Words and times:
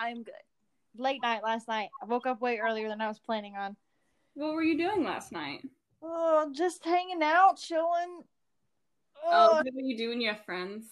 I'm 0.00 0.22
good. 0.22 0.34
Late 0.96 1.22
night 1.22 1.42
last 1.44 1.68
night. 1.68 1.90
I 2.02 2.06
woke 2.06 2.26
up 2.26 2.40
way 2.40 2.58
earlier 2.58 2.88
than 2.88 3.00
I 3.00 3.06
was 3.08 3.18
planning 3.20 3.54
on. 3.56 3.76
What 4.34 4.54
were 4.54 4.62
you 4.62 4.76
doing 4.78 5.04
last 5.04 5.30
night? 5.30 5.60
Oh, 6.02 6.50
just 6.52 6.84
hanging 6.84 7.22
out, 7.22 7.58
chilling. 7.58 8.22
Oh, 9.24 9.48
Oh, 9.52 9.54
what 9.56 9.64
do 9.66 9.84
you 9.84 9.96
do 9.96 10.08
when 10.08 10.20
you 10.20 10.28
have 10.30 10.44
friends? 10.44 10.86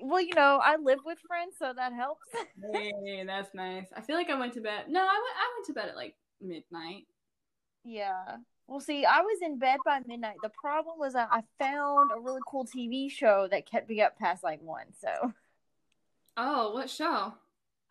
well, 0.00 0.20
you 0.20 0.34
know, 0.34 0.60
I 0.62 0.76
live 0.76 0.98
with 1.04 1.18
friends, 1.26 1.54
so 1.58 1.72
that 1.74 1.92
helps. 1.92 2.26
Hey, 2.72 3.22
that's 3.24 3.54
nice. 3.54 3.86
I 3.96 4.00
feel 4.00 4.16
like 4.16 4.30
I 4.30 4.38
went 4.38 4.52
to 4.54 4.60
bed. 4.60 4.86
No, 4.88 5.00
I 5.00 5.04
went. 5.04 5.36
I 5.36 5.54
went 5.56 5.66
to 5.66 5.72
bed 5.74 5.88
at 5.90 5.94
like 5.96 6.14
midnight. 6.40 7.06
yeah. 7.84 8.36
Well, 8.66 8.80
see, 8.80 9.04
I 9.06 9.20
was 9.20 9.38
in 9.42 9.58
bed 9.58 9.78
by 9.84 10.00
midnight. 10.06 10.36
The 10.42 10.50
problem 10.50 10.98
was 10.98 11.14
that 11.14 11.28
I 11.30 11.42
found 11.58 12.10
a 12.14 12.20
really 12.20 12.40
cool 12.46 12.66
TV 12.66 13.08
show 13.10 13.46
that 13.50 13.64
kept 13.64 13.88
me 13.88 14.02
up 14.02 14.18
past 14.18 14.42
like 14.42 14.60
one. 14.60 14.86
So, 15.00 15.32
Oh, 16.36 16.72
what 16.74 16.90
show? 16.90 17.34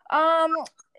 Um, 0.10 0.54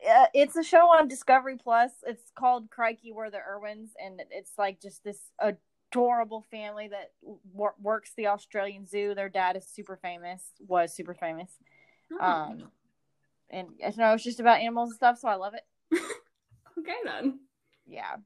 uh, 0.08 0.26
it's 0.34 0.56
a 0.56 0.62
show 0.62 0.86
on 0.88 1.08
Discovery 1.08 1.56
Plus. 1.56 1.90
It's 2.06 2.30
called 2.38 2.70
Crikey, 2.70 3.12
We're 3.12 3.30
the 3.30 3.38
Irwins, 3.38 3.90
and 4.02 4.22
it's 4.30 4.52
like 4.58 4.80
just 4.80 5.02
this 5.04 5.18
adorable 5.40 6.44
family 6.50 6.88
that 6.88 7.12
wor- 7.52 7.74
works 7.80 8.12
the 8.16 8.26
Australian 8.28 8.86
Zoo. 8.86 9.14
Their 9.14 9.28
dad 9.28 9.56
is 9.56 9.66
super 9.66 9.96
famous, 9.96 10.42
was 10.66 10.94
super 10.94 11.14
famous. 11.14 11.50
Oh, 12.12 12.24
Um, 12.24 12.70
and 13.50 13.68
you 13.78 13.92
know, 13.96 14.12
it's 14.14 14.24
just 14.24 14.40
about 14.40 14.60
animals 14.60 14.90
and 14.90 14.96
stuff, 14.96 15.18
so 15.18 15.28
I 15.28 15.34
love 15.36 15.54
it. 15.54 15.64
okay 16.78 16.96
then. 17.04 17.40
Yeah. 17.86 18.16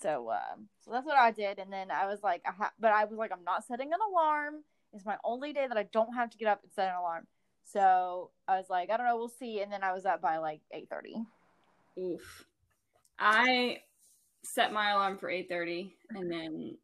So, 0.00 0.30
um, 0.30 0.68
so 0.84 0.92
that's 0.92 1.06
what 1.06 1.16
I 1.16 1.30
did, 1.32 1.58
and 1.58 1.72
then 1.72 1.90
I 1.90 2.06
was 2.06 2.22
like, 2.22 2.42
I 2.46 2.52
ha- 2.52 2.72
but 2.78 2.92
I 2.92 3.04
was 3.04 3.18
like, 3.18 3.32
I'm 3.32 3.44
not 3.44 3.64
setting 3.64 3.92
an 3.92 3.98
alarm. 4.12 4.62
It's 4.92 5.04
my 5.04 5.16
only 5.24 5.52
day 5.52 5.66
that 5.66 5.76
I 5.76 5.84
don't 5.84 6.14
have 6.14 6.30
to 6.30 6.38
get 6.38 6.48
up 6.48 6.62
and 6.62 6.72
set 6.72 6.88
an 6.88 6.96
alarm. 6.96 7.26
So 7.72 8.30
I 8.46 8.56
was 8.56 8.70
like, 8.70 8.90
I 8.90 8.96
don't 8.96 9.06
know, 9.06 9.16
we'll 9.16 9.28
see. 9.28 9.60
And 9.60 9.72
then 9.72 9.82
I 9.82 9.92
was 9.92 10.06
up 10.06 10.20
by 10.22 10.38
like 10.38 10.60
eight 10.72 10.88
thirty. 10.90 11.16
Oof. 11.98 12.44
I 13.18 13.78
set 14.42 14.72
my 14.72 14.90
alarm 14.90 15.18
for 15.18 15.28
eight 15.28 15.48
thirty, 15.48 15.94
and 16.10 16.30
then 16.30 16.76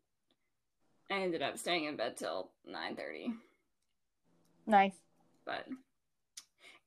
I 1.10 1.14
ended 1.20 1.42
up 1.42 1.58
staying 1.58 1.84
in 1.84 1.96
bed 1.96 2.16
till 2.16 2.50
nine 2.66 2.96
thirty. 2.96 3.32
Nice. 4.66 4.94
But 5.46 5.66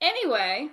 anyway, 0.01 0.69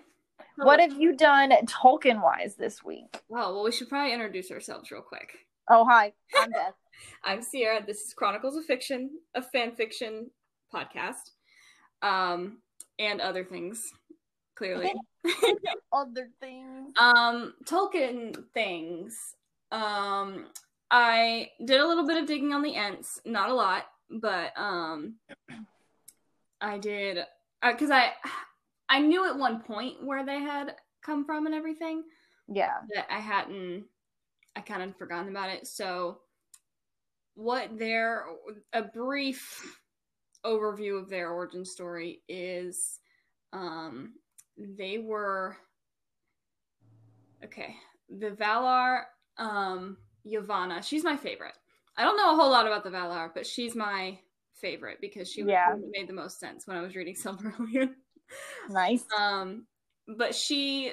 What 0.56 0.80
have 0.80 0.98
you 1.00 1.14
done 1.16 1.50
Tolkien 1.66 2.22
wise 2.22 2.56
this 2.56 2.82
week? 2.84 3.20
well, 3.28 3.54
well, 3.54 3.64
we 3.64 3.72
should 3.72 3.88
probably 3.88 4.12
introduce 4.12 4.50
ourselves 4.50 4.90
real 4.90 5.02
quick. 5.02 5.32
Oh, 5.68 5.84
hi, 5.84 6.12
I'm 6.36 6.50
Beth. 6.50 6.74
I'm 7.24 7.42
Sierra. 7.42 7.84
This 7.86 8.00
is 8.02 8.14
Chronicles 8.14 8.56
of 8.56 8.64
Fiction, 8.64 9.10
a 9.34 9.42
fan 9.42 9.74
fiction 9.74 10.30
podcast, 10.74 11.30
um, 12.02 12.58
and 12.98 13.20
other 13.20 13.44
things. 13.44 13.90
Clearly, 14.56 14.92
Other 15.92 16.28
things. 16.40 16.94
um, 16.98 17.54
Tolkien 17.64 18.36
things. 18.54 19.34
Um, 19.72 20.46
I 20.90 21.50
did 21.64 21.80
a 21.80 21.86
little 21.88 22.06
bit 22.06 22.22
of 22.22 22.28
digging 22.28 22.52
on 22.52 22.62
the 22.62 22.76
Ents, 22.76 23.20
not 23.24 23.50
a 23.50 23.54
lot, 23.54 23.86
but 24.10 24.52
um, 24.56 25.16
I 26.60 26.78
did 26.78 27.18
because 27.62 27.90
I 27.90 28.12
I 28.88 29.00
knew 29.00 29.26
at 29.28 29.36
one 29.36 29.60
point 29.62 30.04
where 30.04 30.24
they 30.24 30.38
had 30.38 30.76
come 31.02 31.24
from 31.24 31.46
and 31.46 31.54
everything, 31.54 32.04
Yeah. 32.46 32.74
that 32.94 33.12
I 33.12 33.18
hadn't 33.18 33.86
I 34.54 34.60
kind 34.60 34.82
of 34.84 34.96
forgotten 34.96 35.30
about 35.30 35.50
it. 35.50 35.66
So 35.66 36.20
what 37.34 37.76
their 37.76 38.24
a 38.72 38.82
brief 38.82 39.80
overview 40.44 41.00
of 41.00 41.08
their 41.08 41.30
origin 41.30 41.64
story 41.64 42.22
is 42.28 43.00
um 43.52 44.14
they 44.56 44.98
were 44.98 45.56
okay, 47.44 47.76
the 48.08 48.30
Valar 48.30 49.04
um 49.38 49.98
Yavanna, 50.26 50.82
she's 50.82 51.04
my 51.04 51.16
favorite. 51.16 51.54
I 51.96 52.02
don't 52.04 52.16
know 52.16 52.32
a 52.32 52.36
whole 52.36 52.50
lot 52.50 52.66
about 52.66 52.82
the 52.84 52.90
Valar, 52.90 53.32
but 53.34 53.46
she's 53.46 53.74
my 53.74 54.18
favorite 54.54 55.00
because 55.00 55.30
she 55.30 55.42
Yeah. 55.42 55.74
made 55.92 56.08
the 56.08 56.12
most 56.12 56.38
sense 56.40 56.66
when 56.66 56.76
I 56.76 56.80
was 56.80 56.96
reading 56.96 57.14
some 57.16 57.38
Silmarillion. 57.38 57.94
Nice. 58.68 59.04
Um, 59.16 59.66
but 60.06 60.34
she 60.34 60.92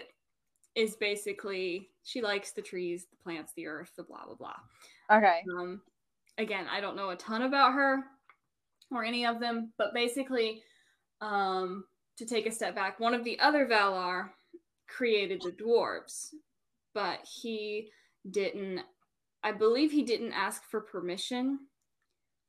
is 0.76 0.96
basically 0.96 1.90
she 2.04 2.22
likes 2.22 2.52
the 2.52 2.62
trees, 2.62 3.06
the 3.10 3.18
plants, 3.18 3.54
the 3.54 3.68
earth, 3.68 3.92
the 3.96 4.04
blah 4.04 4.26
blah 4.26 4.36
blah. 4.36 4.56
Okay. 5.12 5.42
Um, 5.58 5.82
again, 6.38 6.68
I 6.70 6.82
don't 6.82 6.96
know 6.96 7.10
a 7.10 7.16
ton 7.16 7.42
about 7.42 7.74
her 7.74 8.04
or 8.92 9.04
any 9.04 9.26
of 9.26 9.40
them, 9.40 9.72
but 9.78 9.94
basically, 9.94 10.62
um, 11.22 11.86
to 12.18 12.26
take 12.26 12.46
a 12.46 12.52
step 12.52 12.76
back, 12.76 13.00
one 13.00 13.14
of 13.14 13.24
the 13.24 13.40
other 13.40 13.66
Valar 13.66 14.30
created 14.88 15.42
the 15.42 15.52
dwarves, 15.52 16.34
but 16.94 17.20
he 17.42 17.90
didn't. 18.30 18.82
I 19.44 19.52
believe 19.52 19.92
he 19.92 20.04
didn't 20.04 20.34
ask 20.34 20.64
for 20.70 20.82
permission. 20.82 21.60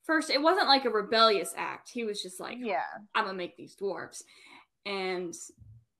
First, 0.04 0.30
it 0.30 0.42
wasn't 0.42 0.68
like 0.68 0.84
a 0.84 0.90
rebellious 0.90 1.54
act. 1.56 1.90
He 1.90 2.04
was 2.04 2.20
just 2.20 2.40
like, 2.40 2.58
Yeah. 2.60 2.82
I'm 3.14 3.24
gonna 3.24 3.38
make 3.38 3.56
these 3.56 3.76
dwarves. 3.76 4.22
And 4.84 5.34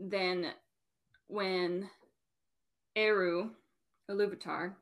then 0.00 0.50
when 1.28 1.88
Eru, 2.96 3.50
Iluvatar, 4.10 4.74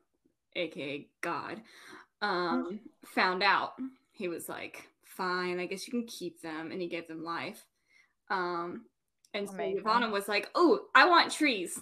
aka 0.55 1.07
God, 1.21 1.61
um, 2.21 2.79
found 3.05 3.43
out, 3.43 3.73
he 4.11 4.27
was 4.27 4.49
like, 4.49 4.89
Fine, 5.17 5.59
I 5.59 5.65
guess 5.65 5.87
you 5.87 5.91
can 5.91 6.05
keep 6.07 6.41
them, 6.41 6.71
and 6.71 6.81
he 6.81 6.87
gave 6.87 7.07
them 7.07 7.23
life. 7.23 7.65
Um, 8.29 8.85
and 9.33 9.47
so. 9.49 9.55
Yavanna 9.55 10.11
was 10.11 10.27
like, 10.27 10.49
Oh, 10.55 10.79
I 10.95 11.07
want 11.07 11.31
trees. 11.31 11.79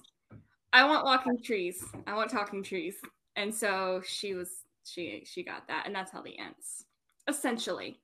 I 0.73 0.85
want 0.85 1.05
walking 1.05 1.41
trees. 1.41 1.83
I 2.07 2.15
want 2.15 2.29
talking 2.29 2.63
trees. 2.63 2.95
And 3.35 3.53
so 3.53 4.01
she 4.05 4.33
was 4.33 4.49
she 4.83 5.23
she 5.25 5.43
got 5.43 5.67
that, 5.67 5.83
and 5.85 5.93
that's 5.95 6.11
how 6.11 6.21
the 6.21 6.37
Ents 6.39 6.85
essentially 7.27 7.99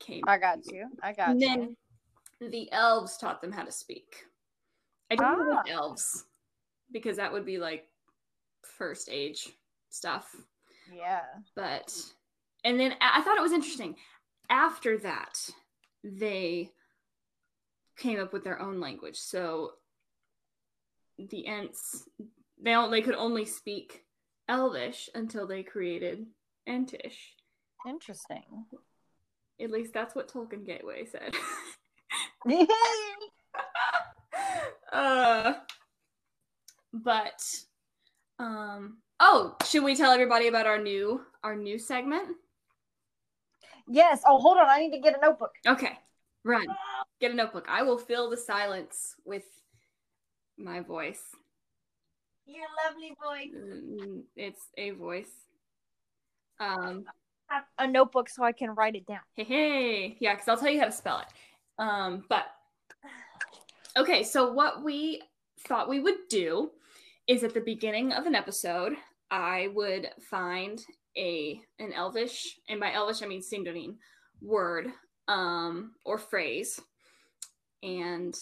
came. 0.00 0.22
I 0.26 0.38
got 0.38 0.58
you. 0.70 0.86
I 1.02 1.12
got 1.12 1.30
And 1.30 1.40
you. 1.40 1.48
then 2.40 2.50
the 2.50 2.70
elves 2.72 3.16
taught 3.16 3.40
them 3.40 3.52
how 3.52 3.62
to 3.64 3.72
speak. 3.72 4.24
I 5.10 5.16
don't 5.16 5.38
know 5.38 5.52
about 5.52 5.70
elves 5.70 6.24
because 6.92 7.16
that 7.16 7.32
would 7.32 7.46
be 7.46 7.58
like 7.58 7.86
first 8.62 9.08
age 9.10 9.50
stuff. 9.90 10.34
Yeah. 10.92 11.20
But 11.54 11.94
and 12.64 12.78
then 12.78 12.94
I 13.00 13.22
thought 13.22 13.36
it 13.36 13.42
was 13.42 13.52
interesting. 13.52 13.96
After 14.52 14.98
that, 14.98 15.48
they 16.04 16.72
came 17.96 18.20
up 18.20 18.34
with 18.34 18.44
their 18.44 18.60
own 18.60 18.80
language. 18.80 19.16
So 19.16 19.72
the 21.18 21.46
Ents 21.46 22.06
they 22.60 22.74
all, 22.74 22.90
they 22.90 23.00
could 23.00 23.14
only 23.14 23.46
speak 23.46 24.04
Elvish 24.48 25.08
until 25.14 25.46
they 25.46 25.62
created 25.62 26.26
Entish. 26.68 27.16
Interesting. 27.88 28.66
At 29.60 29.70
least 29.70 29.94
that's 29.94 30.14
what 30.14 30.28
Tolkien 30.28 30.66
Gateway 30.66 31.06
said. 31.06 31.34
uh 34.92 35.54
but 36.92 37.42
um 38.38 38.98
oh 39.20 39.56
should 39.64 39.82
we 39.84 39.94
tell 39.94 40.12
everybody 40.12 40.48
about 40.48 40.66
our 40.66 40.78
new 40.78 41.22
our 41.42 41.56
new 41.56 41.78
segment 41.78 42.36
yes. 43.88 44.22
Oh, 44.26 44.38
hold 44.38 44.58
on. 44.58 44.66
I 44.68 44.78
need 44.80 44.92
to 44.92 44.98
get 44.98 45.16
a 45.16 45.20
notebook. 45.20 45.52
okay 45.66 45.98
run 46.44 46.66
get 47.20 47.30
a 47.30 47.34
notebook 47.34 47.64
i 47.68 47.84
will 47.84 47.96
fill 47.98 48.28
the 48.28 48.36
silence 48.36 49.14
with 49.24 49.44
my 50.58 50.80
voice 50.80 51.22
Your 52.46 52.66
lovely 52.84 53.14
voice. 53.22 53.54
Mm, 53.54 54.22
it's 54.34 54.62
a 54.76 54.90
voice 54.90 55.30
um 56.58 57.04
A 57.78 57.86
notebook 57.86 58.28
so 58.28 58.42
I 58.42 58.50
can 58.52 58.70
write 58.70 58.96
it 58.96 59.06
down. 59.06 59.20
hey 59.36 59.44
hey 59.44 60.16
yeah 60.18 60.34
because 60.34 60.48
i'll 60.48 60.56
tell 60.56 60.70
you 60.70 60.80
how 60.80 60.86
to 60.86 60.92
spell 60.92 61.20
it 61.20 61.28
um 61.78 62.24
but 62.28 62.46
okay 63.96 64.22
so 64.24 64.52
what 64.52 64.82
we 64.82 65.22
thought 65.68 65.88
we 65.88 66.00
would 66.00 66.26
do 66.28 66.70
is 67.28 67.44
at 67.44 67.54
the 67.54 67.60
beginning 67.60 68.12
of 68.12 68.26
an 68.26 68.34
episode 68.34 68.94
i 69.30 69.68
would 69.74 70.08
find 70.28 70.84
a 71.16 71.60
an 71.78 71.92
elvish 71.92 72.58
and 72.68 72.80
by 72.80 72.92
elvish 72.92 73.22
i 73.22 73.26
mean 73.26 73.42
sindarin 73.42 73.96
word 74.40 74.92
um 75.28 75.92
or 76.04 76.18
phrase. 76.18 76.80
And 77.82 78.34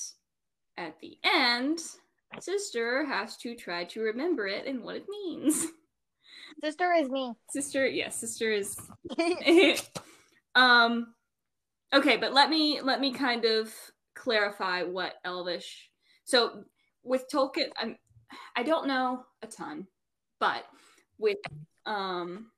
at 0.76 0.99
the 1.00 1.17
end 1.25 1.81
sister 2.40 3.05
has 3.06 3.37
to 3.38 3.56
try 3.56 3.84
to 3.84 4.00
remember 4.00 4.46
it 4.46 4.67
and 4.67 4.82
what 4.82 4.96
it 4.96 5.06
means. 5.08 5.67
Sister 6.62 6.93
is 6.93 7.08
me. 7.08 7.32
sister 7.50 7.87
yes 7.87 8.17
sister 8.17 8.50
is. 8.50 8.76
Um 10.56 11.14
okay 11.94 12.17
but 12.17 12.32
let 12.32 12.50
me 12.50 12.81
let 12.82 13.00
me 13.00 13.12
kind 13.12 13.44
of 13.44 13.72
clarify 14.17 14.82
what 14.82 15.14
elvish 15.25 15.88
so 16.25 16.64
with 17.05 17.25
tolkien 17.32 17.70
i'm 17.78 17.96
i 18.56 18.64
don't 18.64 18.88
know 18.88 19.22
a 19.43 19.46
ton 19.46 19.87
but 20.40 20.64
with 21.19 21.38
um 21.87 22.50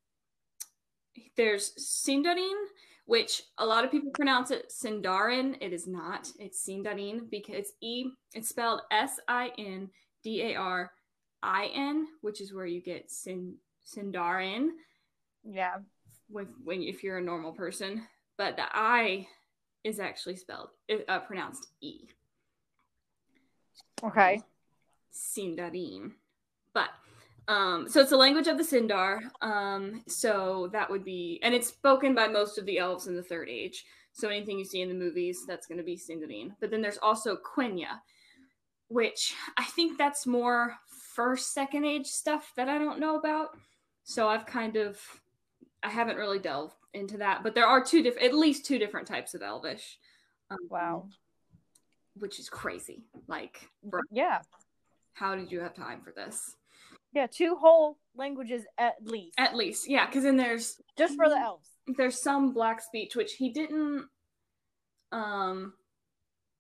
there's 1.37 1.73
sindarin 1.77 2.67
which 3.07 3.43
a 3.59 3.67
lot 3.67 3.85
of 3.85 3.91
people 3.91 4.11
pronounce 4.11 4.51
it 4.51 4.71
Sindarin. 4.71 5.57
It 5.61 5.73
is 5.73 5.87
not. 5.87 6.31
It's 6.39 6.67
Sindarin 6.67 7.29
because 7.31 7.57
it's 7.57 7.73
E. 7.81 8.07
It's 8.33 8.49
spelled 8.49 8.83
S 8.91 9.19
I 9.29 9.51
N 9.59 9.91
D 10.23 10.43
A 10.43 10.55
R 10.55 10.93
I 11.43 11.71
N, 11.75 12.07
which 12.21 12.41
is 12.41 12.55
where 12.55 12.67
you 12.67 12.81
get 12.81 13.11
Sin 13.11 13.57
Sindarin. 13.87 14.71
Yeah. 15.45 15.77
With 16.31 16.49
when 16.65 16.83
if 16.83 17.03
you're 17.03 17.19
a 17.19 17.23
normal 17.23 17.53
person, 17.53 18.07
but 18.39 18.57
the 18.57 18.65
I 18.73 19.27
is 19.85 19.99
actually 19.99 20.37
spelled 20.37 20.69
uh, 21.09 21.19
pronounced 21.21 21.69
E. 21.81 22.09
Okay. 24.03 24.41
Sindarin. 25.13 26.13
Um, 27.49 27.89
so 27.89 28.01
it's 28.01 28.11
the 28.11 28.17
language 28.17 28.47
of 28.47 28.57
the 28.57 28.65
Sindar. 28.65 29.21
Um, 29.41 30.03
so 30.07 30.69
that 30.73 30.89
would 30.89 31.05
be, 31.05 31.41
and 31.43 31.55
it's 31.55 31.69
spoken 31.69 32.15
by 32.15 32.29
most 32.29 32.59
of 32.59 32.67
the 32.67 32.79
elves 32.79 33.07
in 33.07 33.17
the 33.17 33.23
Third 33.23 33.49
Age. 33.49 33.85
So 34.13 34.29
anything 34.29 34.59
you 34.59 34.65
see 34.65 34.83
in 34.83 34.89
the 34.89 34.95
movies, 34.95 35.45
that's 35.47 35.67
going 35.67 35.79
to 35.79 35.85
be 35.85 35.97
Sindarin. 35.97 36.53
But 36.61 36.71
then 36.71 36.83
there's 36.83 36.99
also 36.99 37.37
Quenya, 37.37 38.01
which 38.89 39.35
I 39.57 39.65
think 39.65 39.99
that's 39.99 40.27
more 40.27 40.77
first, 41.15 41.53
second 41.53 41.85
age 41.85 42.07
stuff 42.07 42.53
that 42.57 42.69
I 42.69 42.79
don't 42.79 43.01
know 43.01 43.19
about. 43.19 43.51
So 44.05 44.29
I've 44.29 44.47
kind 44.47 44.77
of, 44.77 44.99
I 45.83 45.89
haven't 45.89 46.17
really 46.17 46.39
delved 46.39 46.75
into 46.93 47.19
that. 47.19 47.43
But 47.43 47.55
there 47.55 47.67
are 47.67 47.83
two 47.83 48.03
different, 48.03 48.29
at 48.29 48.35
least 48.35 48.67
two 48.67 48.79
different 48.79 49.09
types 49.09 49.35
of 49.35 49.43
Elvish. 49.43 49.99
Um, 50.51 50.59
wow. 50.69 51.09
Which 52.19 52.39
is 52.39 52.51
crazy. 52.51 53.05
Like, 53.27 53.69
bro, 53.83 54.01
yeah. 54.11 54.41
How 55.15 55.35
did 55.35 55.51
you 55.51 55.61
have 55.61 55.75
time 55.75 56.03
for 56.03 56.13
this? 56.13 56.55
Yeah, 57.13 57.27
two 57.27 57.57
whole 57.57 57.99
languages 58.17 58.65
at 58.79 58.95
least. 59.03 59.35
At 59.39 59.55
least, 59.55 59.89
yeah, 59.89 60.07
because 60.07 60.25
then 60.25 60.37
there's 60.37 60.81
just 60.97 61.17
for 61.17 61.29
the 61.29 61.37
elves. 61.37 61.69
There's 61.97 62.23
some 62.23 62.53
black 62.53 62.81
speech 62.81 63.17
which 63.17 63.35
he 63.35 63.51
didn't. 63.51 64.07
Um, 65.11 65.75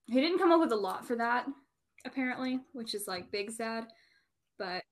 he 0.07 0.21
didn't 0.21 0.39
come 0.39 0.53
up 0.53 0.61
with 0.61 0.73
a 0.73 0.77
lot 0.77 1.07
for 1.07 1.17
that, 1.17 1.47
apparently, 2.05 2.61
which 2.73 2.95
is 2.95 3.07
like 3.07 3.33
big 3.33 3.51
sad. 3.51 3.87
But 4.59 4.83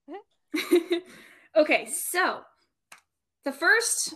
okay, 1.55 1.85
so 1.85 2.41
the 3.45 3.51
first 3.51 4.15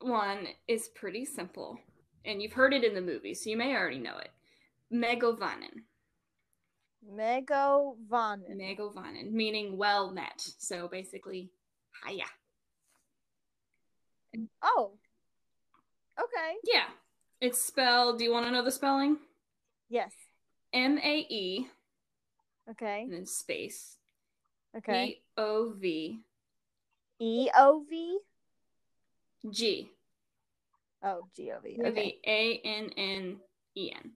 one 0.00 0.48
is 0.66 0.88
pretty 0.94 1.24
simple, 1.24 1.78
and 2.24 2.40
you've 2.40 2.52
heard 2.52 2.72
it 2.72 2.84
in 2.84 2.94
the 2.94 3.00
movie, 3.00 3.34
so 3.34 3.50
you 3.50 3.56
may 3.56 3.74
already 3.74 3.98
know 3.98 4.16
it. 4.18 4.30
Mae 4.90 5.18
govannen. 5.18 5.84
Mae 7.02 7.42
govannen. 7.42 8.56
Megovanen, 8.56 9.30
meaning 9.32 9.76
well 9.76 10.10
met. 10.10 10.40
So 10.58 10.88
basically, 10.88 11.50
hiya. 12.06 12.26
Oh. 14.62 14.92
Okay. 16.18 16.56
Yeah. 16.64 16.88
It's 17.40 17.62
spelled, 17.62 18.18
do 18.18 18.24
you 18.24 18.32
want 18.32 18.46
to 18.46 18.52
know 18.52 18.64
the 18.64 18.72
spelling? 18.72 19.18
Yes. 19.88 20.12
M 20.72 20.98
A 20.98 21.26
E. 21.30 21.68
Okay. 22.70 23.02
And 23.02 23.12
then 23.12 23.26
space. 23.26 23.96
Okay. 24.76 25.06
E 25.06 25.22
O 25.36 25.72
V. 25.78 26.20
E 27.20 27.50
O 27.56 27.84
V? 27.88 28.18
G. 29.50 29.90
Oh, 31.02 31.28
G 31.34 31.52
O 31.52 31.60
V. 31.60 31.78
Okay. 31.86 32.18
A 32.26 32.60
N 32.64 32.90
N 32.96 33.36
E 33.76 33.92
N. 33.94 34.12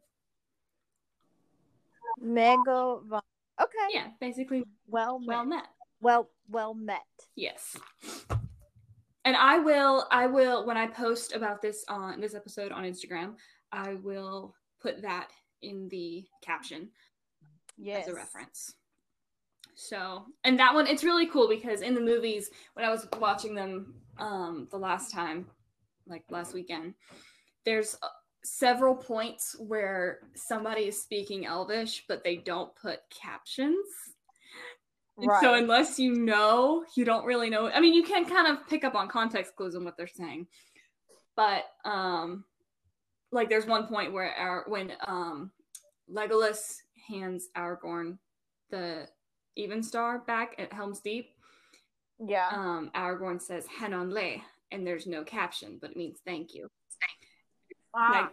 Mega. 2.23 2.99
Okay. 3.61 3.89
Yeah, 3.91 4.09
basically 4.21 4.65
well 4.87 5.19
met. 5.19 5.29
well 5.29 5.45
met. 5.45 5.67
Well 6.01 6.31
well 6.49 6.75
met. 6.75 7.01
Yes. 7.37 7.77
And 9.25 9.37
I 9.37 9.59
will 9.59 10.07
I 10.11 10.27
will 10.27 10.67
when 10.67 10.77
I 10.77 10.87
post 10.87 11.35
about 11.35 11.61
this 11.61 11.85
on 11.89 12.21
this 12.21 12.35
episode 12.35 12.73
on 12.73 12.85
Instagram, 12.85 13.35
I 13.73 13.95
will 13.95 14.55
put 14.81 15.03
that 15.03 15.29
in 15.63 15.89
the 15.89 16.25
caption 16.43 16.89
yes. 17.77 18.07
as 18.07 18.13
a 18.13 18.17
reference. 18.17 18.75
So, 19.75 20.27
and 20.45 20.59
that 20.59 20.75
one 20.75 20.87
it's 20.87 21.05
really 21.05 21.27
cool 21.27 21.49
because 21.49 21.83
in 21.83 21.95
the 21.95 22.01
movies 22.01 22.51
when 22.75 22.85
I 22.85 22.91
was 22.91 23.07
watching 23.19 23.55
them 23.55 23.95
um 24.19 24.69
the 24.71 24.79
last 24.79 25.13
time 25.13 25.47
like 26.07 26.25
last 26.31 26.55
weekend, 26.55 26.95
there's 27.65 27.97
several 28.45 28.95
points 28.95 29.57
where 29.59 30.21
somebody 30.35 30.83
is 30.83 31.01
speaking 31.01 31.47
Elvish, 31.47 32.05
but 32.09 32.25
they 32.25 32.37
don't 32.37 32.75
put 32.77 33.01
captions. 33.11 33.87
Right. 35.17 35.43
So 35.43 35.55
unless 35.55 35.99
you 35.99 36.15
know, 36.15 36.85
you 36.97 37.05
don't 37.05 37.25
really 37.25 37.51
know. 37.51 37.69
I 37.69 37.81
mean, 37.81 37.95
you 37.95 38.03
can 38.03 38.25
kind 38.25 38.47
of 38.47 38.67
pick 38.69 38.83
up 38.83 38.95
on 38.95 39.09
context 39.09 39.55
clues 39.57 39.77
on 39.77 39.85
what 39.85 39.97
they're 39.97 40.07
saying, 40.07 40.47
but 41.37 41.65
um, 41.85 42.45
like 43.31 43.49
there's 43.49 43.67
one 43.67 43.87
point 43.87 44.13
where 44.13 44.33
our 44.35 44.65
when 44.67 44.93
um 45.07 45.51
Legolas 46.11 46.77
hands 47.09 47.49
Aragorn 47.57 48.19
the 48.71 49.07
Even 49.57 49.83
Star 49.83 50.21
back 50.21 50.55
at 50.59 50.73
Helm's 50.73 51.01
Deep. 51.01 51.31
Yeah. 52.19 52.49
Um, 52.51 52.91
Aragorn 52.95 53.41
says 53.41 53.67
"Hannon 53.67 54.13
le," 54.13 54.37
and 54.71 54.87
there's 54.87 55.07
no 55.07 55.25
caption, 55.25 55.79
but 55.81 55.91
it 55.91 55.97
means 55.97 56.19
thank 56.25 56.55
you. 56.55 56.69
Like 57.95 58.31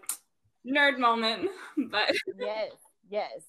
nerd 0.66 1.00
moment, 1.00 1.50
but 1.92 2.12
yes, 2.38 2.72
yes. 3.10 3.42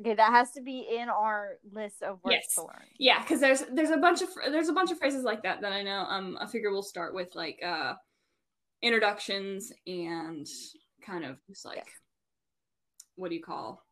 Okay, 0.00 0.14
that 0.14 0.30
has 0.30 0.52
to 0.52 0.60
be 0.60 0.86
in 0.98 1.08
our 1.08 1.56
list 1.72 2.02
of 2.02 2.18
words 2.22 2.36
yes. 2.36 2.54
to 2.54 2.62
learn. 2.62 2.86
Yeah, 2.98 3.20
because 3.20 3.40
there's 3.40 3.64
there's 3.72 3.90
a 3.90 3.96
bunch 3.96 4.22
of 4.22 4.28
there's 4.50 4.68
a 4.68 4.72
bunch 4.72 4.90
of 4.90 4.98
phrases 4.98 5.24
like 5.24 5.42
that 5.44 5.62
that 5.62 5.72
I 5.72 5.82
know. 5.82 6.04
Um, 6.08 6.36
I 6.40 6.46
figure 6.46 6.70
we'll 6.70 6.82
start 6.82 7.14
with 7.14 7.34
like 7.34 7.60
uh 7.64 7.94
introductions 8.82 9.72
and 9.86 10.46
kind 11.04 11.24
of 11.24 11.38
just 11.48 11.64
like 11.64 11.76
yes. 11.78 11.86
what 13.16 13.30
do 13.30 13.34
you 13.34 13.42
call 13.42 13.82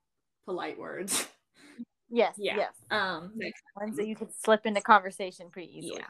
polite 0.44 0.78
words? 0.78 1.26
Yes. 2.10 2.34
Yeah. 2.38 2.56
Yes. 2.56 2.72
Um, 2.90 3.32
ones 3.76 3.96
that 3.96 4.06
you 4.06 4.14
could 4.14 4.28
slip 4.42 4.66
into 4.66 4.80
conversation 4.80 5.48
pretty 5.50 5.78
easily. 5.78 5.98
Yeah. 5.98 6.06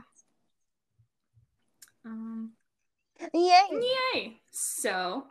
Um. 2.04 2.52
Yay! 3.32 3.62
Yay! 4.14 4.40
So 4.50 5.24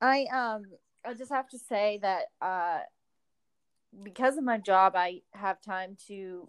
I 0.00 0.24
um 0.32 0.62
I 1.04 1.14
just 1.14 1.30
have 1.30 1.48
to 1.50 1.58
say 1.58 1.98
that 2.02 2.24
uh 2.40 2.80
because 4.02 4.36
of 4.36 4.44
my 4.44 4.58
job 4.58 4.94
I 4.96 5.22
have 5.32 5.60
time 5.60 5.96
to 6.08 6.48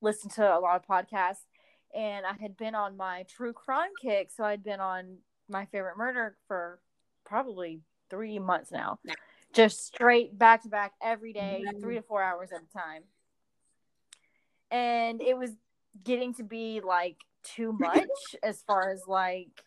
listen 0.00 0.30
to 0.30 0.42
a 0.42 0.58
lot 0.58 0.76
of 0.76 0.86
podcasts 0.86 1.44
and 1.94 2.26
I 2.26 2.34
had 2.40 2.56
been 2.56 2.74
on 2.74 2.96
my 2.96 3.24
true 3.28 3.52
crime 3.52 3.90
kick 4.02 4.30
so 4.34 4.44
I'd 4.44 4.64
been 4.64 4.80
on 4.80 5.18
my 5.48 5.66
favorite 5.66 5.96
murder 5.96 6.36
for 6.48 6.80
probably 7.24 7.80
3 8.10 8.38
months 8.38 8.70
now. 8.70 8.98
Just 9.52 9.86
straight 9.86 10.36
back 10.36 10.62
to 10.62 10.68
back 10.68 10.92
every 11.02 11.32
day, 11.32 11.62
mm-hmm. 11.66 11.80
3 11.80 11.94
to 11.96 12.02
4 12.02 12.22
hours 12.22 12.50
at 12.52 12.60
a 12.62 12.78
time. 12.78 13.02
And 14.70 15.22
it 15.22 15.36
was 15.36 15.50
getting 16.02 16.34
to 16.34 16.42
be 16.42 16.80
like 16.80 17.16
too 17.44 17.72
much 17.72 18.08
as 18.42 18.62
far 18.62 18.90
as 18.90 19.02
like 19.06 19.62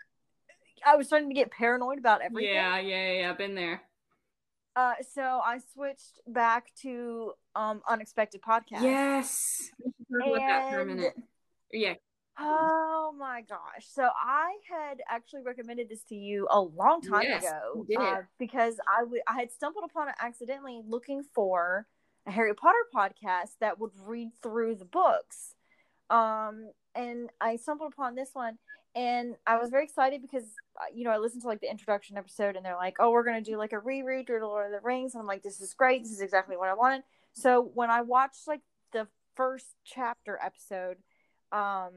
I 0.86 0.96
was 0.96 1.08
starting 1.08 1.30
to 1.30 1.36
get 1.36 1.52
paranoid 1.52 1.98
about 1.98 2.22
everything. 2.22 2.54
Yeah, 2.54 2.80
yeah, 2.80 3.12
yeah, 3.14 3.30
I've 3.30 3.38
been 3.38 3.56
there. 3.56 3.82
Uh, 4.76 4.94
so 5.12 5.22
I 5.22 5.60
switched 5.74 6.20
back 6.28 6.68
to 6.82 7.34
um 7.56 7.82
unexpected 7.88 8.42
podcast. 8.42 8.84
Yes, 8.84 9.72
and, 10.10 11.12
Yeah. 11.72 11.96
Oh 12.40 13.16
my 13.18 13.42
gosh! 13.42 13.88
So 13.90 14.04
I 14.04 14.58
had 14.70 15.02
actually 15.10 15.42
recommended 15.42 15.90
this 15.90 16.04
to 16.10 16.16
you 16.16 16.48
a 16.52 16.62
long 16.62 17.02
time 17.02 17.24
yes, 17.24 17.44
ago 17.44 17.86
uh, 18.00 18.18
because 18.38 18.80
I 18.88 19.04
would 19.04 19.22
I 19.28 19.40
had 19.40 19.52
stumbled 19.52 19.86
upon 19.90 20.10
it 20.10 20.16
accidentally 20.22 20.82
looking 20.88 21.24
for 21.34 21.88
a 22.28 22.32
Harry 22.32 22.54
Potter 22.54 22.78
podcast 22.94 23.58
that 23.62 23.80
would 23.80 23.92
read 24.06 24.30
through 24.44 24.76
the 24.76 24.86
books. 24.86 25.56
Um, 26.12 26.72
and 26.94 27.30
I 27.42 27.56
stumbled 27.56 27.94
upon 27.94 28.14
this 28.14 28.30
one, 28.34 28.60
and 28.98 29.36
I 29.46 29.58
was 29.58 29.70
very 29.70 29.84
excited 29.84 30.24
because 30.24 30.44
uh, 30.76 30.86
you 30.94 31.04
know 31.04 31.12
I 31.12 31.18
listened 31.18 31.44
to 31.44 31.48
like 31.48 31.62
the 31.62 31.70
introduction 31.70 32.18
episode 32.18 32.56
and 32.56 32.66
they're 32.66 32.76
like, 32.76 32.96
oh, 33.00 33.12
we're 33.12 33.24
gonna 33.24 33.42
do 33.42 33.56
like 33.56 33.72
a 33.72 33.80
reread 33.80 34.26
the 34.28 34.40
Lord 34.40 34.66
of 34.66 34.72
the 34.72 34.86
Rings, 34.86 35.14
and 35.14 35.22
I'm 35.22 35.28
like, 35.28 35.44
this 35.44 35.62
is 35.62 35.74
great, 35.76 36.04
this 36.04 36.12
is 36.12 36.22
exactly 36.22 36.58
what 36.58 36.68
I 36.68 36.74
wanted. 36.74 37.04
So 37.34 37.70
when 37.76 37.92
I 37.92 38.02
watched 38.02 38.48
like 38.48 38.62
the 38.94 39.08
first 39.36 39.68
chapter 39.86 40.40
episode, 40.44 40.98
um, 41.52 41.92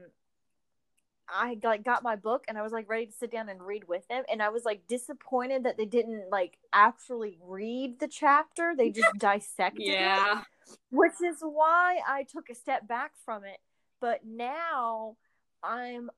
I 1.27 1.57
like 1.63 1.83
got 1.83 2.03
my 2.03 2.15
book 2.15 2.43
and 2.47 2.55
I 2.55 2.61
was 2.61 2.71
like 2.71 2.87
ready 2.87 3.07
to 3.07 3.11
sit 3.11 3.31
down 3.31 3.49
and 3.49 3.63
read 3.63 3.87
with 3.87 4.07
them, 4.07 4.23
and 4.31 4.39
I 4.39 4.49
was 4.49 4.63
like 4.63 4.85
disappointed 4.87 5.63
that 5.63 5.77
they 5.77 5.85
didn't 5.85 6.29
like 6.29 6.59
actually 6.71 7.39
read 7.43 7.99
the 7.99 8.07
chapter; 8.07 8.75
they 8.77 8.91
just 8.91 9.17
dissected 9.17 9.87
yeah. 9.87 10.41
it, 10.41 10.77
which 10.91 11.19
is 11.25 11.37
why 11.41 11.99
I 12.07 12.23
took 12.23 12.51
a 12.51 12.55
step 12.55 12.87
back 12.87 13.13
from 13.25 13.43
it. 13.43 13.57
But 13.99 14.21
now 14.23 15.15
I'm 15.63 16.11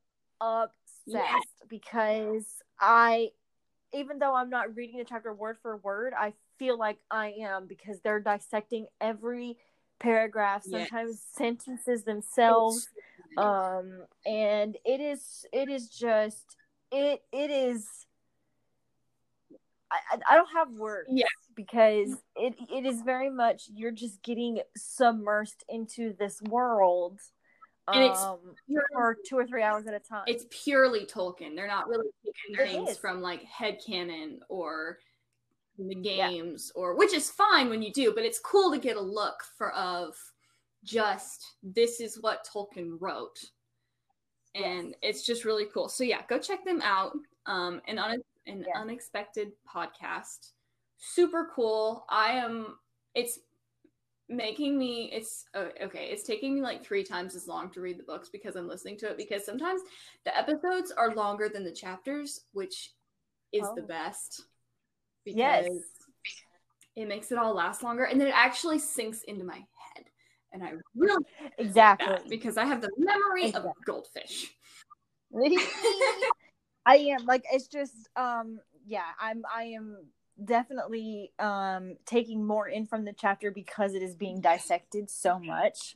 obsessed 0.44 0.72
yes. 1.08 1.44
because 1.70 2.46
I, 2.80 3.30
even 3.94 4.20
though 4.20 4.36
I'm 4.36 4.50
not 4.50 4.76
reading 4.76 4.98
the 4.98 5.06
chapter 5.06 5.34
word 5.34 5.58
for 5.62 5.78
word, 5.78 6.14
I 6.18 6.34
feel 6.60 6.78
like 6.78 6.98
I 7.10 7.34
am 7.42 7.68
because 7.68 8.00
they're 8.02 8.20
dissecting 8.20 8.88
every 9.00 9.58
paragraph, 10.00 10.64
sometimes 10.64 11.12
yes. 11.12 11.38
sentences 11.38 12.04
themselves. 12.04 12.90
Um, 13.38 14.04
and 14.26 14.78
it 14.86 15.00
is, 15.00 15.46
it 15.54 15.70
is 15.70 15.90
just, 15.90 16.58
it, 16.92 17.22
it 17.32 17.50
is 17.50 17.88
I, 20.12 20.18
I 20.32 20.36
don't 20.36 20.50
have 20.56 20.72
words 20.72 21.10
Yeah. 21.12 21.26
because 21.56 22.16
it 22.36 22.56
it 22.72 22.86
is 22.86 23.02
very 23.02 23.30
much 23.30 23.70
you're 23.74 23.92
just 23.92 24.22
getting 24.24 24.62
submersed 24.78 25.64
into 25.70 26.14
this 26.18 26.42
world 26.42 27.20
And 27.92 28.04
it's 28.04 28.22
um 28.22 28.40
for 28.94 29.18
two 29.28 29.38
or 29.38 29.46
three 29.46 29.62
hours 29.63 29.88
at 29.88 29.94
a 29.94 30.00
time. 30.00 30.24
it's 30.28 30.46
purely 30.50 31.06
Tolkien. 31.06 31.56
They're 31.56 31.68
not 31.68 31.88
really 31.88 32.08
taking 32.24 32.56
It 32.66 32.72
things 32.72 32.92
is. 32.92 32.98
from 32.98 33.22
like 33.22 33.44
headcanon 33.44 34.40
or 34.50 35.00
the 35.78 35.96
Yeah. 35.96 36.30
games 36.30 36.72
or 36.75 36.96
which 36.96 37.13
is 37.13 37.30
fine 37.30 37.70
when 37.70 37.82
you 37.82 37.92
do, 37.92 38.13
but 38.13 38.24
it's 38.24 38.40
cool 38.40 38.72
to 38.72 38.78
get 38.78 38.96
a 38.96 39.02
look 39.02 39.44
for 39.58 39.72
of 39.74 40.16
just 40.84 41.56
this 41.63 42.00
is 42.00 42.22
what 42.22 42.48
Tolkien 42.54 42.98
wrote. 43.00 43.40
And 44.56 44.96
it's 45.02 45.25
just 45.25 45.46
really 45.46 45.66
cool. 45.74 45.90
So 45.90 46.04
yeah, 46.04 46.22
go 46.30 46.38
check 46.40 46.63
them 46.63 46.82
out. 46.84 47.13
Um 47.48 47.82
and 47.88 48.00
on 48.00 48.22
an 48.48 48.66
Yeah. 48.68 48.80
unexpected 48.82 49.52
podcast. 49.68 50.52
Super 50.98 51.50
cool. 51.54 52.06
I 52.10 52.34
am 52.34 52.78
it's 53.16 53.40
making 54.36 54.78
me 54.78 55.10
it's 55.13 55.46
okay 55.56 56.08
it's 56.12 56.24
taking 56.24 56.56
me 56.56 56.62
like 56.62 56.84
three 56.84 57.04
times 57.04 57.36
as 57.36 57.48
long 57.48 57.70
to 57.70 57.82
read 57.82 57.98
the 57.98 58.04
books 58.04 58.30
because 58.30 58.56
i'm 58.56 58.68
listening 58.68 58.98
to 58.98 59.08
it 59.10 59.18
because 59.18 59.46
sometimes 59.46 59.82
the 60.25 60.38
episodes 60.38 60.92
are 60.92 61.13
longer 61.16 61.50
than 61.50 61.63
the 61.63 61.72
chapters 61.72 62.42
which 62.54 62.92
is 63.52 63.68
the 63.75 63.82
Oh. 63.82 63.88
best 63.88 64.44
Yes. 65.25 65.68
it 66.96 67.08
makes 67.08 67.32
it 67.32 67.38
all 67.38 67.54
last 67.56 67.84
longer 67.84 68.04
and 68.06 68.20
then 68.20 68.28
it 68.28 68.36
actually 68.36 68.80
sinks 68.80 69.22
into 69.24 69.46
my 69.46 69.56
head 69.56 70.06
and 70.52 70.63
i 70.63 70.72
really 70.96 71.24
exactly. 71.58 72.18
because 72.30 72.58
i 72.58 72.66
have 72.66 72.82
the 72.82 72.90
memory 72.98 73.48
Exactly. 73.48 73.70
of 73.72 73.86
goldfish 73.86 74.54
I 76.86 76.98
am 76.98 77.25
like 77.25 77.46
it's 77.52 77.68
just 77.68 78.10
um 78.16 78.60
yeah, 78.86 79.06
I'm 79.20 79.44
I 79.54 79.63
am 79.63 79.98
definitely 80.44 81.32
um 81.40 81.96
taking 82.06 82.46
more 82.46 82.68
in 82.68 82.86
from 82.86 83.06
the 83.06 83.13
chapter 83.13 83.52
because 83.52 83.94
it 83.94 84.02
is 84.02 84.16
being 84.16 84.42
dissected 84.42 85.10
so 85.10 85.40
much. 85.40 85.96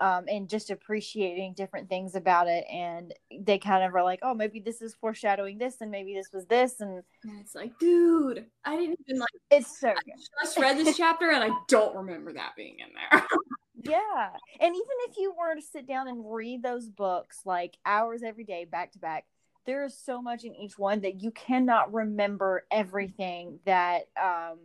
Um, 0.00 0.26
and 0.28 0.48
just 0.48 0.70
appreciating 0.70 1.54
different 1.54 1.88
things 1.88 2.14
about 2.14 2.46
it. 2.46 2.64
And 2.70 3.12
they 3.36 3.58
kind 3.58 3.82
of 3.82 3.92
are 3.96 4.04
like 4.04 4.20
oh 4.22 4.32
maybe 4.32 4.60
this 4.60 4.80
is 4.80 4.94
foreshadowing 4.94 5.58
this 5.58 5.80
and 5.80 5.90
maybe 5.90 6.14
this 6.14 6.28
was 6.32 6.46
this 6.46 6.80
and 6.80 7.02
it's 7.40 7.54
like 7.54 7.76
dude 7.80 8.46
i 8.64 8.76
didn't 8.76 8.98
even 9.06 9.18
like 9.18 9.28
it's 9.50 9.80
so 9.80 9.88
i 9.88 9.94
good 9.94 10.12
just 10.44 10.58
read 10.58 10.78
this 10.78 10.96
chapter 10.96 11.30
and 11.32 11.42
i 11.42 11.50
don't 11.66 11.96
remember 11.96 12.32
that 12.32 12.52
being 12.56 12.76
in 12.78 12.86
there. 12.94 13.26
Yeah. 13.82 14.30
And 14.60 14.74
even 14.74 14.96
if 15.08 15.16
you 15.16 15.32
were 15.38 15.54
to 15.54 15.62
sit 15.62 15.86
down 15.86 16.08
and 16.08 16.24
read 16.26 16.62
those 16.62 16.88
books 16.88 17.40
like 17.44 17.76
hours 17.86 18.22
every 18.22 18.44
day 18.44 18.64
back 18.64 18.92
to 18.92 18.98
back 18.98 19.24
there 19.68 19.84
is 19.84 19.94
so 19.94 20.22
much 20.22 20.44
in 20.44 20.56
each 20.56 20.78
one 20.78 21.02
that 21.02 21.20
you 21.20 21.30
cannot 21.30 21.92
remember 21.92 22.64
everything 22.70 23.60
that 23.66 24.08
um 24.16 24.58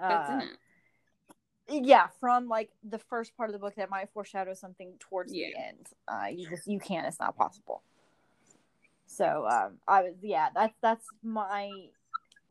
uh, 0.00 0.40
yeah 1.68 2.08
from 2.18 2.48
like 2.48 2.70
the 2.82 2.98
first 2.98 3.36
part 3.36 3.48
of 3.48 3.52
the 3.52 3.60
book 3.60 3.76
that 3.76 3.88
might 3.88 4.10
foreshadow 4.12 4.52
something 4.52 4.94
towards 4.98 5.30
the 5.30 5.54
end. 5.56 5.86
Uh 6.08 6.26
you 6.26 6.50
just 6.50 6.66
you 6.66 6.80
can't 6.80 7.06
it's 7.06 7.20
not 7.20 7.36
possible. 7.36 7.82
So 9.06 9.46
um 9.48 9.78
i 9.86 10.02
was 10.02 10.14
yeah 10.22 10.48
that's 10.52 10.74
that's 10.82 11.06
my 11.22 11.70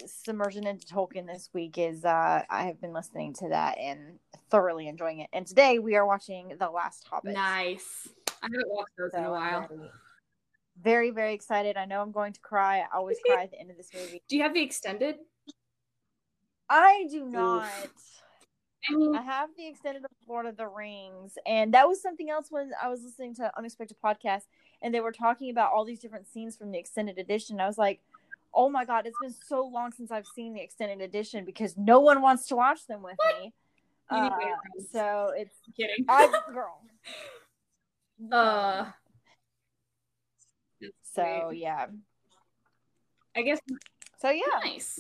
submersion 0.05 0.65
into 0.65 0.87
tolkien 0.87 1.27
this 1.27 1.49
week 1.53 1.77
is 1.77 2.05
uh 2.05 2.41
i 2.49 2.63
have 2.63 2.79
been 2.81 2.93
listening 2.93 3.33
to 3.33 3.49
that 3.49 3.77
and 3.77 4.17
thoroughly 4.49 4.87
enjoying 4.87 5.19
it. 5.19 5.29
And 5.33 5.45
today 5.45 5.77
we 5.77 5.97
are 5.97 6.05
watching 6.05 6.53
the 6.57 6.69
last 6.69 7.05
hobbit. 7.09 7.33
Nice. 7.33 8.07
I 8.41 8.47
haven't 8.49 8.69
watched 8.69 8.91
those 8.97 9.13
in 9.13 9.25
a 9.25 9.27
So 9.27 9.31
while 9.31 9.67
very 10.81 11.11
very 11.11 11.33
excited 11.33 11.77
i 11.77 11.85
know 11.85 12.01
i'm 12.01 12.11
going 12.11 12.33
to 12.33 12.39
cry 12.41 12.79
i 12.79 12.97
always 12.97 13.17
cry 13.25 13.43
at 13.43 13.51
the 13.51 13.59
end 13.59 13.69
of 13.69 13.77
this 13.77 13.89
movie 13.93 14.21
do 14.27 14.35
you 14.35 14.43
have 14.43 14.53
the 14.53 14.61
extended 14.61 15.15
i 16.69 17.05
do 17.09 17.25
not 17.25 17.69
I 18.89 18.95
mean, 18.95 19.15
I 19.15 19.21
have 19.21 19.49
the 19.55 19.67
extended 19.67 20.03
of 20.03 20.11
Lord 20.27 20.45
of 20.45 20.57
the 20.57 20.67
Rings, 20.67 21.37
and 21.45 21.73
that 21.73 21.87
was 21.87 22.01
something 22.01 22.29
else 22.29 22.47
when 22.49 22.71
I 22.81 22.89
was 22.89 23.03
listening 23.03 23.35
to 23.35 23.51
Unexpected 23.57 23.97
Podcast, 24.03 24.43
and 24.81 24.93
they 24.93 25.01
were 25.01 25.11
talking 25.11 25.51
about 25.51 25.71
all 25.71 25.85
these 25.85 25.99
different 25.99 26.27
scenes 26.27 26.57
from 26.57 26.71
the 26.71 26.79
extended 26.79 27.17
edition. 27.19 27.59
I 27.59 27.67
was 27.67 27.77
like, 27.77 28.01
"Oh 28.53 28.69
my 28.69 28.85
god, 28.85 29.05
it's 29.05 29.17
been 29.21 29.35
so 29.47 29.65
long 29.65 29.91
since 29.91 30.11
I've 30.11 30.25
seen 30.25 30.53
the 30.53 30.61
extended 30.61 31.01
edition 31.01 31.45
because 31.45 31.77
no 31.77 31.99
one 31.99 32.21
wants 32.21 32.47
to 32.47 32.55
watch 32.55 32.87
them 32.87 33.03
with 33.03 33.17
me." 33.39 33.53
Uh, 34.09 34.15
Game 34.15 34.25
of 34.25 34.39
Thrones. 34.39 34.91
so 34.91 35.31
it's 35.35 35.55
kidding. 35.77 36.05
I 36.09 36.41
girl. 36.51 36.81
uh, 38.31 38.85
so 41.13 41.47
great. 41.47 41.59
yeah, 41.59 41.87
I 43.35 43.41
guess 43.41 43.59
so 44.19 44.29
yeah, 44.29 44.41
nice. 44.63 44.99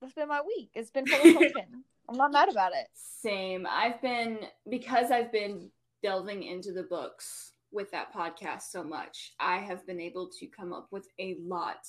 that's 0.00 0.12
been 0.14 0.28
my 0.28 0.40
week. 0.46 0.70
It's 0.74 0.90
been 0.90 1.06
full 1.06 1.20
of 1.20 1.34
Tolkien. 1.42 1.82
I'm 2.08 2.16
not 2.16 2.32
mad 2.32 2.48
about 2.48 2.72
it. 2.72 2.86
Same. 2.94 3.66
I've 3.70 4.00
been 4.00 4.38
because 4.68 5.10
I've 5.10 5.30
been 5.32 5.70
delving 6.02 6.42
into 6.42 6.72
the 6.72 6.84
books 6.84 7.52
with 7.70 7.90
that 7.90 8.14
podcast 8.14 8.62
so 8.70 8.82
much. 8.82 9.32
I 9.38 9.58
have 9.58 9.86
been 9.86 10.00
able 10.00 10.30
to 10.40 10.46
come 10.46 10.72
up 10.72 10.88
with 10.90 11.06
a 11.18 11.36
lot 11.40 11.86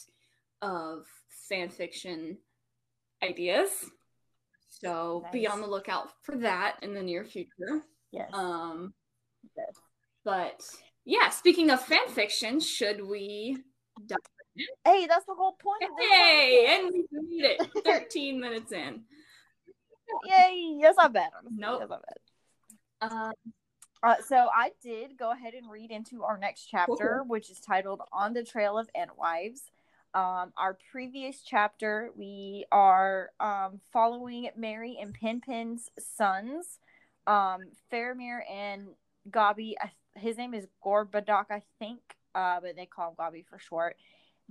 of 0.62 1.06
fan 1.48 1.70
fiction 1.70 2.38
ideas. 3.24 3.70
So 4.70 5.26
be 5.32 5.48
on 5.48 5.62
the 5.62 5.68
lookout 5.68 6.10
for 6.24 6.38
that 6.38 6.78
in 6.82 6.94
the 6.94 7.02
near 7.02 7.24
future. 7.26 7.82
Yes. 8.12 8.30
Um, 8.34 8.94
Yes. 9.58 9.74
but 10.26 10.62
yeah, 11.06 11.30
speaking 11.30 11.70
of 11.70 11.82
fan 11.82 12.08
fiction, 12.10 12.60
should 12.60 13.06
we? 13.06 13.58
dive 14.06 14.18
in? 14.56 14.66
hey, 14.86 15.08
that's 15.08 15.26
the 15.26 15.34
whole 15.36 15.54
point. 15.54 15.84
Of 15.84 15.90
Hey, 16.00 16.68
and 16.70 16.92
we 16.94 17.06
made 17.12 17.46
it. 17.60 17.70
Thirteen 17.86 18.40
minutes 18.40 18.72
in. 18.72 19.04
Yay! 20.26 20.80
That's 20.82 20.98
not 20.98 21.14
bad. 21.14 21.30
honestly. 21.38 21.58
Nope. 21.60 21.80
That's 21.80 21.90
not 21.92 22.02
bad. 22.02 23.12
Um, 23.12 23.34
Uh, 24.02 24.16
so 24.26 24.48
I 24.56 24.72
did 24.82 25.18
go 25.18 25.32
ahead 25.32 25.54
and 25.54 25.70
read 25.70 25.92
into 25.92 26.24
our 26.24 26.38
next 26.38 26.68
chapter, 26.72 27.22
which 27.28 27.50
is 27.50 27.60
titled 27.60 28.02
"On 28.14 28.34
the 28.34 28.44
Trail 28.44 28.78
of 28.78 28.90
Entwives." 28.96 29.62
Um, 30.14 30.54
our 30.58 30.78
previous 30.92 31.42
chapter, 31.42 32.10
we 32.18 32.66
are 32.72 33.30
um, 33.40 33.80
following 33.94 34.50
Merry 34.56 34.98
and 35.00 35.14
Pippin's 35.14 35.92
sons, 36.00 36.80
um, 37.28 37.60
Faramir 37.92 38.40
and 38.50 38.88
Gobby. 39.30 39.76
I, 39.80 39.92
his 40.20 40.38
name 40.38 40.54
is 40.54 40.68
Gorbadoc, 40.84 41.46
I 41.50 41.62
think, 41.80 42.00
uh, 42.36 42.60
but 42.62 42.76
they 42.76 42.86
call 42.86 43.10
him 43.10 43.16
Gobby 43.18 43.46
for 43.50 43.60
short. 43.60 43.98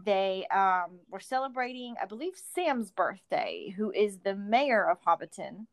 They 0.05 0.47
um, 0.55 1.01
were 1.11 1.21
celebrating, 1.21 1.97
I 2.01 2.07
believe, 2.07 2.35
Sam's 2.55 2.91
birthday, 2.91 3.75
who 3.77 3.91
is 3.91 4.19
the 4.19 4.35
mayor 4.35 4.89
of 4.89 5.03
Hobbiton 5.03 5.67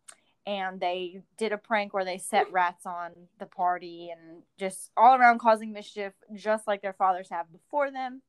and 0.47 0.79
they 0.79 1.21
did 1.37 1.51
a 1.51 1.57
prank 1.57 1.93
where 1.93 2.05
they 2.05 2.17
set 2.17 2.51
rats 2.51 2.85
on 2.85 3.11
the 3.39 3.47
party 3.47 4.11
and 4.11 4.43
just 4.59 4.91
all 4.95 5.15
around 5.15 5.39
causing 5.39 5.71
mischief, 5.71 6.13
just 6.35 6.67
like 6.67 6.81
their 6.81 6.93
fathers 6.93 7.29
have 7.31 7.51
before 7.51 7.89
them. 7.91 8.21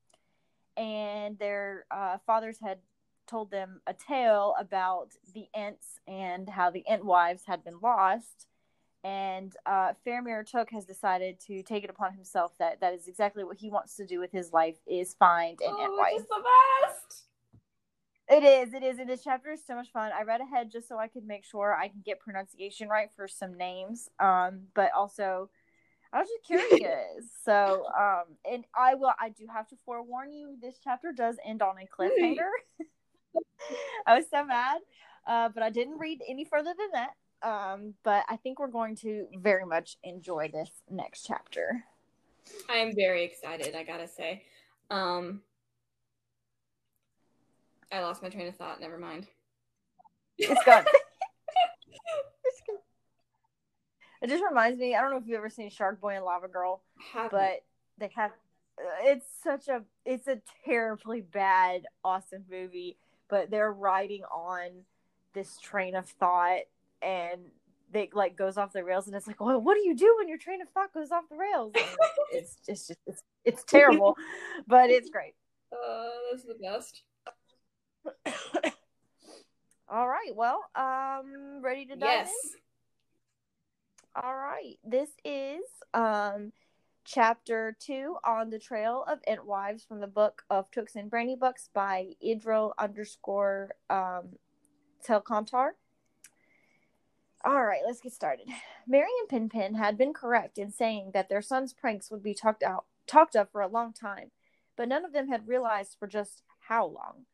And 0.76 1.38
their 1.38 1.84
uh, 1.90 2.18
fathers 2.26 2.58
had 2.62 2.78
told 3.26 3.50
them 3.50 3.80
a 3.86 3.92
tale 3.92 4.54
about 4.58 5.10
the 5.34 5.46
Ents 5.54 6.00
and 6.06 6.48
how 6.48 6.70
the 6.70 6.84
Ent 6.88 7.04
wives 7.04 7.42
had 7.46 7.64
been 7.64 7.80
lost. 7.82 8.46
And 9.06 9.54
uh, 9.66 9.92
Faramir 10.04 10.44
Took 10.44 10.70
has 10.70 10.84
decided 10.84 11.38
to 11.46 11.62
take 11.62 11.84
it 11.84 11.90
upon 11.90 12.12
himself 12.12 12.58
that 12.58 12.80
that 12.80 12.92
is 12.92 13.06
exactly 13.06 13.44
what 13.44 13.56
he 13.56 13.70
wants 13.70 13.94
to 13.96 14.04
do 14.04 14.18
with 14.18 14.32
his 14.32 14.52
life 14.52 14.74
is 14.84 15.14
find 15.14 15.60
an 15.60 15.68
oh, 15.70 15.96
wife. 15.96 16.20
is 16.20 16.26
the 16.26 16.42
best. 16.82 17.22
It 18.28 18.42
is. 18.42 18.74
It 18.74 18.82
is. 18.82 18.98
And 18.98 19.08
this 19.08 19.22
chapter 19.22 19.52
is 19.52 19.64
so 19.64 19.76
much 19.76 19.92
fun. 19.92 20.10
I 20.12 20.24
read 20.24 20.40
ahead 20.40 20.72
just 20.72 20.88
so 20.88 20.98
I 20.98 21.06
could 21.06 21.24
make 21.24 21.44
sure 21.44 21.72
I 21.72 21.86
can 21.86 22.02
get 22.04 22.18
pronunciation 22.18 22.88
right 22.88 23.08
for 23.14 23.28
some 23.28 23.56
names. 23.56 24.08
Um, 24.18 24.62
but 24.74 24.90
also, 24.92 25.50
I 26.12 26.18
was 26.18 26.28
just 26.28 26.44
curious. 26.44 27.26
so, 27.44 27.84
um, 27.96 28.24
and 28.44 28.64
I 28.76 28.96
will. 28.96 29.12
I 29.20 29.28
do 29.28 29.46
have 29.54 29.68
to 29.68 29.76
forewarn 29.84 30.32
you. 30.32 30.56
This 30.60 30.80
chapter 30.82 31.12
does 31.12 31.36
end 31.46 31.62
on 31.62 31.76
a 31.78 31.86
cliffhanger. 31.86 32.50
I 34.04 34.16
was 34.16 34.24
so 34.28 34.44
mad, 34.44 34.78
uh, 35.28 35.48
but 35.50 35.62
I 35.62 35.70
didn't 35.70 35.98
read 35.98 36.22
any 36.28 36.44
further 36.44 36.74
than 36.76 36.90
that. 36.94 37.10
Um, 37.42 37.94
but 38.02 38.24
I 38.28 38.36
think 38.36 38.58
we're 38.58 38.66
going 38.68 38.96
to 38.96 39.26
very 39.36 39.66
much 39.66 39.96
enjoy 40.02 40.50
this 40.52 40.70
next 40.90 41.26
chapter. 41.26 41.84
I 42.70 42.76
am 42.76 42.94
very 42.94 43.24
excited, 43.24 43.74
I 43.74 43.82
gotta 43.82 44.08
say. 44.08 44.44
Um 44.90 45.42
I 47.92 48.00
lost 48.00 48.22
my 48.22 48.28
train 48.28 48.48
of 48.48 48.56
thought, 48.56 48.80
never 48.80 48.98
mind. 48.98 49.26
It's 50.38 50.64
gone. 50.64 50.84
It's 52.44 52.62
good. 52.64 52.78
It 54.22 54.28
just 54.28 54.44
reminds 54.48 54.78
me. 54.78 54.94
I 54.94 55.00
don't 55.00 55.10
know 55.10 55.16
if 55.16 55.26
you've 55.26 55.38
ever 55.38 55.50
seen 55.50 55.68
Shark 55.68 56.00
Boy 56.00 56.14
and 56.14 56.24
Lava 56.24 56.46
Girl. 56.46 56.82
But 57.30 57.64
they 57.98 58.10
have 58.14 58.30
it's 59.02 59.26
such 59.42 59.68
a 59.68 59.82
it's 60.04 60.28
a 60.28 60.40
terribly 60.64 61.20
bad 61.20 61.82
awesome 62.04 62.44
movie 62.50 62.98
but 63.28 63.50
they're 63.50 63.72
riding 63.72 64.22
on 64.24 64.68
this 65.32 65.58
train 65.58 65.94
of 65.94 66.06
thought 66.06 66.60
and 67.02 67.40
they 67.92 68.08
like 68.12 68.36
goes 68.36 68.56
off 68.58 68.72
the 68.72 68.82
rails 68.84 69.06
and 69.06 69.14
it's 69.16 69.26
like 69.26 69.40
well 69.40 69.60
what 69.60 69.74
do 69.74 69.80
you 69.86 69.94
do 69.94 70.14
when 70.18 70.28
your 70.28 70.38
train 70.38 70.60
of 70.60 70.68
thought 70.70 70.92
goes 70.92 71.10
off 71.12 71.24
the 71.30 71.36
rails 71.36 71.72
it's 72.32 72.56
it's 72.66 72.86
just 72.88 72.98
it's, 73.06 73.22
it's 73.44 73.64
terrible 73.64 74.16
but 74.66 74.90
it's 74.90 75.08
great 75.10 75.34
uh 75.72 76.08
that's 76.30 76.44
the 76.44 76.54
best. 76.54 77.02
All 79.88 80.08
right. 80.08 80.34
Well, 80.34 80.64
um, 80.74 81.60
ready 81.62 81.86
to 81.86 81.94
dive 81.94 82.00
Yes. 82.02 82.30
in? 82.44 82.50
All 84.22 84.34
right. 84.34 84.76
This 84.84 85.10
is 85.24 85.62
um 85.94 86.52
chapter 87.04 87.76
two 87.78 88.16
on 88.24 88.50
the 88.50 88.58
trail 88.58 89.04
of 89.08 89.20
Entwives 89.28 89.86
from 89.86 90.00
the 90.00 90.06
book 90.08 90.42
of 90.50 90.70
Tooks 90.72 90.96
and 90.96 91.10
Brandybucks 91.10 91.68
by 91.72 92.14
Idro 92.24 92.72
underscore 92.78 93.70
um 93.90 94.36
Telcontar. 95.06 95.70
All 97.46 97.64
right, 97.64 97.82
let's 97.86 98.00
get 98.00 98.12
started. 98.12 98.48
Merry 98.88 99.10
and 99.20 99.28
Pippin 99.28 99.76
had 99.76 99.96
been 99.96 100.12
correct 100.12 100.58
in 100.58 100.72
saying 100.72 101.12
that 101.14 101.28
their 101.28 101.40
son's 101.40 101.72
pranks 101.72 102.10
would 102.10 102.22
be 102.22 102.34
talked 102.34 102.64
out 102.64 102.86
talked 103.06 103.36
of 103.36 103.48
for 103.50 103.60
a 103.60 103.68
long 103.68 103.92
time, 103.92 104.32
but 104.76 104.88
none 104.88 105.04
of 105.04 105.12
them 105.12 105.28
had 105.28 105.46
realized 105.46 105.94
for 105.96 106.08
just 106.08 106.42
how 106.68 106.84
long. 106.84 107.26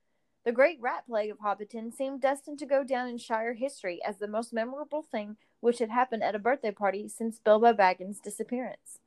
The 0.45 0.53
great 0.53 0.79
rat 0.83 1.07
plague 1.07 1.31
of 1.31 1.39
Hobbiton 1.39 1.95
seemed 1.95 2.21
destined 2.21 2.59
to 2.59 2.67
go 2.67 2.85
down 2.85 3.09
in 3.09 3.17
Shire 3.17 3.55
history 3.55 4.01
as 4.07 4.19
the 4.19 4.29
most 4.29 4.53
memorable 4.53 5.01
thing 5.01 5.39
which 5.61 5.79
had 5.79 5.89
happened 5.89 6.23
at 6.23 6.35
a 6.35 6.39
birthday 6.39 6.73
party 6.73 7.09
since 7.09 7.39
Bilbo 7.39 7.73
Baggins' 7.73 8.21
disappearance. 8.21 8.99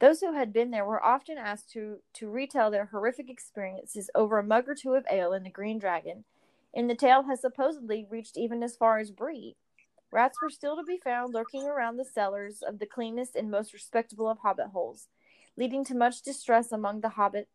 Those 0.00 0.20
who 0.20 0.32
had 0.32 0.52
been 0.52 0.72
there 0.72 0.84
were 0.84 1.04
often 1.04 1.38
asked 1.38 1.70
to, 1.74 1.98
to 2.14 2.28
retell 2.28 2.72
their 2.72 2.86
horrific 2.86 3.30
experiences 3.30 4.10
over 4.16 4.40
a 4.40 4.42
mug 4.42 4.68
or 4.68 4.74
two 4.74 4.94
of 4.94 5.06
ale 5.12 5.32
in 5.32 5.44
the 5.44 5.50
Green 5.50 5.78
Dragon, 5.78 6.24
and 6.74 6.90
the 6.90 6.96
tale 6.96 7.24
has 7.24 7.40
supposedly 7.40 8.04
reached 8.10 8.36
even 8.36 8.64
as 8.64 8.74
far 8.74 8.98
as 8.98 9.12
Bree. 9.12 9.54
Rats 10.10 10.38
were 10.42 10.50
still 10.50 10.76
to 10.76 10.82
be 10.82 10.98
found 10.98 11.34
lurking 11.34 11.64
around 11.66 11.96
the 11.96 12.04
cellars 12.04 12.62
of 12.62 12.78
the 12.78 12.86
cleanest 12.86 13.36
and 13.36 13.50
most 13.50 13.72
respectable 13.72 14.28
of 14.28 14.38
hobbit 14.38 14.68
holes, 14.68 15.08
leading 15.56 15.84
to 15.84 15.96
much 15.96 16.22
distress 16.22 16.72
among 16.72 17.00
the 17.00 17.10
hobbit 17.10 17.48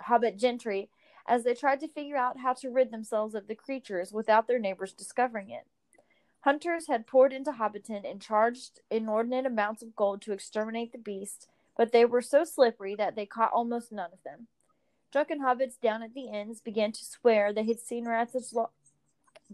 hobbit 0.00 0.36
gentry 0.36 0.90
as 1.26 1.44
they 1.44 1.54
tried 1.54 1.80
to 1.80 1.88
figure 1.88 2.16
out 2.16 2.40
how 2.40 2.52
to 2.52 2.70
rid 2.70 2.90
themselves 2.90 3.34
of 3.34 3.46
the 3.46 3.54
creatures 3.54 4.12
without 4.12 4.48
their 4.48 4.58
neighbors 4.58 4.92
discovering 4.92 5.50
it. 5.50 5.66
Hunters 6.40 6.88
had 6.88 7.06
poured 7.06 7.32
into 7.32 7.52
Hobbiton 7.52 8.04
and 8.04 8.20
charged 8.20 8.80
inordinate 8.90 9.46
amounts 9.46 9.82
of 9.82 9.96
gold 9.96 10.20
to 10.22 10.32
exterminate 10.32 10.92
the 10.92 10.98
beast, 10.98 11.48
but 11.76 11.90
they 11.92 12.04
were 12.04 12.20
so 12.20 12.44
slippery 12.44 12.94
that 12.96 13.14
they 13.16 13.24
caught 13.24 13.52
almost 13.52 13.90
none 13.90 14.10
of 14.12 14.22
them. 14.24 14.48
Drunken 15.10 15.40
hobbits 15.40 15.80
down 15.80 16.02
at 16.02 16.12
the 16.12 16.26
inns 16.26 16.60
began 16.60 16.92
to 16.92 17.04
swear 17.04 17.52
they 17.52 17.64
had 17.64 17.80
seen 17.80 18.06
rats 18.06 18.34
as, 18.34 18.52
lo- 18.52 18.70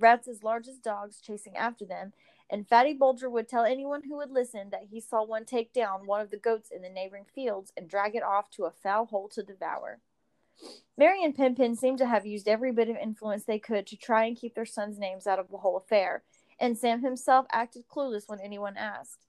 rats 0.00 0.28
as 0.28 0.42
large 0.42 0.68
as 0.68 0.78
dogs 0.78 1.20
chasing 1.20 1.56
after 1.56 1.84
them, 1.84 2.12
and 2.50 2.66
Fatty 2.66 2.94
Bolger 2.94 3.30
would 3.30 3.48
tell 3.48 3.64
anyone 3.64 4.02
who 4.04 4.16
would 4.16 4.30
listen 4.30 4.70
that 4.70 4.88
he 4.90 5.00
saw 5.00 5.22
one 5.22 5.44
take 5.44 5.72
down 5.72 6.06
one 6.06 6.20
of 6.20 6.30
the 6.30 6.36
goats 6.36 6.70
in 6.70 6.82
the 6.82 6.88
neighboring 6.88 7.26
fields 7.32 7.72
and 7.76 7.88
drag 7.88 8.14
it 8.14 8.22
off 8.22 8.50
to 8.50 8.64
a 8.64 8.70
foul 8.70 9.06
hole 9.06 9.28
to 9.28 9.42
devour. 9.42 10.00
Merry 10.98 11.24
and 11.24 11.34
Pippin 11.34 11.76
seemed 11.76 11.98
to 11.98 12.06
have 12.06 12.26
used 12.26 12.48
every 12.48 12.72
bit 12.72 12.90
of 12.90 12.96
influence 12.96 13.44
they 13.44 13.58
could 13.58 13.86
to 13.86 13.96
try 13.96 14.24
and 14.24 14.36
keep 14.36 14.54
their 14.54 14.66
sons' 14.66 14.98
names 14.98 15.26
out 15.26 15.38
of 15.38 15.50
the 15.50 15.58
whole 15.58 15.76
affair, 15.76 16.22
and 16.58 16.76
Sam 16.76 17.02
himself 17.02 17.46
acted 17.50 17.88
clueless 17.88 18.28
when 18.28 18.40
anyone 18.40 18.76
asked. 18.76 19.26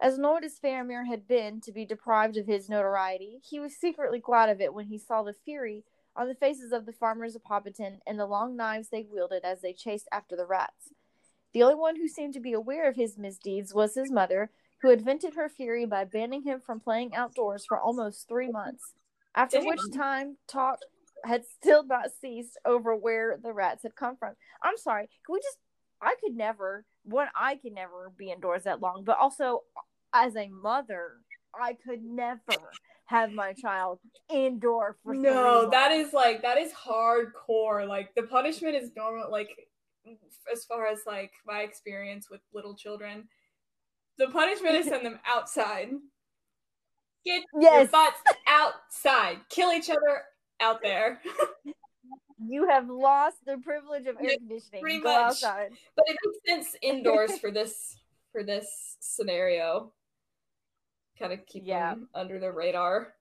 As 0.00 0.18
annoyed 0.18 0.44
as 0.44 0.58
Faramir 0.58 1.06
had 1.06 1.26
been 1.26 1.60
to 1.62 1.72
be 1.72 1.86
deprived 1.86 2.36
of 2.36 2.46
his 2.46 2.68
notoriety, 2.68 3.40
he 3.42 3.60
was 3.60 3.76
secretly 3.76 4.18
glad 4.18 4.50
of 4.50 4.60
it 4.60 4.74
when 4.74 4.86
he 4.86 4.98
saw 4.98 5.22
the 5.22 5.32
fury 5.32 5.84
on 6.16 6.28
the 6.28 6.34
faces 6.34 6.72
of 6.72 6.86
the 6.86 6.92
farmers 6.92 7.34
of 7.34 7.42
Hobbiton 7.44 7.98
and 8.06 8.18
the 8.18 8.26
long 8.26 8.56
knives 8.56 8.88
they 8.88 9.06
wielded 9.10 9.44
as 9.44 9.60
they 9.60 9.72
chased 9.72 10.08
after 10.12 10.36
the 10.36 10.46
rats. 10.46 10.92
The 11.52 11.62
only 11.62 11.76
one 11.76 11.96
who 11.96 12.08
seemed 12.08 12.34
to 12.34 12.40
be 12.40 12.52
aware 12.52 12.88
of 12.88 12.96
his 12.96 13.16
misdeeds 13.16 13.74
was 13.74 13.94
his 13.94 14.10
mother, 14.10 14.50
who 14.82 14.90
had 14.90 15.04
vented 15.04 15.34
her 15.34 15.48
fury 15.48 15.86
by 15.86 16.04
banning 16.04 16.42
him 16.42 16.60
from 16.60 16.80
playing 16.80 17.14
outdoors 17.14 17.64
for 17.66 17.78
almost 17.78 18.28
three 18.28 18.50
months. 18.50 18.92
After 19.34 19.58
Damn. 19.58 19.66
which 19.66 19.80
time, 19.94 20.36
talk 20.46 20.80
had 21.24 21.44
still 21.46 21.84
not 21.84 22.10
ceased 22.20 22.58
over 22.64 22.94
where 22.94 23.38
the 23.42 23.52
rats 23.52 23.82
had 23.82 23.96
come 23.96 24.16
from. 24.16 24.34
I'm 24.62 24.76
sorry, 24.76 25.08
can 25.24 25.32
we 25.32 25.38
just? 25.40 25.58
I 26.02 26.14
could 26.22 26.36
never. 26.36 26.84
One, 27.04 27.28
I 27.34 27.56
could 27.56 27.72
never 27.72 28.12
be 28.16 28.30
indoors 28.30 28.64
that 28.64 28.80
long, 28.80 29.04
but 29.04 29.18
also 29.18 29.62
as 30.12 30.36
a 30.36 30.48
mother, 30.48 31.12
I 31.58 31.74
could 31.74 32.02
never 32.02 32.40
have 33.06 33.30
my 33.32 33.52
child 33.52 33.98
indoor 34.32 34.96
for 35.02 35.14
No, 35.14 35.68
that 35.70 35.92
is 35.92 36.12
like 36.12 36.42
that 36.42 36.58
is 36.58 36.72
hardcore. 36.72 37.86
Like 37.86 38.14
the 38.14 38.22
punishment 38.24 38.74
is 38.74 38.90
normal. 38.96 39.30
Like 39.30 39.50
as 40.52 40.64
far 40.64 40.86
as 40.86 41.00
like 41.06 41.32
my 41.46 41.60
experience 41.60 42.28
with 42.30 42.40
little 42.52 42.74
children, 42.74 43.28
the 44.18 44.28
punishment 44.28 44.74
is 44.76 44.86
send 44.88 45.04
them 45.04 45.18
outside. 45.26 45.90
Get 47.24 47.42
your 47.52 47.62
Yes. 47.62 47.90
butts 47.90 48.20
outside. 48.46 49.38
Kill 49.48 49.72
each 49.72 49.90
other 49.90 50.22
out 50.60 50.80
there. 50.82 51.20
You 52.46 52.68
have 52.68 52.88
lost 52.90 53.36
the 53.46 53.58
privilege 53.58 54.06
of 54.06 54.16
air 54.20 54.32
conditioning. 54.36 54.80
pretty 54.82 54.98
Go 54.98 55.04
much. 55.04 55.26
outside. 55.28 55.70
But 55.96 56.04
it 56.08 56.16
makes 56.26 56.66
sense 56.66 56.76
indoors 56.82 57.38
for 57.38 57.50
this 57.52 57.96
for 58.32 58.42
this 58.42 58.96
scenario. 59.00 59.92
Kind 61.18 61.32
of 61.32 61.46
keep 61.46 61.62
Yeah. 61.66 61.90
them 61.90 62.08
under 62.14 62.38
the 62.40 62.50
radar. 62.52 63.14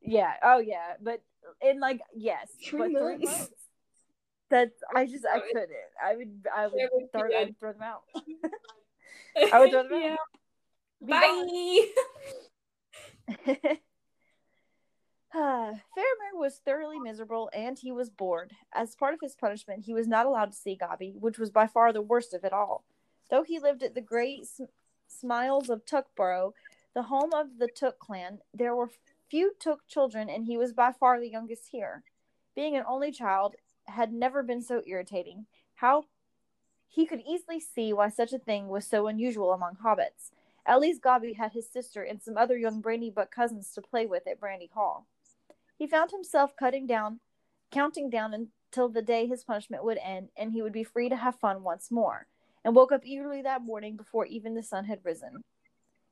Yeah. 0.00 0.32
Oh 0.42 0.58
yeah. 0.58 0.94
But 1.00 1.22
in 1.60 1.80
like 1.80 2.00
yes, 2.14 2.50
Three 2.64 2.78
but 2.78 2.88
three 2.90 3.16
months. 3.18 3.24
months. 3.38 3.52
That's 4.50 4.74
I 4.94 5.06
just 5.06 5.26
I 5.26 5.40
couldn't. 5.40 5.70
I 6.02 6.16
would 6.16 6.46
I 6.54 6.66
would 6.66 6.88
would 6.92 7.12
throw. 7.12 7.28
Throw 7.60 7.72
them 7.72 7.82
out. 7.82 8.02
I 9.52 9.58
would 9.60 9.70
throw 9.70 9.82
them 9.82 9.92
out. 9.92 10.02
yeah. 10.02 10.16
Be 11.04 11.12
gone. 11.12 11.46
Bye. 13.56 13.78
Ah, 15.34 15.72
Faramir 15.94 16.40
was 16.40 16.56
thoroughly 16.64 16.98
miserable 16.98 17.50
and 17.52 17.78
he 17.78 17.92
was 17.92 18.08
bored. 18.08 18.52
As 18.72 18.96
part 18.96 19.12
of 19.12 19.20
his 19.20 19.34
punishment, 19.36 19.84
he 19.84 19.92
was 19.92 20.08
not 20.08 20.24
allowed 20.24 20.52
to 20.52 20.56
see 20.56 20.74
Gobby, 20.74 21.14
which 21.20 21.38
was 21.38 21.50
by 21.50 21.66
far 21.66 21.92
the 21.92 22.00
worst 22.00 22.32
of 22.32 22.44
it 22.44 22.52
all. 22.54 22.82
Though 23.30 23.42
he 23.42 23.58
lived 23.60 23.82
at 23.82 23.94
the 23.94 24.00
great 24.00 24.46
Smials 25.08 25.68
of 25.68 25.84
Tookborough, 25.84 26.54
the 26.94 27.04
home 27.04 27.32
of 27.34 27.58
the 27.58 27.68
Took 27.68 27.98
clan, 27.98 28.40
there 28.54 28.74
were 28.74 28.90
few 29.28 29.54
Took 29.58 29.86
children, 29.86 30.28
and 30.28 30.44
he 30.44 30.56
was 30.56 30.72
by 30.72 30.92
far 30.92 31.18
the 31.18 31.28
youngest 31.28 31.68
here. 31.70 32.04
Being 32.54 32.76
an 32.76 32.84
only 32.86 33.12
child 33.12 33.56
had 33.86 34.12
never 34.12 34.42
been 34.42 34.62
so 34.62 34.82
irritating. 34.86 35.46
How 35.76 36.04
he 36.88 37.06
could 37.06 37.22
easily 37.26 37.60
see 37.60 37.92
why 37.92 38.08
such 38.08 38.32
a 38.32 38.38
thing 38.38 38.68
was 38.68 38.86
so 38.86 39.06
unusual 39.06 39.52
among 39.52 39.76
hobbits. 39.76 40.30
At 40.66 40.80
least 40.80 41.02
Gobby 41.02 41.34
had 41.34 41.52
his 41.52 41.68
sister 41.68 42.02
and 42.02 42.20
some 42.20 42.36
other 42.36 42.58
young 42.58 42.82
Brandybuck 42.82 43.30
cousins 43.30 43.72
to 43.72 43.82
play 43.82 44.06
with 44.06 44.26
at 44.26 44.40
Brandy 44.40 44.70
Hall. 44.74 45.06
He 45.76 45.86
found 45.86 46.10
himself 46.10 46.56
cutting 46.56 46.86
down, 46.86 47.20
counting 47.70 48.10
down 48.10 48.34
until 48.34 48.88
the 48.88 49.02
day 49.02 49.26
his 49.26 49.44
punishment 49.44 49.84
would 49.84 49.98
end 49.98 50.30
and 50.36 50.52
he 50.52 50.62
would 50.62 50.72
be 50.72 50.84
free 50.84 51.08
to 51.08 51.16
have 51.16 51.36
fun 51.36 51.62
once 51.62 51.90
more, 51.90 52.26
and 52.68 52.76
woke 52.76 52.92
up 52.92 53.00
eagerly 53.02 53.40
that 53.40 53.62
morning 53.62 53.96
before 53.96 54.26
even 54.26 54.54
the 54.54 54.62
sun 54.62 54.84
had 54.84 55.02
risen. 55.02 55.42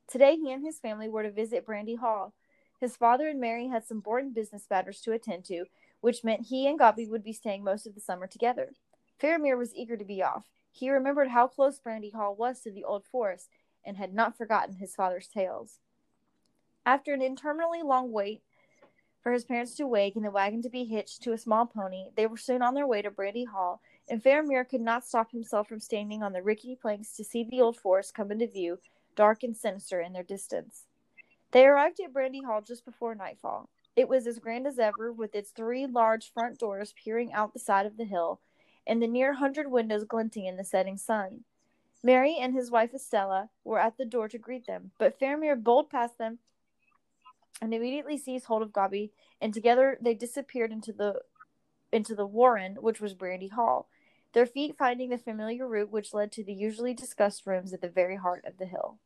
Today 0.07 0.35
he 0.37 0.51
and 0.51 0.65
his 0.65 0.79
family 0.79 1.07
were 1.07 1.21
to 1.21 1.29
visit 1.29 1.67
Brandy 1.67 1.93
Hall. 1.93 2.33
His 2.81 2.97
father 2.97 3.27
and 3.27 3.39
Merry 3.39 3.67
had 3.67 3.85
some 3.85 3.99
boring 3.99 4.33
business 4.33 4.65
matters 4.67 4.99
to 5.01 5.11
attend 5.11 5.45
to, 5.45 5.65
which 6.01 6.23
meant 6.23 6.47
he 6.47 6.67
and 6.67 6.79
Gobby 6.79 7.05
would 7.05 7.23
be 7.23 7.31
staying 7.31 7.63
most 7.63 7.85
of 7.85 7.93
the 7.93 8.01
summer 8.01 8.25
together. 8.25 8.71
Faramir 9.21 9.55
was 9.55 9.75
eager 9.75 9.95
to 9.97 10.03
be 10.03 10.23
off. 10.23 10.45
He 10.71 10.89
remembered 10.89 11.27
how 11.27 11.45
close 11.45 11.77
Brandy 11.77 12.09
Hall 12.09 12.33
was 12.35 12.59
to 12.61 12.71
the 12.71 12.83
old 12.83 13.05
forest 13.05 13.49
and 13.85 13.97
had 13.97 14.15
not 14.15 14.35
forgotten 14.35 14.77
his 14.77 14.95
father's 14.95 15.27
tales. 15.27 15.77
After 16.87 17.13
an 17.13 17.21
interminably 17.21 17.83
long 17.83 18.11
wait 18.11 18.41
for 19.21 19.31
his 19.31 19.45
parents 19.45 19.75
to 19.75 19.85
wake 19.85 20.15
and 20.15 20.25
the 20.25 20.31
wagon 20.31 20.63
to 20.63 20.69
be 20.71 20.85
hitched 20.85 21.21
to 21.21 21.33
a 21.33 21.37
small 21.37 21.67
pony, 21.67 22.07
they 22.15 22.25
were 22.25 22.35
soon 22.35 22.63
on 22.63 22.73
their 22.73 22.87
way 22.87 23.03
to 23.03 23.11
Brandy 23.11 23.43
Hall, 23.43 23.79
and 24.09 24.23
Faramir 24.23 24.67
could 24.67 24.81
not 24.81 25.05
stop 25.05 25.31
himself 25.31 25.67
from 25.67 25.79
standing 25.79 26.23
on 26.23 26.33
the 26.33 26.41
rickety 26.41 26.75
planks 26.75 27.11
to 27.13 27.23
see 27.23 27.43
the 27.43 27.61
old 27.61 27.77
forest 27.77 28.13
come 28.13 28.31
into 28.31 28.47
view, 28.47 28.79
dark 29.15 29.43
and 29.43 29.55
sinister 29.55 29.99
in 29.99 30.13
their 30.13 30.23
distance. 30.23 30.85
They 31.51 31.65
arrived 31.65 31.99
at 31.99 32.13
Brandy 32.13 32.41
Hall 32.43 32.61
just 32.61 32.85
before 32.85 33.15
nightfall. 33.15 33.69
It 33.95 34.07
was 34.07 34.27
as 34.27 34.39
grand 34.39 34.67
as 34.67 34.79
ever, 34.79 35.11
with 35.11 35.33
its 35.33 35.51
three 35.51 35.87
large 35.87 36.31
front 36.31 36.59
doors 36.59 36.93
peering 37.03 37.33
out 37.33 37.53
the 37.53 37.59
side 37.59 37.85
of 37.85 37.97
the 37.97 38.05
hill, 38.05 38.41
and 38.85 39.01
the 39.01 39.07
near 39.07 39.33
hundred 39.33 39.71
windows 39.71 40.03
glinting 40.03 40.45
in 40.45 40.55
the 40.55 40.63
setting 40.63 40.97
sun. 40.97 41.43
Merry 42.03 42.37
and 42.39 42.53
his 42.53 42.69
wife 42.69 42.93
Estella 42.93 43.49
were 43.63 43.79
at 43.79 43.97
the 43.97 44.05
door 44.05 44.27
to 44.29 44.37
greet 44.37 44.67
them, 44.67 44.91
but 44.99 45.19
Faramir 45.19 45.61
bowled 45.61 45.89
past 45.89 46.17
them 46.17 46.39
and 47.61 47.73
immediately 47.73 48.17
seized 48.17 48.45
hold 48.45 48.61
of 48.61 48.71
Gobby, 48.71 49.11
and 49.41 49.53
together 49.53 49.97
they 49.99 50.13
disappeared 50.13 50.71
into 50.71 50.93
the 50.93 51.21
into 51.91 52.13
the 52.13 52.25
warren, 52.25 52.75
which 52.81 52.99
was 52.99 53.13
Brandy 53.13 53.47
Hall, 53.47 53.87
their 54.33 54.45
feet 54.45 54.75
finding 54.77 55.09
the 55.09 55.17
familiar 55.17 55.67
route 55.67 55.91
which 55.91 56.13
led 56.13 56.31
to 56.33 56.43
the 56.43 56.53
usually 56.53 56.93
discussed 56.93 57.47
rooms 57.47 57.73
at 57.73 57.81
the 57.81 57.89
very 57.89 58.17
heart 58.17 58.43
of 58.45 58.57
the 58.57 58.65
hill. 58.65 58.97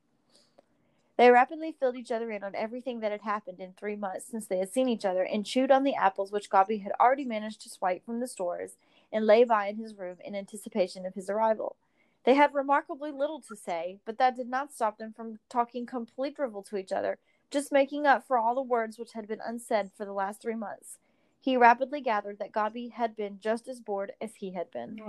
They 1.18 1.30
rapidly 1.30 1.72
filled 1.72 1.98
each 1.98 2.12
other 2.12 2.32
in 2.32 2.44
on 2.44 2.56
everything 2.56 3.00
that 3.02 3.12
had 3.12 3.22
happened 3.22 3.60
in 3.60 3.74
three 3.74 3.96
months 3.96 4.26
since 4.26 4.48
they 4.48 4.58
had 4.58 4.74
seen 4.74 4.90
each 4.90 5.06
other, 5.06 5.24
and 5.24 5.46
chewed 5.46 5.70
on 5.70 5.84
the 5.84 5.94
apples 5.94 6.32
which 6.32 6.50
Gobby 6.50 6.80
had 6.80 6.94
already 7.00 7.26
managed 7.26 7.62
to 7.62 7.70
swipe 7.70 8.04
from 8.04 8.20
the 8.20 8.28
stores 8.28 8.78
and 9.14 9.28
lay 9.28 9.44
by 9.44 9.68
in 9.68 9.76
his 9.76 9.96
room 9.96 10.18
in 10.26 10.36
anticipation 10.36 11.06
of 11.06 11.14
his 11.14 11.30
arrival. 11.30 11.76
They 12.24 12.36
had 12.36 12.54
remarkably 12.54 13.12
little 13.12 13.42
to 13.42 13.56
say, 13.56 14.00
but 14.06 14.18
that 14.18 14.36
did 14.36 14.48
not 14.48 14.74
stop 14.74 14.98
them 14.98 15.14
from 15.14 15.40
talking 15.50 15.86
complete 15.86 16.36
drivel 16.36 16.64
to 16.64 16.78
each 16.78 16.92
other, 16.92 17.20
just 17.50 17.72
making 17.72 18.06
up 18.06 18.26
for 18.26 18.38
all 18.38 18.56
the 18.56 18.62
words 18.62 18.98
which 18.98 19.14
had 19.14 19.28
been 19.28 19.42
unsaid 19.46 19.92
for 19.96 20.06
the 20.06 20.14
last 20.14 20.42
three 20.42 20.56
months. 20.56 20.98
He 21.42 21.58
rapidly 21.58 22.02
gathered 22.02 22.40
that 22.40 22.52
Gobby 22.52 22.90
had 22.90 23.16
been 23.16 23.40
just 23.40 23.68
as 23.68 23.80
bored 23.80 24.14
as 24.22 24.36
he 24.36 24.54
had 24.54 24.72
been. 24.72 25.02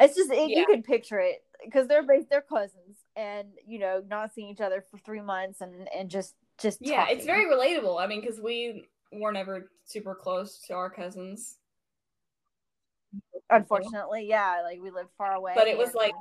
It's 0.02 0.16
just 0.16 0.32
it, 0.32 0.50
Yeah. 0.50 0.60
you 0.60 0.66
can 0.66 0.82
picture 0.82 1.20
it 1.20 1.44
because 1.64 1.88
they're 1.88 2.06
they're 2.30 2.42
cousins 2.42 3.00
and 3.18 3.50
you 3.68 3.80
know 3.80 4.02
not 4.08 4.34
seeing 4.34 4.48
each 4.48 4.62
other 4.62 4.82
for 4.90 4.98
three 4.98 5.20
months 5.20 5.60
and 5.60 5.90
and 5.94 6.10
just 6.10 6.36
just 6.58 6.80
Yeah, 6.82 7.08
it's 7.10 7.26
very 7.26 7.46
relatable. 7.54 8.00
I 8.02 8.08
mean, 8.08 8.22
because 8.22 8.40
we 8.40 8.88
were 9.12 9.34
never 9.34 9.70
super 9.84 10.16
close 10.16 10.60
to 10.68 10.74
our 10.74 10.90
cousins. 10.90 11.58
unfortunately 13.50 14.28
yeah 14.30 14.62
like 14.64 14.80
we 14.82 14.92
lived 14.92 15.10
far 15.18 15.34
away 15.34 15.54
But 15.56 15.68
it 15.68 15.78
was 15.78 15.94
like 15.96 16.14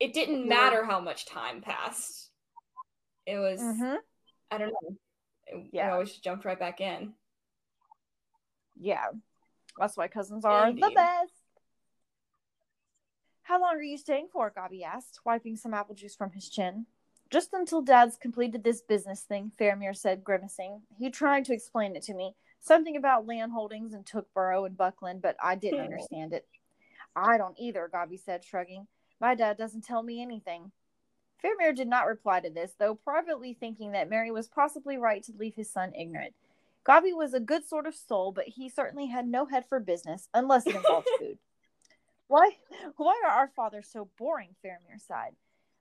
it 0.00 0.14
didn't 0.14 0.46
matter 0.48 0.84
how 0.84 1.00
much 1.00 1.26
time 1.26 1.60
passed. 1.60 2.30
It 3.26 3.36
was 3.36 3.60
Mhm. 3.60 3.98
I 4.50 4.58
don't 4.58 4.68
know. 4.68 4.96
Yeah. 5.72 5.88
I 5.88 5.92
always 5.92 6.10
just 6.10 6.24
jumped 6.24 6.44
right 6.44 6.58
back 6.58 6.80
in. 6.80 7.12
yeah. 8.80 9.06
That's 9.78 9.96
why 9.96 10.08
cousins 10.08 10.44
are 10.44 10.72
the 10.72 10.90
best. 10.94 11.32
How 13.42 13.60
long 13.60 13.76
are 13.76 13.82
you 13.82 13.96
staying 13.96 14.28
for? 14.32 14.50
Gobby 14.54 14.84
asked 14.84 15.20
wiping 15.24 15.56
some 15.56 15.72
apple 15.72 15.94
juice 15.94 16.14
from 16.16 16.32
his 16.32 16.48
chin. 16.48 16.86
Just 17.30 17.50
until 17.52 17.82
dad's 17.82 18.16
completed 18.16 18.64
this 18.64 18.82
business 18.82 19.22
thing 19.22 19.52
Faramir 19.58 19.96
said 19.96 20.24
grimacing. 20.24 20.82
He 20.98 21.10
tried 21.10 21.44
to 21.46 21.52
explain 21.52 21.94
it 21.94 22.02
to 22.04 22.14
me. 22.14 22.34
Something 22.60 22.96
about 22.96 23.26
land 23.26 23.52
holdings 23.52 23.94
in 23.94 24.02
tookborough 24.02 24.64
and 24.66 24.76
buckland 24.76 25.22
but 25.22 25.36
i 25.42 25.54
didn't 25.54 25.78
Hmm. 25.78 25.84
understand 25.84 26.32
it. 26.32 26.46
I 27.16 27.38
don't 27.38 27.58
either 27.58 27.88
Gobby 27.90 28.16
said 28.16 28.44
shrugging. 28.44 28.86
My 29.20 29.34
dad 29.34 29.56
doesn't 29.56 29.84
tell 29.84 30.02
me 30.02 30.20
anything 30.22 30.72
Faramir 31.42 31.74
did 31.74 31.88
not 31.88 32.06
reply 32.06 32.40
to 32.40 32.50
this 32.50 32.74
though 32.78 32.94
privately 32.94 33.54
thinking 33.54 33.92
that 33.92 34.10
Merry 34.10 34.30
was 34.30 34.48
possibly 34.48 34.96
right 34.96 35.22
to 35.24 35.32
leave 35.38 35.54
his 35.54 35.70
son 35.70 35.92
ignorant. 35.94 36.34
Gobby 36.84 37.12
was 37.12 37.34
a 37.34 37.40
good 37.40 37.66
sort 37.68 37.86
of 37.86 37.94
soul 37.94 38.32
but 38.32 38.48
he 38.48 38.68
certainly 38.68 39.06
had 39.06 39.26
no 39.26 39.46
head 39.46 39.64
for 39.68 39.80
business 39.80 40.28
unless 40.34 40.66
it 40.66 40.74
involved 40.74 41.08
food. 41.18 41.38
Why 42.26 42.56
why 42.96 43.20
are 43.24 43.30
our 43.30 43.48
fathers 43.54 43.88
so 43.92 44.08
boring 44.18 44.56
Faramir 44.64 45.00
sighed 45.00 45.36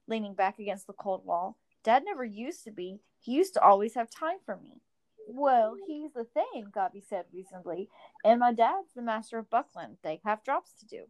leaning 0.07 0.33
back 0.33 0.57
against 0.59 0.87
the 0.87 0.93
cold 0.93 1.25
wall. 1.25 1.57
Dad 1.83 2.03
never 2.05 2.23
used 2.23 2.63
to 2.63 2.71
be. 2.71 2.99
He 3.19 3.33
used 3.33 3.53
to 3.55 3.61
always 3.61 3.95
have 3.95 4.09
time 4.09 4.37
for 4.45 4.55
me. 4.57 4.81
Well 5.27 5.75
he's 5.87 6.13
the 6.13 6.23
thing 6.23 6.67
Gobby 6.73 7.03
said 7.07 7.25
reasonably 7.33 7.89
and 8.23 8.39
my 8.39 8.53
dad's 8.53 8.93
the 8.95 9.01
master 9.01 9.37
of 9.39 9.49
buckland. 9.49 9.97
They 10.03 10.21
have 10.23 10.43
drops 10.43 10.73
to 10.79 10.85
do. 10.85 11.05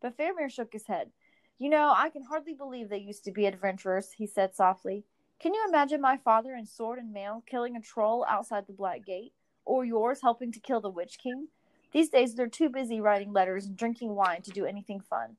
But 0.00 0.16
Faramir 0.16 0.50
shook 0.50 0.72
his 0.72 0.86
head 0.86 1.10
you 1.58 1.68
know 1.70 1.92
i 1.96 2.08
can 2.10 2.22
hardly 2.24 2.54
believe 2.54 2.88
they 2.88 2.98
used 2.98 3.24
to 3.24 3.32
be 3.32 3.46
adventurers 3.46 4.12
he 4.18 4.26
said 4.26 4.54
softly. 4.54 5.04
Can 5.38 5.52
you 5.52 5.62
imagine 5.68 6.00
my 6.00 6.16
father 6.16 6.54
in 6.54 6.64
sword 6.64 6.98
and 6.98 7.12
mail 7.12 7.42
killing 7.46 7.76
a 7.76 7.80
troll 7.80 8.24
outside 8.26 8.66
the 8.66 8.72
black 8.72 9.04
gate 9.04 9.34
or 9.66 9.84
yours 9.84 10.20
helping 10.22 10.50
to 10.52 10.60
kill 10.60 10.80
the 10.80 10.88
witch 10.88 11.18
king? 11.22 11.48
These 11.92 12.08
days 12.08 12.34
they're 12.34 12.46
too 12.48 12.70
busy 12.70 13.00
writing 13.02 13.32
letters 13.34 13.66
and 13.66 13.76
drinking 13.76 14.14
wine 14.14 14.40
to 14.42 14.50
do 14.50 14.64
anything 14.64 15.00
fun. 15.00 15.36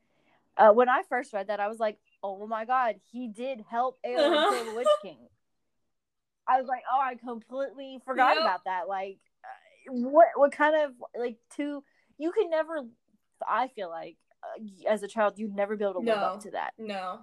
Uh, 0.55 0.71
when 0.71 0.87
i 0.89 1.01
first 1.09 1.33
read 1.33 1.47
that 1.47 1.59
i 1.59 1.67
was 1.67 1.79
like 1.79 1.97
oh 2.23 2.45
my 2.47 2.63
god 2.65 2.95
he 3.11 3.27
did 3.27 3.63
help 3.69 3.97
Éowyn 4.05 4.17
Uh-huh. 4.17 4.49
kill 4.55 4.65
the 4.65 4.75
witch 4.75 4.87
king. 5.01 5.17
I 6.47 6.59
was 6.59 6.67
like 6.67 6.83
oh 6.91 6.99
i 7.01 7.15
completely 7.15 7.99
forgot 8.05 8.35
Yep. 8.35 8.41
about 8.43 8.63
that. 8.65 8.87
Like 8.87 9.17
uh, 9.43 9.93
what 9.93 10.27
what 10.35 10.51
kind 10.51 10.75
of 10.85 10.91
like 11.19 11.37
two 11.55 11.83
you 12.17 12.31
can 12.31 12.49
never 12.49 12.81
i 13.47 13.67
feel 13.69 13.89
like 13.89 14.17
Uh, 14.55 14.89
as 14.89 15.03
a 15.03 15.07
child 15.07 15.33
you'd 15.37 15.55
never 15.55 15.75
be 15.75 15.83
able 15.83 15.93
to 15.93 15.99
live 15.99 16.17
up 16.17 16.41
to 16.41 16.51
that 16.51 16.73
No. 16.77 17.19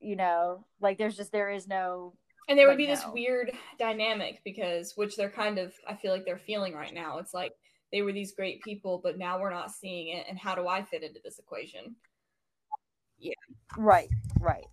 you 0.00 0.16
know 0.16 0.64
like 0.80 0.98
there's 0.98 1.16
just 1.16 1.32
there 1.32 1.50
is 1.50 1.66
no 1.66 2.14
And 2.48 2.58
there 2.58 2.68
would 2.68 2.76
be 2.76 2.86
this 2.86 3.04
weird 3.12 3.50
dynamic 3.78 4.40
because 4.44 4.92
which 4.96 5.16
they're 5.16 5.30
kind 5.30 5.58
of 5.58 5.72
I 5.88 5.94
feel 5.94 6.12
like 6.12 6.24
they're 6.24 6.38
feeling 6.38 6.74
right 6.74 6.94
now. 6.94 7.18
It's 7.18 7.34
like 7.34 7.52
they 7.92 8.02
were 8.02 8.12
these 8.12 8.32
great 8.34 8.62
people, 8.62 9.00
but 9.02 9.18
now 9.18 9.40
we're 9.40 9.50
not 9.50 9.70
seeing 9.70 10.16
it. 10.16 10.26
And 10.28 10.38
how 10.38 10.54
do 10.54 10.66
I 10.68 10.82
fit 10.82 11.02
into 11.02 11.20
this 11.22 11.38
equation? 11.38 11.96
Yeah. 13.18 13.34
Right, 13.76 14.10
right. 14.40 14.66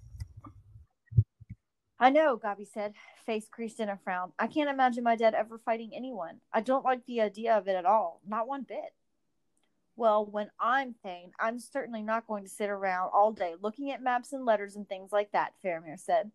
I 2.00 2.10
know, 2.10 2.36
Gobby 2.36 2.66
said, 2.66 2.94
face 3.26 3.48
creased 3.50 3.80
in 3.80 3.88
a 3.90 3.98
frown. 4.04 4.34
I 4.38 4.48
can't 4.48 4.70
imagine 4.70 5.04
my 5.04 5.16
dad 5.16 5.34
ever 5.36 5.58
fighting 5.58 5.92
anyone. 5.96 6.42
I 6.52 6.62
don't 6.62 6.84
like 6.84 7.06
the 7.06 7.22
idea 7.22 7.56
of 7.58 7.68
it 7.68 7.76
at 7.76 7.86
all, 7.86 8.20
not 8.28 8.48
one 8.48 8.64
bit. 8.68 8.94
Well, 9.96 10.26
when 10.26 10.50
I'm 10.60 10.96
Thane, 11.04 11.32
I'm 11.40 11.60
certainly 11.60 12.02
not 12.02 12.28
going 12.28 12.44
to 12.44 12.50
sit 12.50 12.70
around 12.70 13.12
all 13.14 13.32
day 13.32 13.54
looking 13.62 13.92
at 13.92 14.02
maps 14.02 14.34
and 14.34 14.46
letters 14.46 14.76
and 14.76 14.90
things 14.90 15.12
like 15.12 15.32
that, 15.34 15.54
Faramir 15.64 16.00
said. 16.00 16.32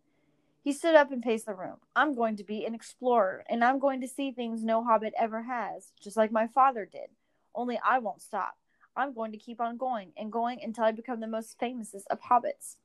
He 0.62 0.72
stood 0.72 0.94
up 0.94 1.10
and 1.10 1.22
paced 1.22 1.46
the 1.46 1.54
room. 1.54 1.76
I'm 1.96 2.14
going 2.14 2.36
to 2.36 2.44
be 2.44 2.64
an 2.64 2.74
explorer, 2.74 3.44
and 3.48 3.64
I'm 3.64 3.78
going 3.78 4.00
to 4.00 4.08
see 4.08 4.30
things 4.30 4.62
no 4.62 4.84
hobbit 4.84 5.14
ever 5.18 5.42
has, 5.42 5.92
just 6.00 6.16
like 6.16 6.30
my 6.30 6.46
father 6.46 6.84
did. 6.84 7.08
Only 7.54 7.80
I 7.84 7.98
won't 7.98 8.22
stop. 8.22 8.56
I'm 8.94 9.14
going 9.14 9.32
to 9.32 9.38
keep 9.38 9.60
on 9.60 9.76
going 9.76 10.12
and 10.16 10.30
going 10.30 10.60
until 10.62 10.84
I 10.84 10.92
become 10.92 11.20
the 11.20 11.26
most 11.26 11.58
famous 11.58 11.94
of 12.10 12.20
hobbits. 12.20 12.76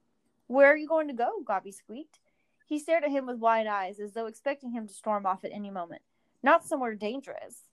Where 0.48 0.68
are 0.68 0.78
you 0.78 0.88
going 0.88 1.08
to 1.08 1.14
go? 1.14 1.42
Gobby 1.46 1.72
squeaked. 1.72 2.20
He 2.66 2.80
stared 2.80 3.04
at 3.04 3.12
him 3.12 3.28
with 3.28 3.38
wide 3.38 3.68
eyes, 3.68 4.00
as 4.00 4.14
though 4.14 4.28
expecting 4.28 4.72
him 4.72 4.88
to 4.88 4.94
storm 4.94 5.26
off 5.26 5.44
at 5.44 5.52
any 5.52 5.70
moment. 5.70 6.02
Not 6.42 6.66
somewhere 6.66 6.96
dangerous. 6.96 7.64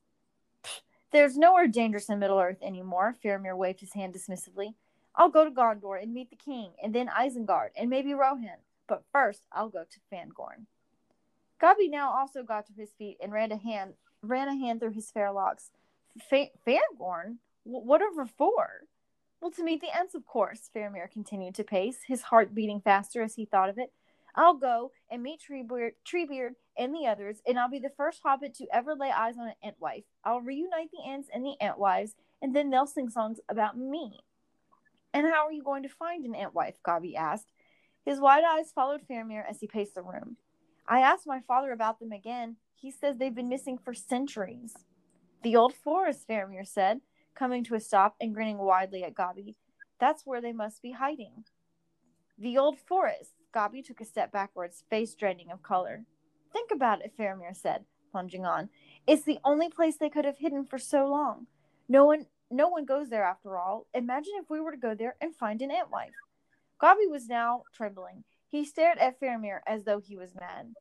"Pfft, 1.10 1.12
There's 1.12 1.36
nowhere 1.36 1.66
dangerous 1.66 2.08
in 2.08 2.18
Middle 2.18 2.38
Earth 2.38 2.62
anymore, 2.62 3.14
Faramir 3.22 3.56
waved 3.56 3.80
his 3.80 3.92
hand 3.94 4.14
dismissively. 4.14 4.74
I'll 5.14 5.28
go 5.28 5.44
to 5.44 5.50
Gondor 5.50 6.00
and 6.00 6.14
meet 6.14 6.30
the 6.30 6.36
king, 6.36 6.72
and 6.82 6.94
then 6.94 7.08
Isengard, 7.08 7.70
and 7.76 7.90
maybe 7.90 8.14
Rohan. 8.14 8.58
But 8.86 9.04
first, 9.12 9.46
I'll 9.52 9.68
go 9.68 9.84
to 9.84 10.00
Fangorn. 10.12 10.66
Gobby 11.60 11.88
now 11.88 12.10
also 12.12 12.42
got 12.42 12.66
to 12.66 12.72
his 12.72 12.92
feet 12.92 13.18
and 13.20 13.32
ran 13.32 13.52
a 13.52 13.56
hand 13.56 13.94
ran 14.22 14.48
a 14.48 14.54
hand 14.56 14.80
through 14.80 14.92
his 14.92 15.10
fair 15.10 15.32
locks. 15.32 15.70
Fa- 16.28 16.50
Fangorn? 16.66 17.38
Wh- 17.64 17.84
Whatever 17.86 18.26
for? 18.26 18.86
Well, 19.40 19.50
to 19.52 19.64
meet 19.64 19.80
the 19.80 19.88
Ents, 19.98 20.14
of 20.14 20.26
course, 20.26 20.68
Faramir 20.74 21.10
continued 21.10 21.54
to 21.54 21.64
pace, 21.64 22.02
his 22.06 22.22
heart 22.22 22.54
beating 22.54 22.80
faster 22.80 23.22
as 23.22 23.34
he 23.34 23.46
thought 23.46 23.70
of 23.70 23.78
it. 23.78 23.92
I'll 24.34 24.54
go 24.54 24.92
and 25.10 25.22
meet 25.22 25.40
Treebeard, 25.40 25.92
Treebeard 26.04 26.54
and 26.80 26.94
the 26.94 27.06
others, 27.06 27.42
and 27.46 27.58
I'll 27.58 27.68
be 27.68 27.78
the 27.78 27.92
first 27.94 28.20
hobbit 28.24 28.54
to 28.54 28.66
ever 28.72 28.94
lay 28.94 29.10
eyes 29.10 29.36
on 29.38 29.48
an 29.48 29.54
Entwife. 29.62 30.04
I'll 30.24 30.40
reunite 30.40 30.90
the 30.90 31.06
Ents 31.06 31.28
and 31.32 31.44
the 31.44 31.54
Entwives, 31.60 32.14
and 32.40 32.56
then 32.56 32.70
they'll 32.70 32.86
sing 32.86 33.10
songs 33.10 33.38
about 33.50 33.76
me. 33.76 34.20
And 35.12 35.26
how 35.26 35.46
are 35.46 35.52
you 35.52 35.62
going 35.62 35.82
to 35.82 35.90
find 35.90 36.24
an 36.24 36.34
Entwife? 36.34 36.76
Gobby 36.82 37.14
asked. 37.14 37.52
His 38.02 38.18
wide 38.18 38.44
eyes 38.44 38.72
followed 38.74 39.02
Faramir 39.06 39.44
as 39.48 39.60
he 39.60 39.66
paced 39.66 39.94
the 39.94 40.02
room. 40.02 40.38
I 40.88 41.00
asked 41.00 41.26
my 41.26 41.40
father 41.46 41.70
about 41.70 42.00
them 42.00 42.12
again. 42.12 42.56
He 42.74 42.90
says 42.90 43.18
they've 43.18 43.34
been 43.34 43.50
missing 43.50 43.76
for 43.76 43.92
centuries. 43.92 44.74
The 45.42 45.56
old 45.56 45.74
forest, 45.74 46.26
Faramir 46.26 46.66
said, 46.66 47.00
coming 47.34 47.62
to 47.64 47.74
a 47.74 47.80
stop 47.80 48.16
and 48.20 48.34
grinning 48.34 48.56
widely 48.56 49.04
at 49.04 49.14
Gobby. 49.14 49.56
That's 49.98 50.24
where 50.24 50.40
they 50.40 50.52
must 50.52 50.80
be 50.80 50.92
hiding. 50.92 51.44
The 52.38 52.56
old 52.56 52.78
forest. 52.78 53.32
Gobby 53.52 53.82
took 53.82 54.00
a 54.00 54.06
step 54.06 54.32
backwards, 54.32 54.84
face 54.88 55.14
draining 55.14 55.50
of 55.50 55.62
color. 55.62 56.06
Think 56.52 56.70
about 56.72 57.02
it, 57.02 57.12
Faramir 57.18 57.54
said, 57.56 57.84
plunging 58.10 58.44
on. 58.44 58.68
It's 59.06 59.24
the 59.24 59.38
only 59.44 59.68
place 59.68 59.96
they 59.96 60.10
could 60.10 60.24
have 60.24 60.38
hidden 60.38 60.64
for 60.64 60.78
so 60.78 61.06
long. 61.06 61.46
No 61.88 62.04
one 62.04 62.26
no 62.50 62.68
one 62.68 62.84
goes 62.84 63.08
there 63.08 63.22
after 63.22 63.56
all. 63.56 63.86
Imagine 63.94 64.32
if 64.36 64.50
we 64.50 64.60
were 64.60 64.72
to 64.72 64.76
go 64.76 64.94
there 64.94 65.14
and 65.20 65.36
find 65.36 65.62
an 65.62 65.70
Entwife. 65.70 66.10
Gobby 66.80 67.06
was 67.06 67.28
now 67.28 67.62
trembling. 67.72 68.24
He 68.48 68.64
stared 68.64 68.98
at 68.98 69.20
Faramir 69.20 69.60
as 69.66 69.84
though 69.84 70.00
he 70.00 70.16
was 70.16 70.34
mad. 70.34 70.74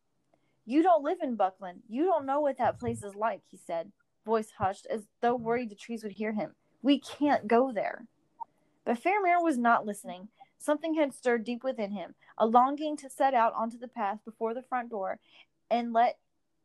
You 0.66 0.82
don't 0.82 1.04
live 1.04 1.20
in 1.22 1.36
Buckland. 1.36 1.82
You 1.88 2.06
don't 2.06 2.26
know 2.26 2.40
what 2.40 2.58
that 2.58 2.80
place 2.80 3.04
is 3.04 3.16
like, 3.16 3.42
he 3.52 3.58
said, 3.58 3.92
voice 4.26 4.52
hushed 4.58 4.88
as 4.88 5.08
though 5.22 5.36
worried 5.36 5.70
the 5.70 5.76
trees 5.76 6.04
would 6.04 6.14
hear 6.14 6.34
him. 6.34 6.56
We 6.82 7.00
can't 7.00 7.48
go 7.48 7.72
there. 7.72 8.06
But 8.86 9.02
Faramir 9.02 9.44
was 9.44 9.58
not 9.58 9.86
listening. 9.86 10.30
Something 10.58 10.96
had 10.96 11.14
stirred 11.14 11.44
deep 11.44 11.64
within 11.64 11.92
him, 11.92 12.16
a 12.38 12.46
longing 12.46 12.98
to 12.98 13.10
set 13.10 13.34
out 13.34 13.54
onto 13.56 13.78
the 13.78 13.88
path 13.88 14.20
before 14.26 14.54
the 14.54 14.64
front 14.64 14.90
door 14.90 15.20
and 15.70 15.94
let 15.94 16.18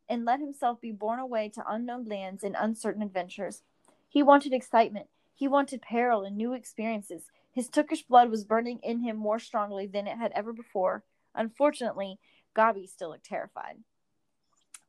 and 0.07 0.25
let 0.25 0.39
himself 0.39 0.79
be 0.79 0.91
borne 0.91 1.19
away 1.19 1.49
to 1.49 1.63
unknown 1.67 2.05
lands 2.05 2.43
and 2.43 2.55
uncertain 2.59 3.01
adventures. 3.01 3.63
He 4.07 4.21
wanted 4.21 4.53
excitement. 4.53 5.07
He 5.33 5.47
wanted 5.47 5.81
peril 5.81 6.23
and 6.23 6.37
new 6.37 6.53
experiences. 6.53 7.23
His 7.51 7.69
Tookish 7.69 8.07
blood 8.07 8.29
was 8.29 8.43
burning 8.43 8.79
in 8.83 8.99
him 8.99 9.17
more 9.17 9.39
strongly 9.39 9.87
than 9.87 10.07
it 10.07 10.17
had 10.17 10.31
ever 10.33 10.53
before. 10.53 11.03
Unfortunately, 11.33 12.19
Gobby 12.53 12.87
still 12.87 13.09
looked 13.09 13.25
terrified. 13.25 13.77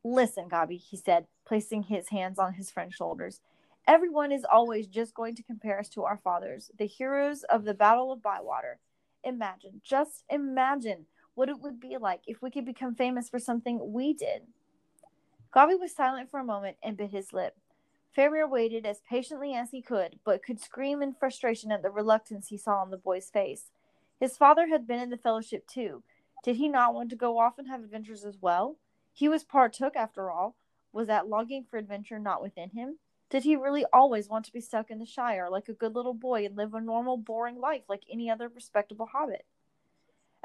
Listen, 0.04 0.48
Gobby, 0.48 0.76
he 0.76 0.96
said, 0.96 1.26
placing 1.44 1.84
his 1.84 2.10
hands 2.10 2.38
on 2.38 2.54
his 2.54 2.70
friend's 2.70 2.94
shoulders. 2.94 3.40
Everyone 3.88 4.30
is 4.30 4.44
always 4.44 4.86
just 4.86 5.14
going 5.14 5.34
to 5.36 5.42
compare 5.42 5.78
us 5.78 5.88
to 5.90 6.04
our 6.04 6.16
fathers, 6.16 6.70
the 6.78 6.86
heroes 6.86 7.42
of 7.44 7.64
the 7.64 7.74
Battle 7.74 8.12
of 8.12 8.22
Bywater. 8.22 8.78
Imagine, 9.24 9.80
just 9.84 10.24
imagine 10.28 11.06
what 11.36 11.48
it 11.48 11.60
would 11.60 11.78
be 11.78 11.96
like 11.98 12.22
if 12.26 12.42
we 12.42 12.50
could 12.50 12.64
become 12.64 12.94
famous 12.94 13.28
for 13.28 13.38
something 13.38 13.92
we 13.92 14.12
did. 14.12 14.42
Gobby 15.52 15.74
was 15.76 15.94
silent 15.94 16.30
for 16.30 16.40
a 16.40 16.44
moment 16.44 16.78
and 16.82 16.96
bit 16.96 17.10
his 17.10 17.32
lip. 17.32 17.54
Faramir 18.16 18.48
waited 18.48 18.86
as 18.86 19.02
patiently 19.08 19.54
as 19.54 19.70
he 19.70 19.82
could, 19.82 20.18
but 20.24 20.42
could 20.42 20.58
scream 20.58 21.02
in 21.02 21.12
frustration 21.12 21.70
at 21.70 21.82
the 21.82 21.90
reluctance 21.90 22.48
he 22.48 22.56
saw 22.56 22.80
on 22.80 22.90
the 22.90 22.96
boy's 22.96 23.28
face. 23.28 23.70
His 24.18 24.38
father 24.38 24.68
had 24.68 24.86
been 24.86 24.98
in 24.98 25.10
the 25.10 25.18
fellowship 25.18 25.66
too. 25.66 26.02
Did 26.42 26.56
he 26.56 26.68
not 26.68 26.94
want 26.94 27.10
to 27.10 27.16
go 27.16 27.38
off 27.38 27.58
and 27.58 27.68
have 27.68 27.82
adventures 27.84 28.24
as 28.24 28.38
well? 28.40 28.76
He 29.12 29.28
was 29.28 29.44
part 29.44 29.74
Took 29.74 29.94
after 29.94 30.30
all. 30.30 30.56
Was 30.92 31.08
that 31.08 31.28
longing 31.28 31.66
for 31.70 31.76
adventure 31.76 32.18
not 32.18 32.40
within 32.40 32.70
him? 32.70 32.98
Did 33.28 33.42
he 33.42 33.56
really 33.56 33.84
always 33.92 34.28
want 34.28 34.46
to 34.46 34.52
be 34.52 34.60
stuck 34.60 34.90
in 34.90 34.98
the 34.98 35.04
Shire 35.04 35.50
like 35.50 35.68
a 35.68 35.74
good 35.74 35.94
little 35.94 36.14
boy 36.14 36.46
and 36.46 36.56
live 36.56 36.72
a 36.72 36.80
normal, 36.80 37.18
boring 37.18 37.60
life 37.60 37.82
like 37.88 38.04
any 38.10 38.30
other 38.30 38.48
respectable 38.48 39.06
hobbit? 39.06 39.44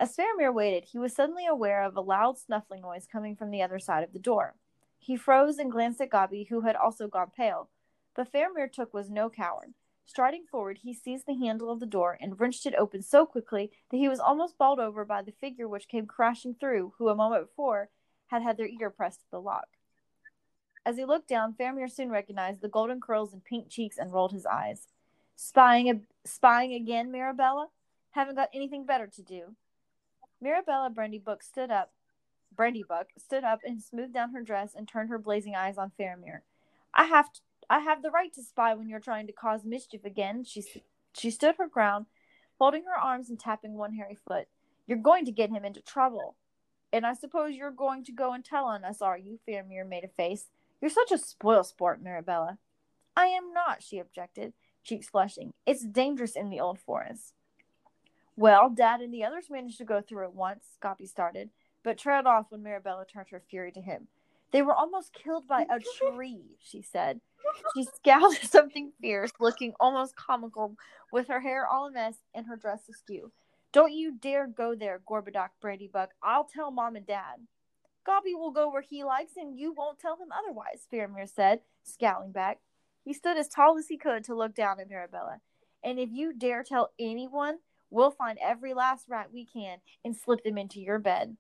As 0.02 0.18
Faramir 0.18 0.52
waited, 0.52 0.86
he 0.86 0.98
was 0.98 1.14
suddenly 1.14 1.46
aware 1.46 1.84
of 1.84 1.96
a 1.96 2.02
loud 2.02 2.36
snuffling 2.36 2.82
noise 2.82 3.06
coming 3.06 3.36
from 3.36 3.52
the 3.52 3.62
other 3.62 3.78
side 3.78 4.04
of 4.04 4.14
the 4.14 4.18
door. 4.20 4.56
He 4.98 5.16
froze 5.16 5.60
and 5.60 5.72
glanced 5.72 6.02
at 6.02 6.10
Gobby, 6.10 6.48
who 6.50 6.62
had 6.62 6.76
also 6.76 7.08
gone 7.08 7.30
pale. 7.38 7.70
But 8.16 8.34
Faramir 8.34 8.72
Took 8.72 8.96
was 8.96 9.12
no 9.12 9.30
coward. 9.30 9.76
Striding 10.04 10.46
forward, 10.50 10.80
he 10.80 10.92
seized 10.92 11.28
the 11.28 11.38
handle 11.38 11.70
of 11.70 11.80
the 11.80 11.86
door 11.86 12.18
and 12.20 12.40
wrenched 12.40 12.66
it 12.66 12.74
open 12.80 13.04
so 13.04 13.28
quickly 13.28 13.70
that 13.92 13.98
he 13.98 14.10
was 14.10 14.20
almost 14.20 14.58
bowled 14.58 14.80
over 14.80 15.06
by 15.06 15.22
the 15.22 15.34
figure 15.34 15.68
which 15.68 15.88
came 15.88 16.08
crashing 16.08 16.56
through, 16.56 16.94
who 16.98 17.08
a 17.08 17.16
moment 17.16 17.46
before 17.46 17.90
had 18.30 18.42
had 18.42 18.58
their 18.58 18.66
ear 18.66 18.90
pressed 18.90 19.20
to 19.20 19.30
the 19.30 19.40
lock. 19.40 19.68
As 20.84 20.98
he 20.98 21.06
looked 21.06 21.28
down, 21.28 21.54
Faramir 21.54 21.92
soon 21.92 22.10
recognized 22.10 22.62
the 22.62 22.70
golden 22.70 23.02
curls 23.02 23.34
and 23.34 23.44
pink 23.44 23.70
cheeks 23.70 24.00
and 24.00 24.12
rolled 24.12 24.32
his 24.32 24.48
eyes. 24.48 24.88
Spying, 25.36 25.92
a- 25.92 26.28
spying 26.28 26.74
again, 26.74 27.12
Mirabella? 27.12 27.68
Haven't 28.10 28.34
got 28.34 28.50
anything 28.52 28.84
better 28.84 29.06
to 29.06 29.22
do. 29.22 29.56
Mirabella 30.42 30.90
Brandybuck 30.90 31.44
stood 31.44 31.72
up. 31.72 31.92
Brandybuck 32.56 33.06
stood 33.18 33.44
up 33.44 33.60
and 33.64 33.82
smoothed 33.82 34.14
down 34.14 34.34
her 34.34 34.42
dress 34.42 34.74
and 34.76 34.88
turned 34.88 35.10
her 35.10 35.20
blazing 35.20 35.56
eyes 35.56 35.78
on 35.78 35.92
Faramir. 35.98 36.40
I 36.94 37.06
have 37.06 37.32
to, 37.32 37.40
I 37.70 37.80
have 37.80 38.02
the 38.02 38.12
right 38.12 38.34
to 38.34 38.44
spy 38.44 38.74
when 38.74 38.90
you're 38.90 39.00
trying 39.00 39.28
to 39.28 39.34
cause 39.34 39.64
mischief 39.64 40.04
again. 40.04 40.44
She 40.44 40.64
she 41.14 41.32
stood 41.32 41.56
her 41.58 41.68
ground, 41.68 42.08
folding 42.58 42.84
her 42.86 42.98
arms 42.98 43.30
and 43.30 43.40
tapping 43.40 43.78
one 43.78 43.94
hairy 43.94 44.18
foot. 44.28 44.48
You're 44.88 44.98
going 44.98 45.26
to 45.26 45.32
get 45.32 45.50
him 45.50 45.64
into 45.64 45.82
trouble. 45.82 46.36
And 46.94 47.06
I 47.06 47.14
suppose 47.14 47.56
you're 47.56 47.72
going 47.72 48.04
to 48.06 48.12
go 48.12 48.34
and 48.34 48.44
tell 48.44 48.66
on 48.66 48.84
us, 48.84 49.02
are 49.02 49.18
you? 49.18 49.40
Faramir 49.48 49.88
made 49.88 50.04
a 50.04 50.10
face. 50.10 50.48
You're 50.82 50.90
such 50.90 51.12
a 51.12 51.18
spoil 51.18 51.64
sport, 51.64 52.02
Mirabella. 52.02 52.58
I 53.16 53.28
am 53.28 53.54
not, 53.54 53.84
she 53.84 54.00
objected, 54.00 54.54
cheeks 54.84 55.08
flushing. 55.08 55.54
It's 55.66 55.86
dangerous 55.86 56.36
in 56.36 56.50
the 56.50 56.60
old 56.60 56.80
forest. 56.80 57.34
Well, 58.42 58.72
Dad 58.72 59.02
and 59.02 59.14
the 59.14 59.24
others 59.24 59.52
managed 59.52 59.78
to 59.78 59.86
go 59.86 60.02
through 60.02 60.26
it 60.26 60.34
once, 60.34 60.66
Gobby 60.82 61.06
started, 61.06 61.52
but 61.84 62.00
trailed 62.00 62.26
off 62.26 62.48
when 62.50 62.64
Mirabella 62.64 63.06
turned 63.06 63.30
her 63.30 63.44
fury 63.48 63.72
to 63.74 63.82
him. 63.82 64.08
They 64.52 64.64
were 64.64 64.74
almost 64.74 65.14
killed 65.14 65.48
by 65.48 65.68
a 65.70 65.80
tree, 65.80 66.58
she 66.60 66.82
said. 66.82 67.22
She 67.76 67.84
scowled 67.84 68.34
at 68.42 68.50
something 68.50 68.94
fierce, 69.00 69.30
looking 69.40 69.74
almost 69.80 70.16
comical, 70.16 70.76
with 71.14 71.28
her 71.28 71.42
hair 71.42 71.68
all 71.68 71.86
a 71.86 71.92
mess 71.92 72.16
and 72.34 72.48
her 72.48 72.56
dress 72.56 72.90
askew. 72.90 73.32
Don't 73.72 73.94
you 73.94 74.18
dare 74.18 74.48
go 74.48 74.74
there, 74.74 75.00
Gorbadoc 75.08 75.50
Brandybuck. 75.64 76.08
I'll 76.24 76.46
tell 76.46 76.72
Mom 76.72 76.96
and 76.96 77.06
Dad. 77.06 77.46
Gobby 78.04 78.34
will 78.34 78.50
go 78.50 78.72
where 78.72 78.82
he 78.82 79.04
likes, 79.04 79.34
and 79.38 79.56
you 79.56 79.72
won't 79.72 80.00
tell 80.00 80.16
him 80.16 80.30
otherwise, 80.32 80.88
Faramir 80.92 81.30
said, 81.30 81.60
scowling 81.84 82.32
back. 82.32 82.58
He 83.06 83.14
stood 83.14 83.38
as 83.38 83.48
tall 83.48 83.78
as 83.78 83.88
he 83.88 83.98
could 83.98 84.24
to 84.24 84.34
look 84.34 84.56
down 84.56 84.80
at 84.80 84.90
Mirabella. 84.90 85.42
And 85.84 86.00
if 86.00 86.10
you 86.12 86.34
dare 86.34 86.64
tell 86.64 86.90
anyone, 87.00 87.60
we'll 87.92 88.12
find 88.12 88.40
every 88.42 88.74
last 88.74 89.06
rat 89.08 89.30
we 89.32 89.46
can 89.46 89.78
and 90.04 90.16
slip 90.16 90.44
them 90.44 90.58
into 90.58 90.80
your 90.80 90.98
bed. 90.98 91.38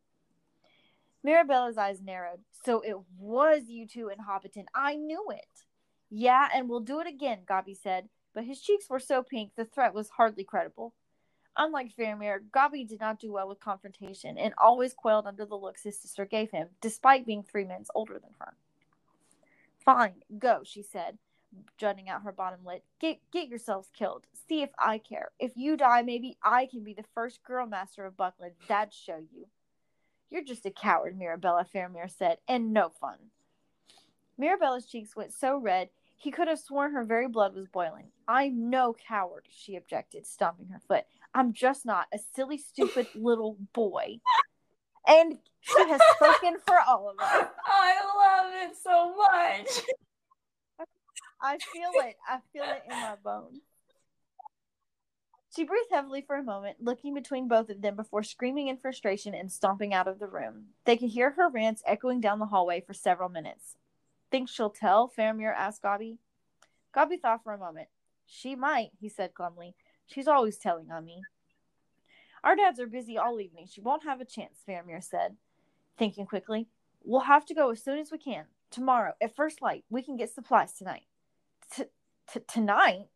Mirabella's 1.23 1.77
eyes 1.77 2.01
narrowed. 2.01 2.41
So 2.63 2.81
it 2.81 2.97
was 3.17 3.63
you 3.67 3.87
two 3.87 4.09
in 4.09 4.19
Hobbiton. 4.19 4.65
I 4.75 4.95
knew 4.95 5.27
it. 5.31 5.65
Yeah, 6.09 6.49
and 6.53 6.69
we'll 6.69 6.81
do 6.81 6.99
it 6.99 7.07
again, 7.07 7.39
Gobby 7.47 7.73
said, 7.73 8.09
but 8.33 8.43
his 8.43 8.61
cheeks 8.61 8.89
were 8.89 8.99
so 8.99 9.23
pink 9.23 9.51
the 9.55 9.65
threat 9.65 9.93
was 9.93 10.09
hardly 10.09 10.43
credible. 10.43 10.93
Unlike 11.57 11.95
Faramir, 11.97 12.39
Gobby 12.51 12.83
did 12.83 12.99
not 12.99 13.19
do 13.19 13.33
well 13.33 13.47
with 13.47 13.59
confrontation 13.59 14.37
and 14.37 14.53
always 14.57 14.93
quailed 14.93 15.27
under 15.27 15.45
the 15.45 15.55
looks 15.55 15.83
his 15.83 15.99
sister 15.99 16.25
gave 16.25 16.51
him, 16.51 16.69
despite 16.81 17.25
being 17.25 17.43
three 17.43 17.65
months 17.65 17.89
older 17.93 18.19
than 18.19 18.33
her. 18.39 18.55
Fine, 19.83 20.23
go, 20.37 20.61
she 20.63 20.81
said, 20.81 21.17
jutting 21.77 22.09
out 22.09 22.23
her 22.23 22.31
bottom 22.31 22.59
lip. 22.65 22.83
Get 22.99 23.19
get 23.31 23.47
yourselves 23.47 23.89
killed. 23.97 24.25
See 24.47 24.61
if 24.61 24.69
I 24.79 24.97
care. 24.97 25.31
If 25.39 25.53
you 25.55 25.77
die, 25.77 26.01
maybe 26.01 26.37
I 26.43 26.65
can 26.65 26.83
be 26.83 26.93
the 26.93 27.05
first 27.13 27.43
girl 27.43 27.65
master 27.65 28.05
of 28.05 28.17
Buckland. 28.17 28.53
That'd 28.67 28.93
show 28.93 29.17
you. 29.17 29.47
You're 30.29 30.43
just 30.43 30.65
a 30.65 30.71
coward, 30.71 31.17
Mirabella, 31.17 31.65
Faramir 31.73 32.09
said, 32.09 32.37
and 32.47 32.71
no 32.71 32.89
fun. 32.89 33.17
Mirabella's 34.37 34.85
cheeks 34.85 35.15
went 35.15 35.33
so 35.33 35.57
red 35.57 35.89
he 36.21 36.29
could 36.29 36.47
have 36.47 36.59
sworn 36.59 36.93
her 36.93 37.03
very 37.03 37.27
blood 37.27 37.55
was 37.55 37.67
boiling. 37.67 38.11
I'm 38.27 38.69
no 38.69 38.93
coward, 39.07 39.47
she 39.49 39.75
objected, 39.75 40.27
stomping 40.27 40.67
her 40.67 40.79
foot. 40.87 41.05
I'm 41.33 41.51
just 41.51 41.83
not 41.83 42.05
a 42.13 42.19
silly, 42.35 42.59
stupid 42.59 43.07
little 43.15 43.57
boy. 43.73 44.19
And 45.07 45.39
she 45.61 45.89
has 45.89 45.99
spoken 46.15 46.59
for 46.67 46.77
all 46.87 47.09
of 47.09 47.17
us. 47.17 47.47
I 47.65 48.43
love 48.43 48.69
it 48.69 48.77
so 48.77 49.15
much. 49.15 49.83
I 51.41 51.57
feel 51.57 51.91
it. 51.95 52.17
I 52.27 52.39
feel 52.53 52.63
it 52.63 52.83
in 52.85 52.91
my 52.91 53.15
bones. 53.23 53.59
She 55.53 55.65
breathed 55.65 55.89
heavily 55.91 56.21
for 56.21 56.37
a 56.37 56.43
moment, 56.43 56.77
looking 56.79 57.13
between 57.13 57.49
both 57.49 57.69
of 57.69 57.81
them 57.81 57.97
before 57.97 58.23
screaming 58.23 58.69
in 58.69 58.77
frustration 58.77 59.33
and 59.33 59.51
stomping 59.51 59.93
out 59.93 60.07
of 60.07 60.19
the 60.19 60.27
room. 60.27 60.67
They 60.85 60.95
could 60.95 61.09
hear 61.09 61.31
her 61.31 61.49
rants 61.49 61.83
echoing 61.85 62.21
down 62.21 62.39
the 62.39 62.45
hallway 62.45 62.81
for 62.85 62.93
several 62.93 63.27
minutes. 63.27 63.75
Think 64.29 64.47
she'll 64.47 64.69
tell? 64.69 65.09
Faramir 65.09 65.53
asked 65.53 65.81
Gobby. 65.81 66.19
Gobby 66.93 67.17
thought 67.17 67.43
for 67.43 67.51
a 67.51 67.57
moment. 67.57 67.89
She 68.25 68.55
might, 68.55 68.91
he 69.01 69.09
said 69.09 69.33
glumly. 69.33 69.73
She's 70.05 70.27
always 70.27 70.57
telling 70.57 70.89
on 70.89 71.03
me. 71.03 71.21
Our 72.45 72.55
dads 72.55 72.79
are 72.79 72.87
busy 72.87 73.17
all 73.17 73.41
evening. 73.41 73.67
She 73.69 73.81
won't 73.81 74.03
have 74.03 74.21
a 74.21 74.25
chance, 74.25 74.59
Faramir 74.67 75.03
said, 75.03 75.35
thinking 75.97 76.25
quickly. 76.25 76.69
We'll 77.03 77.21
have 77.21 77.45
to 77.47 77.53
go 77.53 77.71
as 77.71 77.83
soon 77.83 77.99
as 77.99 78.09
we 78.09 78.19
can. 78.19 78.45
Tomorrow, 78.69 79.15
at 79.19 79.35
first 79.35 79.61
light, 79.61 79.83
we 79.89 80.01
can 80.01 80.15
get 80.15 80.33
supplies 80.33 80.71
tonight. 80.73 81.03
T- 81.71 81.83
t- 82.31 82.39
tonight? 82.47 83.07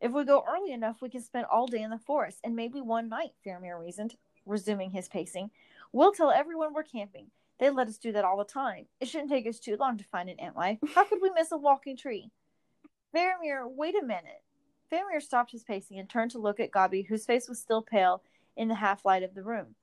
If 0.00 0.12
we 0.12 0.24
go 0.24 0.44
early 0.48 0.72
enough, 0.72 1.02
we 1.02 1.08
can 1.08 1.22
spend 1.22 1.46
all 1.46 1.66
day 1.66 1.82
in 1.82 1.90
the 1.90 1.98
forest 1.98 2.38
and 2.44 2.54
maybe 2.54 2.80
one 2.80 3.08
night, 3.08 3.32
Faramir 3.44 3.78
reasoned, 3.78 4.16
resuming 4.46 4.90
his 4.90 5.08
pacing. 5.08 5.50
We'll 5.92 6.12
tell 6.12 6.30
everyone 6.30 6.72
we're 6.72 6.84
camping. 6.84 7.30
They 7.58 7.70
let 7.70 7.88
us 7.88 7.98
do 7.98 8.12
that 8.12 8.24
all 8.24 8.38
the 8.38 8.44
time. 8.44 8.86
It 9.00 9.08
shouldn't 9.08 9.30
take 9.30 9.46
us 9.46 9.58
too 9.58 9.76
long 9.76 9.98
to 9.98 10.04
find 10.04 10.28
an 10.28 10.36
Entwife. 10.38 10.78
How 10.94 11.04
could 11.04 11.20
we 11.20 11.30
miss 11.30 11.50
a 11.50 11.56
walking 11.56 11.96
tree? 11.96 12.30
Faramir, 13.14 13.68
wait 13.68 13.96
a 14.00 14.06
minute. 14.06 14.42
Faramir 14.92 15.20
stopped 15.20 15.50
his 15.52 15.64
pacing 15.64 15.98
and 15.98 16.08
turned 16.08 16.30
to 16.30 16.38
look 16.38 16.60
at 16.60 16.70
Gobby, 16.70 17.02
whose 17.02 17.26
face 17.26 17.48
was 17.48 17.58
still 17.58 17.82
pale 17.82 18.22
in 18.56 18.68
the 18.68 18.76
half 18.76 19.04
light 19.04 19.22
of 19.22 19.34
the 19.34 19.42
room. 19.42 19.74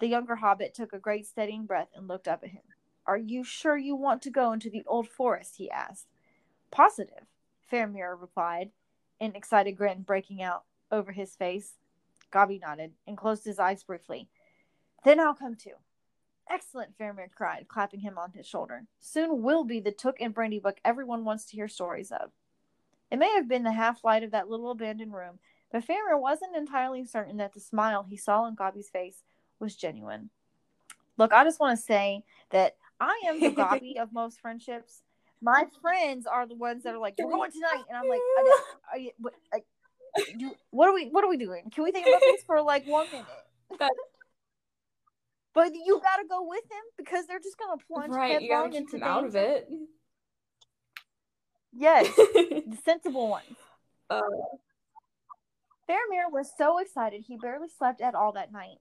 The 0.00 0.08
younger 0.08 0.36
hobbit 0.36 0.74
took 0.74 0.92
a 0.92 0.98
great 0.98 1.26
steadying 1.26 1.66
breath 1.66 1.88
and 1.94 2.08
looked 2.08 2.26
up 2.26 2.42
at 2.42 2.50
him. 2.50 2.62
Are 3.06 3.18
you 3.18 3.44
sure 3.44 3.76
you 3.76 3.94
want 3.94 4.22
to 4.22 4.30
go 4.30 4.52
into 4.52 4.70
the 4.70 4.84
old 4.86 5.08
forest? 5.08 5.56
he 5.56 5.70
asked. 5.70 6.06
Positive, 6.70 7.26
Faramir 7.70 8.20
replied, 8.20 8.70
an 9.20 9.34
excited 9.34 9.72
grin 9.72 10.02
breaking 10.02 10.42
out 10.42 10.64
over 10.90 11.12
his 11.12 11.34
face. 11.34 11.74
Gobby 12.30 12.58
nodded 12.58 12.92
and 13.06 13.16
closed 13.16 13.44
his 13.44 13.58
eyes 13.58 13.82
briefly. 13.82 14.28
Then 15.04 15.20
I'll 15.20 15.34
come 15.34 15.56
too. 15.56 15.74
Excellent, 16.48 16.96
Faramir 16.98 17.30
cried, 17.34 17.66
clapping 17.68 18.00
him 18.00 18.18
on 18.18 18.32
his 18.32 18.46
shoulder. 18.46 18.84
Soon 18.98 19.42
we'll 19.42 19.64
be 19.64 19.80
the 19.80 19.92
Took 19.92 20.20
and 20.20 20.34
Brandybuck 20.34 20.78
everyone 20.84 21.24
wants 21.24 21.44
to 21.46 21.56
hear 21.56 21.68
stories 21.68 22.10
of. 22.10 22.30
It 23.10 23.18
may 23.18 23.32
have 23.34 23.48
been 23.48 23.64
the 23.64 23.72
half 23.72 24.04
light 24.04 24.22
of 24.22 24.30
that 24.32 24.48
little 24.48 24.70
abandoned 24.70 25.12
room, 25.12 25.38
but 25.70 25.86
Faramir 25.86 26.20
wasn't 26.20 26.56
entirely 26.56 27.04
certain 27.04 27.36
that 27.38 27.52
the 27.52 27.60
smile 27.60 28.04
he 28.08 28.16
saw 28.16 28.42
on 28.42 28.54
Gobby's 28.54 28.88
face 28.88 29.22
was 29.58 29.76
genuine. 29.76 30.30
Look, 31.16 31.32
I 31.32 31.44
just 31.44 31.60
want 31.60 31.78
to 31.78 31.84
say 31.84 32.24
that 32.50 32.76
I 32.98 33.22
am 33.26 33.40
the 33.40 33.50
Gobby 33.56 33.98
of 33.98 34.12
most 34.12 34.40
friendships. 34.40 35.02
My 35.42 35.66
friends 35.80 36.26
are 36.26 36.46
the 36.46 36.54
ones 36.54 36.84
that 36.84 36.94
are 36.94 36.98
like, 36.98 37.14
"We're 37.18 37.30
going 37.30 37.50
tonight," 37.50 37.84
and 37.88 37.96
I'm 37.96 38.08
like, 38.08 38.20
I 38.20 38.60
are 38.92 38.98
you, 38.98 39.10
what, 39.18 39.34
I, 39.52 39.62
do, 40.38 40.52
"What 40.70 40.88
are 40.88 40.94
we? 40.94 41.06
What 41.08 41.24
are 41.24 41.28
we 41.28 41.38
doing? 41.38 41.70
Can 41.70 41.84
we 41.84 41.92
think 41.92 42.06
about 42.06 42.20
this 42.20 42.42
for 42.44 42.60
like 42.60 42.86
one 42.86 43.06
minute?" 43.10 43.26
but 45.54 45.72
you 45.74 46.00
got 46.02 46.16
to 46.16 46.28
go 46.28 46.46
with 46.46 46.68
them 46.68 46.82
because 46.98 47.26
they're 47.26 47.38
just 47.38 47.58
going 47.58 47.78
to 47.78 47.84
plunge 47.86 48.12
right, 48.12 48.40
you 48.40 48.48
gotta 48.48 48.64
headlong 48.64 48.70
keep 48.72 48.80
into 48.80 48.96
him 48.96 49.02
out 49.02 49.24
of 49.24 49.34
it. 49.34 49.68
Yes, 51.72 52.14
the 52.16 52.78
sensible 52.84 53.28
ones. 53.28 53.56
Uh, 54.08 54.20
Faramir 55.88 56.30
was 56.30 56.50
so 56.56 56.78
excited 56.78 57.24
he 57.26 57.36
barely 57.36 57.68
slept 57.78 58.00
at 58.00 58.14
all 58.14 58.32
that 58.32 58.52
night. 58.52 58.78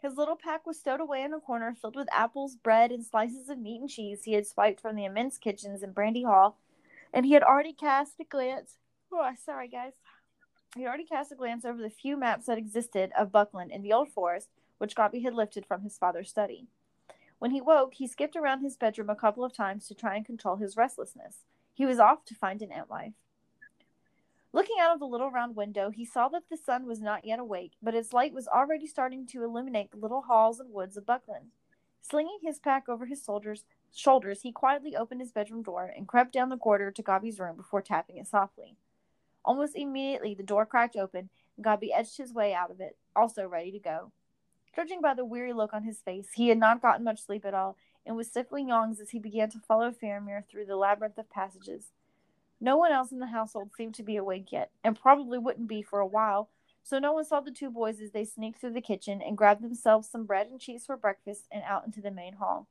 His 0.00 0.16
little 0.16 0.36
pack 0.36 0.64
was 0.64 0.78
stowed 0.78 1.00
away 1.00 1.22
in 1.22 1.34
a 1.34 1.40
corner 1.40 1.74
filled 1.74 1.96
with 1.96 2.08
apples, 2.12 2.54
bread, 2.54 2.92
and 2.92 3.04
slices 3.04 3.48
of 3.48 3.58
meat 3.58 3.80
and 3.80 3.90
cheese 3.90 4.24
he 4.24 4.34
had 4.34 4.46
swiped 4.46 4.80
from 4.80 4.94
the 4.94 5.04
immense 5.04 5.38
kitchens 5.38 5.82
in 5.82 5.92
Brandy 5.92 6.22
Hall, 6.22 6.56
and 7.12 7.26
he 7.26 7.32
had 7.32 7.42
already 7.42 7.72
cast 7.72 8.20
a 8.20 8.24
glance. 8.24 8.78
Oh, 9.12 9.28
sorry, 9.44 9.66
guys. 9.68 9.94
He 10.76 10.82
had 10.82 10.88
already 10.88 11.04
cast 11.04 11.32
a 11.32 11.34
glance 11.34 11.64
over 11.64 11.82
the 11.82 11.90
few 11.90 12.16
maps 12.16 12.46
that 12.46 12.58
existed 12.58 13.10
of 13.18 13.32
Buckland 13.32 13.72
in 13.72 13.82
the 13.82 13.92
Old 13.92 14.10
Forest, 14.10 14.48
which 14.78 14.94
Gobby 14.94 15.22
had 15.22 15.34
lifted 15.34 15.66
from 15.66 15.82
his 15.82 15.98
father's 15.98 16.30
study. 16.30 16.68
When 17.40 17.50
he 17.50 17.60
woke, 17.60 17.94
he 17.94 18.06
skipped 18.06 18.36
around 18.36 18.62
his 18.62 18.76
bedroom 18.76 19.10
a 19.10 19.16
couple 19.16 19.44
of 19.44 19.52
times 19.52 19.88
to 19.88 19.94
try 19.94 20.14
and 20.14 20.24
control 20.24 20.56
his 20.56 20.76
restlessness. 20.76 21.44
He 21.74 21.86
was 21.86 21.98
off 21.98 22.24
to 22.26 22.34
find 22.34 22.62
an 22.62 22.70
Entwife. 22.70 23.14
Looking 24.58 24.78
out 24.80 24.92
of 24.92 24.98
the 24.98 25.06
little 25.06 25.30
round 25.30 25.54
window, 25.54 25.90
he 25.90 26.04
saw 26.04 26.26
that 26.30 26.48
the 26.50 26.56
sun 26.56 26.84
was 26.84 27.00
not 27.00 27.24
yet 27.24 27.38
awake, 27.38 27.74
but 27.80 27.94
its 27.94 28.12
light 28.12 28.32
was 28.34 28.48
already 28.48 28.88
starting 28.88 29.24
to 29.28 29.44
illuminate 29.44 29.92
the 29.92 29.98
little 29.98 30.22
halls 30.22 30.58
and 30.58 30.72
woods 30.72 30.96
of 30.96 31.06
Buckland. 31.06 31.52
Slinging 32.00 32.40
his 32.42 32.58
pack 32.58 32.88
over 32.88 33.06
his 33.06 33.22
shoulders, 33.24 33.62
shoulders, 33.94 34.42
he 34.42 34.50
quietly 34.50 34.96
opened 34.96 35.20
his 35.20 35.30
bedroom 35.30 35.62
door 35.62 35.92
and 35.96 36.08
crept 36.08 36.32
down 36.32 36.48
the 36.48 36.56
corridor 36.56 36.90
to 36.90 37.02
Gobby's 37.04 37.38
room 37.38 37.56
before 37.56 37.80
tapping 37.80 38.16
it 38.16 38.26
softly. 38.26 38.74
Almost 39.44 39.76
immediately, 39.76 40.34
the 40.34 40.42
door 40.42 40.66
cracked 40.66 40.96
open, 40.96 41.30
and 41.56 41.62
Gobby 41.62 41.92
edged 41.92 42.16
his 42.16 42.34
way 42.34 42.52
out 42.52 42.72
of 42.72 42.80
it, 42.80 42.96
also 43.14 43.46
ready 43.46 43.70
to 43.70 43.78
go. 43.78 44.10
Judging 44.74 45.00
by 45.00 45.14
the 45.14 45.24
weary 45.24 45.52
look 45.52 45.72
on 45.72 45.84
his 45.84 46.00
face, 46.00 46.30
he 46.34 46.48
had 46.48 46.58
not 46.58 46.82
gotten 46.82 47.04
much 47.04 47.24
sleep 47.24 47.44
at 47.44 47.54
all, 47.54 47.76
and 48.04 48.16
was 48.16 48.26
stifling 48.26 48.70
yawns 48.70 48.98
as 48.98 49.10
he 49.10 49.20
began 49.20 49.50
to 49.50 49.60
follow 49.60 49.92
Faramir 49.92 50.48
through 50.48 50.66
the 50.66 50.74
labyrinth 50.74 51.16
of 51.16 51.30
passages. 51.30 51.92
No 52.60 52.76
one 52.76 52.92
else 52.92 53.12
in 53.12 53.20
the 53.20 53.26
household 53.26 53.70
seemed 53.76 53.94
to 53.94 54.02
be 54.02 54.16
awake 54.16 54.50
yet, 54.50 54.70
and 54.82 54.98
probably 54.98 55.38
wouldn't 55.38 55.68
be 55.68 55.82
for 55.82 56.00
a 56.00 56.06
while, 56.06 56.48
so 56.82 56.98
no 56.98 57.12
one 57.12 57.24
saw 57.24 57.40
the 57.40 57.50
two 57.50 57.70
boys 57.70 58.00
as 58.00 58.10
they 58.12 58.24
sneaked 58.24 58.60
through 58.60 58.72
the 58.72 58.80
kitchen 58.80 59.20
and 59.22 59.36
grabbed 59.36 59.62
themselves 59.62 60.08
some 60.08 60.24
bread 60.24 60.48
and 60.48 60.60
cheese 60.60 60.86
for 60.86 60.96
breakfast 60.96 61.46
and 61.52 61.62
out 61.64 61.84
into 61.86 62.00
the 62.00 62.10
main 62.10 62.34
hall. 62.34 62.66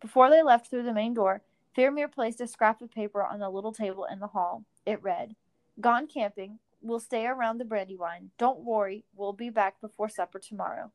Before 0.00 0.30
they 0.30 0.42
left 0.42 0.70
through 0.70 0.84
the 0.84 0.94
main 0.94 1.14
door, 1.14 1.42
Faramir 1.76 2.10
placed 2.10 2.40
a 2.40 2.46
scrap 2.46 2.80
of 2.80 2.90
paper 2.90 3.22
on 3.22 3.40
the 3.40 3.50
little 3.50 3.72
table 3.72 4.06
in 4.10 4.20
the 4.20 4.28
hall. 4.28 4.64
It 4.86 5.02
read, 5.02 5.36
Gone 5.80 6.06
camping. 6.06 6.58
We'll 6.80 7.00
stay 7.00 7.26
around 7.26 7.58
the 7.58 7.64
Brandywine. 7.64 8.30
Don't 8.38 8.60
worry, 8.60 9.04
we'll 9.14 9.32
be 9.32 9.50
back 9.50 9.80
before 9.80 10.08
supper 10.08 10.38
tomorrow. 10.38 10.92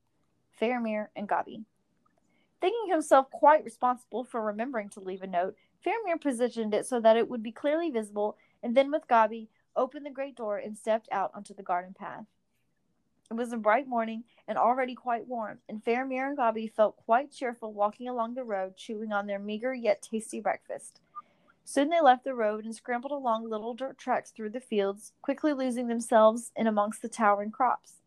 Faramir 0.59 1.07
and 1.15 1.27
Gobby. 1.27 1.65
Thinking 2.61 2.91
himself 2.91 3.29
quite 3.31 3.65
responsible 3.65 4.23
for 4.23 4.41
remembering 4.41 4.89
to 4.89 4.99
leave 4.99 5.23
a 5.23 5.27
note, 5.27 5.55
Faramir 5.85 6.21
positioned 6.21 6.73
it 6.73 6.85
so 6.85 6.99
that 6.99 7.17
it 7.17 7.29
would 7.29 7.41
be 7.41 7.51
clearly 7.51 7.89
visible, 7.89 8.37
and 8.61 8.75
then 8.75 8.91
with 8.91 9.07
Gobby, 9.07 9.49
opened 9.75 10.05
the 10.05 10.11
great 10.11 10.35
door 10.35 10.57
and 10.57 10.77
stepped 10.77 11.09
out 11.11 11.31
onto 11.33 11.53
the 11.53 11.63
garden 11.63 11.95
path. 11.97 12.25
It 13.31 13.35
was 13.35 13.53
a 13.53 13.57
bright 13.57 13.87
morning 13.87 14.25
and 14.47 14.57
already 14.57 14.93
quite 14.93 15.27
warm, 15.27 15.59
and 15.69 15.83
Faramir 15.83 16.27
and 16.27 16.37
Gobby 16.37 16.67
felt 16.67 16.97
quite 16.97 17.31
cheerful 17.31 17.73
walking 17.73 18.07
along 18.07 18.33
the 18.33 18.43
road, 18.43 18.75
chewing 18.75 19.11
on 19.13 19.25
their 19.25 19.39
meager 19.39 19.73
yet 19.73 20.01
tasty 20.01 20.39
breakfast. 20.39 20.99
Soon 21.63 21.89
they 21.89 22.01
left 22.01 22.25
the 22.25 22.35
road 22.35 22.65
and 22.65 22.75
scrambled 22.75 23.13
along 23.13 23.49
little 23.49 23.73
dirt 23.73 23.97
tracks 23.97 24.31
through 24.31 24.49
the 24.49 24.59
fields, 24.59 25.13
quickly 25.21 25.53
losing 25.53 25.87
themselves 25.87 26.51
in 26.55 26.67
amongst 26.67 27.01
the 27.01 27.07
towering 27.07 27.51
crops. 27.51 28.01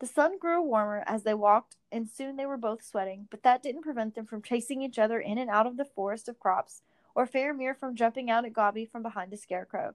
The 0.00 0.06
sun 0.06 0.38
grew 0.38 0.60
warmer 0.60 1.04
as 1.06 1.22
they 1.22 1.34
walked, 1.34 1.76
and 1.92 2.10
soon 2.10 2.36
they 2.36 2.46
were 2.46 2.56
both 2.56 2.82
sweating, 2.82 3.28
but 3.30 3.42
that 3.44 3.62
didn't 3.62 3.82
prevent 3.82 4.14
them 4.14 4.26
from 4.26 4.42
chasing 4.42 4.82
each 4.82 4.98
other 4.98 5.20
in 5.20 5.38
and 5.38 5.48
out 5.48 5.66
of 5.66 5.76
the 5.76 5.84
forest 5.84 6.28
of 6.28 6.40
crops, 6.40 6.82
or 7.16 7.26
Faramir 7.26 7.74
from 7.74 7.96
jumping 7.96 8.30
out 8.30 8.44
at 8.44 8.52
Gobby 8.52 8.84
from 8.84 9.02
behind 9.02 9.32
a 9.32 9.38
scarecrow. 9.38 9.94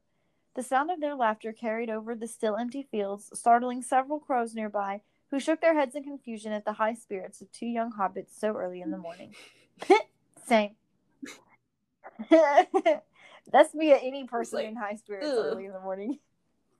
The 0.55 0.63
sound 0.63 0.89
of 0.89 0.99
their 0.99 1.15
laughter 1.15 1.53
carried 1.53 1.89
over 1.89 2.15
the 2.15 2.27
still 2.27 2.57
empty 2.57 2.81
fields, 2.81 3.29
startling 3.33 3.83
several 3.83 4.19
crows 4.19 4.55
nearby, 4.55 5.01
who 5.29 5.39
shook 5.39 5.61
their 5.61 5.75
heads 5.75 5.95
in 5.95 6.03
confusion 6.03 6.51
at 6.51 6.65
the 6.65 6.73
high 6.73 6.95
spirits 6.95 7.39
of 7.39 7.51
two 7.51 7.67
young 7.67 7.93
hobbits 7.93 8.37
so 8.37 8.57
early 8.57 8.81
in 8.81 8.89
the 8.89 8.97
morning. 8.97 9.33
Same. 10.45 10.71
That's 12.29 13.73
me 13.75 13.91
at 13.93 14.01
any 14.03 14.25
person 14.25 14.57
like, 14.57 14.67
in 14.67 14.75
high 14.75 14.95
spirits 14.95 15.27
early 15.29 15.65
in 15.65 15.73
the 15.73 15.79
morning. 15.79 16.17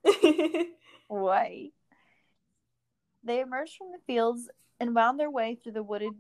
Why? 1.08 1.70
They 3.24 3.42
emerged 3.42 3.78
from 3.78 3.92
the 3.92 4.00
fields 4.08 4.50
and 4.80 4.96
wound 4.96 5.20
their 5.20 5.30
way 5.30 5.56
through 5.56 5.74
the 5.74 5.84
wooded 5.84 6.14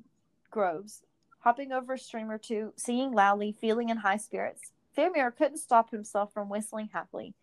groves, 0.51 1.01
hopping 1.41 1.71
over 1.71 1.93
a 1.93 1.99
stream 1.99 2.29
or 2.29 2.37
two, 2.37 2.73
singing 2.75 3.11
loudly, 3.11 3.51
feeling 3.51 3.89
in 3.89 3.97
high 3.97 4.17
spirits. 4.17 4.71
Faramir 4.97 5.35
couldn't 5.35 5.57
stop 5.57 5.91
himself 5.91 6.33
from 6.33 6.49
whistling 6.49 6.89
happily. 6.93 7.33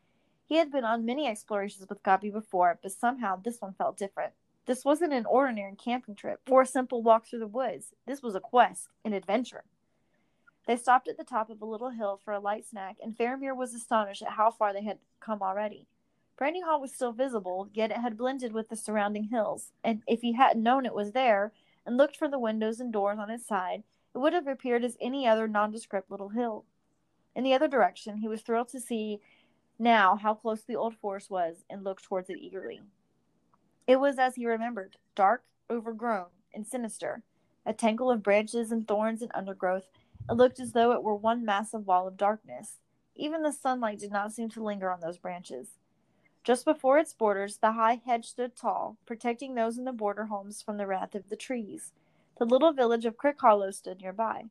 He 0.47 0.57
had 0.57 0.73
been 0.73 0.85
on 0.85 1.05
many 1.05 1.27
explorations 1.27 1.87
with 1.89 2.03
Gobby 2.03 2.31
before, 2.31 2.79
but 2.83 2.93
somehow 2.93 3.37
this 3.37 3.61
one 3.61 3.75
felt 3.75 3.99
different. 3.99 4.33
This 4.67 4.85
wasn't 4.85 5.13
an 5.13 5.27
ordinary 5.27 5.75
camping 5.77 6.15
trip 6.15 6.41
or 6.49 6.63
a 6.63 6.67
simple 6.67 7.03
walk 7.03 7.27
through 7.27 7.41
the 7.41 7.47
woods. 7.47 7.95
This 8.07 8.23
was 8.23 8.35
a 8.35 8.41
quest, 8.41 8.89
an 9.05 9.13
adventure. 9.13 9.65
They 10.67 10.77
stopped 10.77 11.09
at 11.09 11.17
the 11.17 11.25
top 11.25 11.49
of 11.49 11.63
a 11.63 11.67
little 11.67 11.91
hill 11.91 12.21
for 12.23 12.35
a 12.35 12.41
light 12.41 12.67
snack, 12.67 12.97
and 13.03 13.17
Faramir 13.17 13.57
was 13.57 13.75
astonished 13.75 14.23
at 14.23 14.33
how 14.33 14.51
far 14.51 14.73
they 14.73 14.85
had 14.85 14.99
come 15.21 15.43
already. 15.43 15.87
Brandy 16.37 16.61
Hall 16.61 16.81
was 16.81 16.93
still 16.93 17.13
visible, 17.13 17.69
yet 17.73 17.91
it 17.91 17.97
had 17.97 18.19
blended 18.19 18.53
with 18.53 18.69
the 18.69 18.77
surrounding 18.77 19.25
hills, 19.25 19.73
and 19.83 20.03
if 20.07 20.21
he 20.21 20.35
hadn't 20.35 20.63
known 20.63 20.87
it 20.87 20.95
was 20.95 21.13
there 21.13 21.53
and 21.89 21.97
looked 21.97 22.19
for 22.19 22.29
the 22.29 22.39
windows 22.39 22.81
and 22.81 22.93
doors 22.93 23.19
on 23.19 23.31
its 23.31 23.47
side, 23.47 23.83
it 24.15 24.19
would 24.19 24.35
have 24.35 24.47
appeared 24.47 24.85
as 24.85 24.99
any 25.01 25.27
other 25.27 25.49
nondescript 25.49 26.11
little 26.11 26.29
hill. 26.29 26.67
In 27.35 27.45
the 27.45 27.55
other 27.55 27.67
direction, 27.67 28.19
he 28.19 28.29
was 28.29 28.43
thrilled 28.43 28.69
to 28.69 28.81
see 28.81 29.21
now 29.79 30.17
how 30.17 30.35
close 30.35 30.61
the 30.61 30.77
old 30.77 30.95
forest 30.95 31.31
was 31.31 31.65
and 31.71 31.83
looked 31.83 32.05
towards 32.05 32.29
it 32.29 32.37
eagerly. 32.37 32.83
It 33.87 34.01
was 34.01 34.19
as 34.19 34.35
he 34.35 34.45
remembered 34.45 34.99
dark, 35.15 35.45
overgrown, 35.71 36.27
and 36.53 36.67
sinister, 36.67 37.23
a 37.65 37.73
tangle 37.73 38.11
of 38.11 38.23
branches 38.23 38.71
and 38.71 38.87
thorns 38.87 39.23
and 39.23 39.33
undergrowth. 39.33 39.89
It 40.29 40.35
looked 40.35 40.61
as 40.61 40.73
though 40.73 40.93
it 40.93 41.03
were 41.03 41.15
one 41.15 41.43
massive 41.43 41.87
wall 41.87 42.07
of 42.07 42.19
darkness. 42.19 42.81
Even 43.17 43.43
the 43.43 43.51
sunlight 43.51 44.01
did 44.01 44.13
not 44.13 44.35
seem 44.35 44.51
to 44.51 44.63
linger 44.63 44.91
on 44.91 45.01
those 45.01 45.17
branches. 45.17 45.79
Just 46.45 46.65
before 46.65 46.99
its 46.99 47.13
borders, 47.13 47.59
the 47.59 47.73
high 47.73 48.01
hedge 48.05 48.27
stood 48.27 48.57
tall, 48.57 48.97
protecting 49.07 49.55
those 49.55 49.77
in 49.77 49.85
the 49.85 49.93
border 49.93 50.27
homes 50.27 50.63
from 50.63 50.79
the 50.79 50.87
wrath 50.87 51.15
of 51.15 51.29
the 51.29 51.37
trees. 51.37 51.93
The 52.39 52.47
little 52.47 52.73
village 52.73 53.05
of 53.05 53.17
Crickhollow 53.17 53.73
stood 53.75 54.01
nearby. 54.01 54.45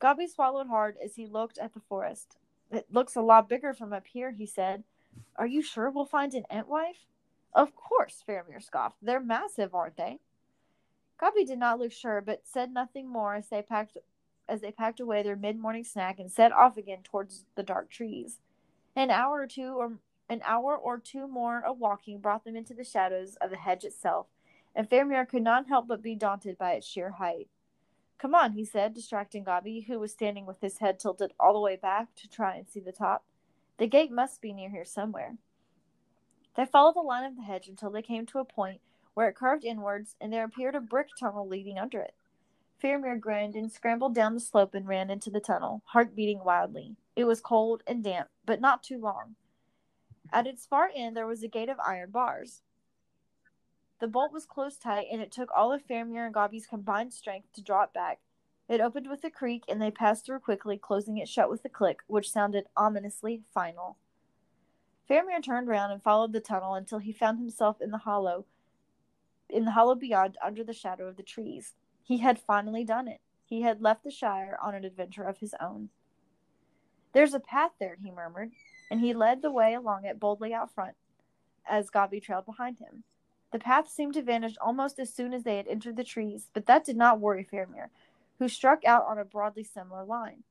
Gobby 0.00 0.26
swallowed 0.26 0.66
hard 0.66 0.96
as 1.02 1.14
he 1.14 1.26
looked 1.26 1.58
at 1.58 1.74
the 1.74 1.80
forest. 1.80 2.36
It 2.70 2.86
looks 2.90 3.16
a 3.16 3.22
lot 3.22 3.48
bigger 3.48 3.72
from 3.72 3.92
up 3.92 4.06
here, 4.06 4.32
he 4.32 4.46
said. 4.46 4.84
Are 5.36 5.46
you 5.46 5.62
sure 5.62 5.90
we'll 5.90 6.06
find 6.06 6.34
an 6.34 6.44
Entwife? 6.50 7.06
Of 7.54 7.74
course, 7.74 8.22
Faramir 8.26 8.62
scoffed. 8.62 8.96
They're 9.02 9.20
massive, 9.20 9.74
aren't 9.74 9.96
they? 9.96 10.18
Gobby 11.18 11.44
did 11.44 11.58
not 11.58 11.78
look 11.78 11.92
sure, 11.92 12.20
but 12.20 12.46
said 12.46 12.72
nothing 12.72 13.08
more 13.08 13.34
as 13.34 13.48
they 13.48 13.62
packed 13.62 13.98
as 14.48 14.60
they 14.60 14.72
packed 14.72 14.98
away 14.98 15.22
their 15.22 15.36
mid-morning 15.36 15.84
snack 15.84 16.18
and 16.18 16.32
set 16.32 16.50
off 16.50 16.76
again 16.76 17.00
towards 17.04 17.44
the 17.54 17.62
dark 17.62 17.88
trees. 17.88 18.40
An 18.96 19.10
hour 19.10 19.42
or 19.42 19.46
two 19.46 19.74
or 19.76 19.92
an 20.30 20.40
hour 20.44 20.76
or 20.76 20.98
two 20.98 21.26
more 21.26 21.62
of 21.62 21.78
walking 21.78 22.20
brought 22.20 22.44
them 22.44 22.56
into 22.56 22.72
the 22.72 22.84
shadows 22.84 23.36
of 23.40 23.50
the 23.50 23.56
hedge 23.56 23.84
itself, 23.84 24.28
and 24.74 24.88
Faramir 24.88 25.28
could 25.28 25.42
not 25.42 25.68
help 25.68 25.88
but 25.88 26.00
be 26.00 26.14
daunted 26.14 26.56
by 26.56 26.72
its 26.72 26.86
sheer 26.86 27.10
height. 27.10 27.48
Come 28.16 28.34
on, 28.34 28.52
he 28.52 28.64
said, 28.64 28.94
distracting 28.94 29.44
Gobby, 29.44 29.86
who 29.88 29.98
was 29.98 30.12
standing 30.12 30.46
with 30.46 30.60
his 30.60 30.78
head 30.78 31.00
tilted 31.00 31.32
all 31.40 31.52
the 31.52 31.60
way 31.60 31.74
back 31.74 32.14
to 32.16 32.28
try 32.28 32.54
and 32.54 32.68
see 32.68 32.80
the 32.80 32.92
top. 32.92 33.24
The 33.78 33.88
gate 33.88 34.12
must 34.12 34.40
be 34.40 34.52
near 34.52 34.70
here 34.70 34.84
somewhere. 34.84 35.36
They 36.54 36.64
followed 36.64 36.94
the 36.94 37.00
line 37.00 37.24
of 37.24 37.36
the 37.36 37.42
hedge 37.42 37.66
until 37.66 37.90
they 37.90 38.02
came 38.02 38.26
to 38.26 38.38
a 38.38 38.44
point 38.44 38.80
where 39.14 39.28
it 39.28 39.36
curved 39.36 39.64
inwards, 39.64 40.14
and 40.20 40.32
there 40.32 40.44
appeared 40.44 40.76
a 40.76 40.80
brick 40.80 41.08
tunnel 41.18 41.48
leading 41.48 41.78
under 41.78 42.00
it. 42.00 42.14
Faramir 42.80 43.18
grinned 43.18 43.56
and 43.56 43.72
scrambled 43.72 44.14
down 44.14 44.34
the 44.34 44.40
slope 44.40 44.74
and 44.74 44.86
ran 44.86 45.10
into 45.10 45.30
the 45.30 45.40
tunnel, 45.40 45.82
heart 45.86 46.14
beating 46.14 46.44
wildly. 46.44 46.96
It 47.16 47.24
was 47.24 47.40
cold 47.40 47.82
and 47.86 48.04
damp, 48.04 48.28
but 48.46 48.60
not 48.60 48.82
too 48.82 48.98
long. 48.98 49.34
At 50.32 50.46
its 50.46 50.66
far 50.66 50.90
end 50.94 51.16
there 51.16 51.26
was 51.26 51.42
a 51.42 51.48
gate 51.48 51.68
of 51.68 51.80
iron 51.80 52.10
bars. 52.10 52.62
The 53.98 54.08
bolt 54.08 54.32
was 54.32 54.46
closed 54.46 54.80
tight, 54.80 55.08
and 55.12 55.20
it 55.20 55.30
took 55.30 55.50
all 55.54 55.72
of 55.72 55.86
Faramir 55.86 56.24
and 56.24 56.32
Gobby's 56.32 56.66
combined 56.66 57.12
strength 57.12 57.52
to 57.52 57.62
draw 57.62 57.82
it 57.82 57.92
back. 57.92 58.20
It 58.68 58.80
opened 58.80 59.08
with 59.10 59.24
a 59.24 59.30
creak, 59.30 59.64
and 59.68 59.82
they 59.82 59.90
passed 59.90 60.24
through 60.24 60.38
quickly, 60.40 60.78
closing 60.78 61.18
it 61.18 61.28
shut 61.28 61.50
with 61.50 61.64
a 61.64 61.68
click, 61.68 61.98
which 62.06 62.30
sounded 62.30 62.68
ominously 62.76 63.42
final. 63.52 63.98
Faramir 65.08 65.42
turned 65.42 65.68
round 65.68 65.92
and 65.92 66.02
followed 66.02 66.32
the 66.32 66.40
tunnel 66.40 66.74
until 66.74 67.00
he 67.00 67.12
found 67.12 67.38
himself 67.38 67.80
in 67.80 67.90
the 67.90 67.98
hollow, 67.98 68.46
in 69.48 69.64
the 69.64 69.72
hollow 69.72 69.96
beyond, 69.96 70.38
under 70.42 70.62
the 70.62 70.72
shadow 70.72 71.08
of 71.08 71.16
the 71.16 71.22
trees. 71.22 71.74
He 72.02 72.18
had 72.18 72.38
finally 72.38 72.84
done 72.84 73.08
it. 73.08 73.20
He 73.44 73.62
had 73.62 73.82
left 73.82 74.04
the 74.04 74.10
Shire 74.12 74.56
on 74.62 74.76
an 74.76 74.84
adventure 74.84 75.24
of 75.24 75.38
his 75.38 75.54
own. 75.60 75.88
There's 77.12 77.34
a 77.34 77.40
path 77.40 77.72
there, 77.80 77.96
he 78.00 78.12
murmured, 78.12 78.52
and 78.90 79.00
he 79.00 79.14
led 79.14 79.40
the 79.40 79.52
way 79.52 79.74
along 79.74 80.04
it 80.04 80.20
boldly 80.20 80.52
out 80.52 80.74
front, 80.74 80.96
as 81.66 81.90
Gobby 81.90 82.20
trailed 82.20 82.46
behind 82.46 82.78
him. 82.78 83.04
The 83.52 83.58
path 83.58 83.88
seemed 83.88 84.14
to 84.14 84.22
vanish 84.22 84.56
almost 84.60 84.98
as 84.98 85.12
soon 85.12 85.32
as 85.32 85.44
they 85.44 85.56
had 85.56 85.68
entered 85.68 85.96
the 85.96 86.04
trees, 86.04 86.50
but 86.52 86.66
that 86.66 86.84
did 86.84 86.96
not 86.96 87.20
worry 87.20 87.44
Faramir, 87.44 87.88
who 88.38 88.48
struck 88.48 88.84
out 88.84 89.06
on 89.06 89.18
a 89.18 89.24
broadly 89.24 89.64
similar 89.64 90.04
line. 90.04 90.44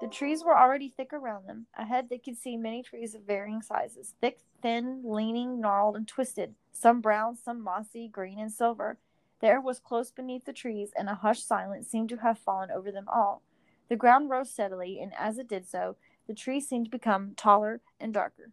The 0.00 0.08
trees 0.08 0.42
were 0.42 0.56
already 0.56 0.88
thick 0.88 1.12
around 1.12 1.46
them. 1.46 1.66
Ahead 1.76 2.08
they 2.08 2.18
could 2.18 2.38
see 2.38 2.56
many 2.56 2.82
trees 2.82 3.14
of 3.14 3.22
varying 3.22 3.60
sizes, 3.60 4.14
thick, 4.20 4.38
thin, 4.62 5.02
leaning, 5.04 5.60
gnarled, 5.60 5.96
and 5.96 6.08
twisted, 6.08 6.54
some 6.72 7.00
brown, 7.02 7.36
some 7.36 7.62
mossy, 7.62 8.08
green, 8.08 8.38
and 8.38 8.50
silver. 8.50 8.98
The 9.40 9.48
air 9.48 9.60
was 9.60 9.78
close 9.78 10.10
beneath 10.10 10.46
the 10.46 10.52
trees, 10.54 10.92
and 10.96 11.08
a 11.08 11.16
hushed 11.16 11.46
silence 11.46 11.88
seemed 11.88 12.08
to 12.10 12.16
have 12.18 12.38
fallen 12.38 12.70
over 12.70 12.90
them 12.90 13.08
all. 13.08 13.42
The 13.88 13.96
ground 13.96 14.30
rose 14.30 14.50
steadily, 14.50 15.00
and 15.00 15.12
as 15.18 15.36
it 15.36 15.48
did 15.48 15.66
so, 15.66 15.96
the 16.30 16.36
trees 16.36 16.68
seemed 16.68 16.84
to 16.84 16.90
become 16.92 17.32
taller 17.36 17.80
and 17.98 18.14
darker. 18.14 18.52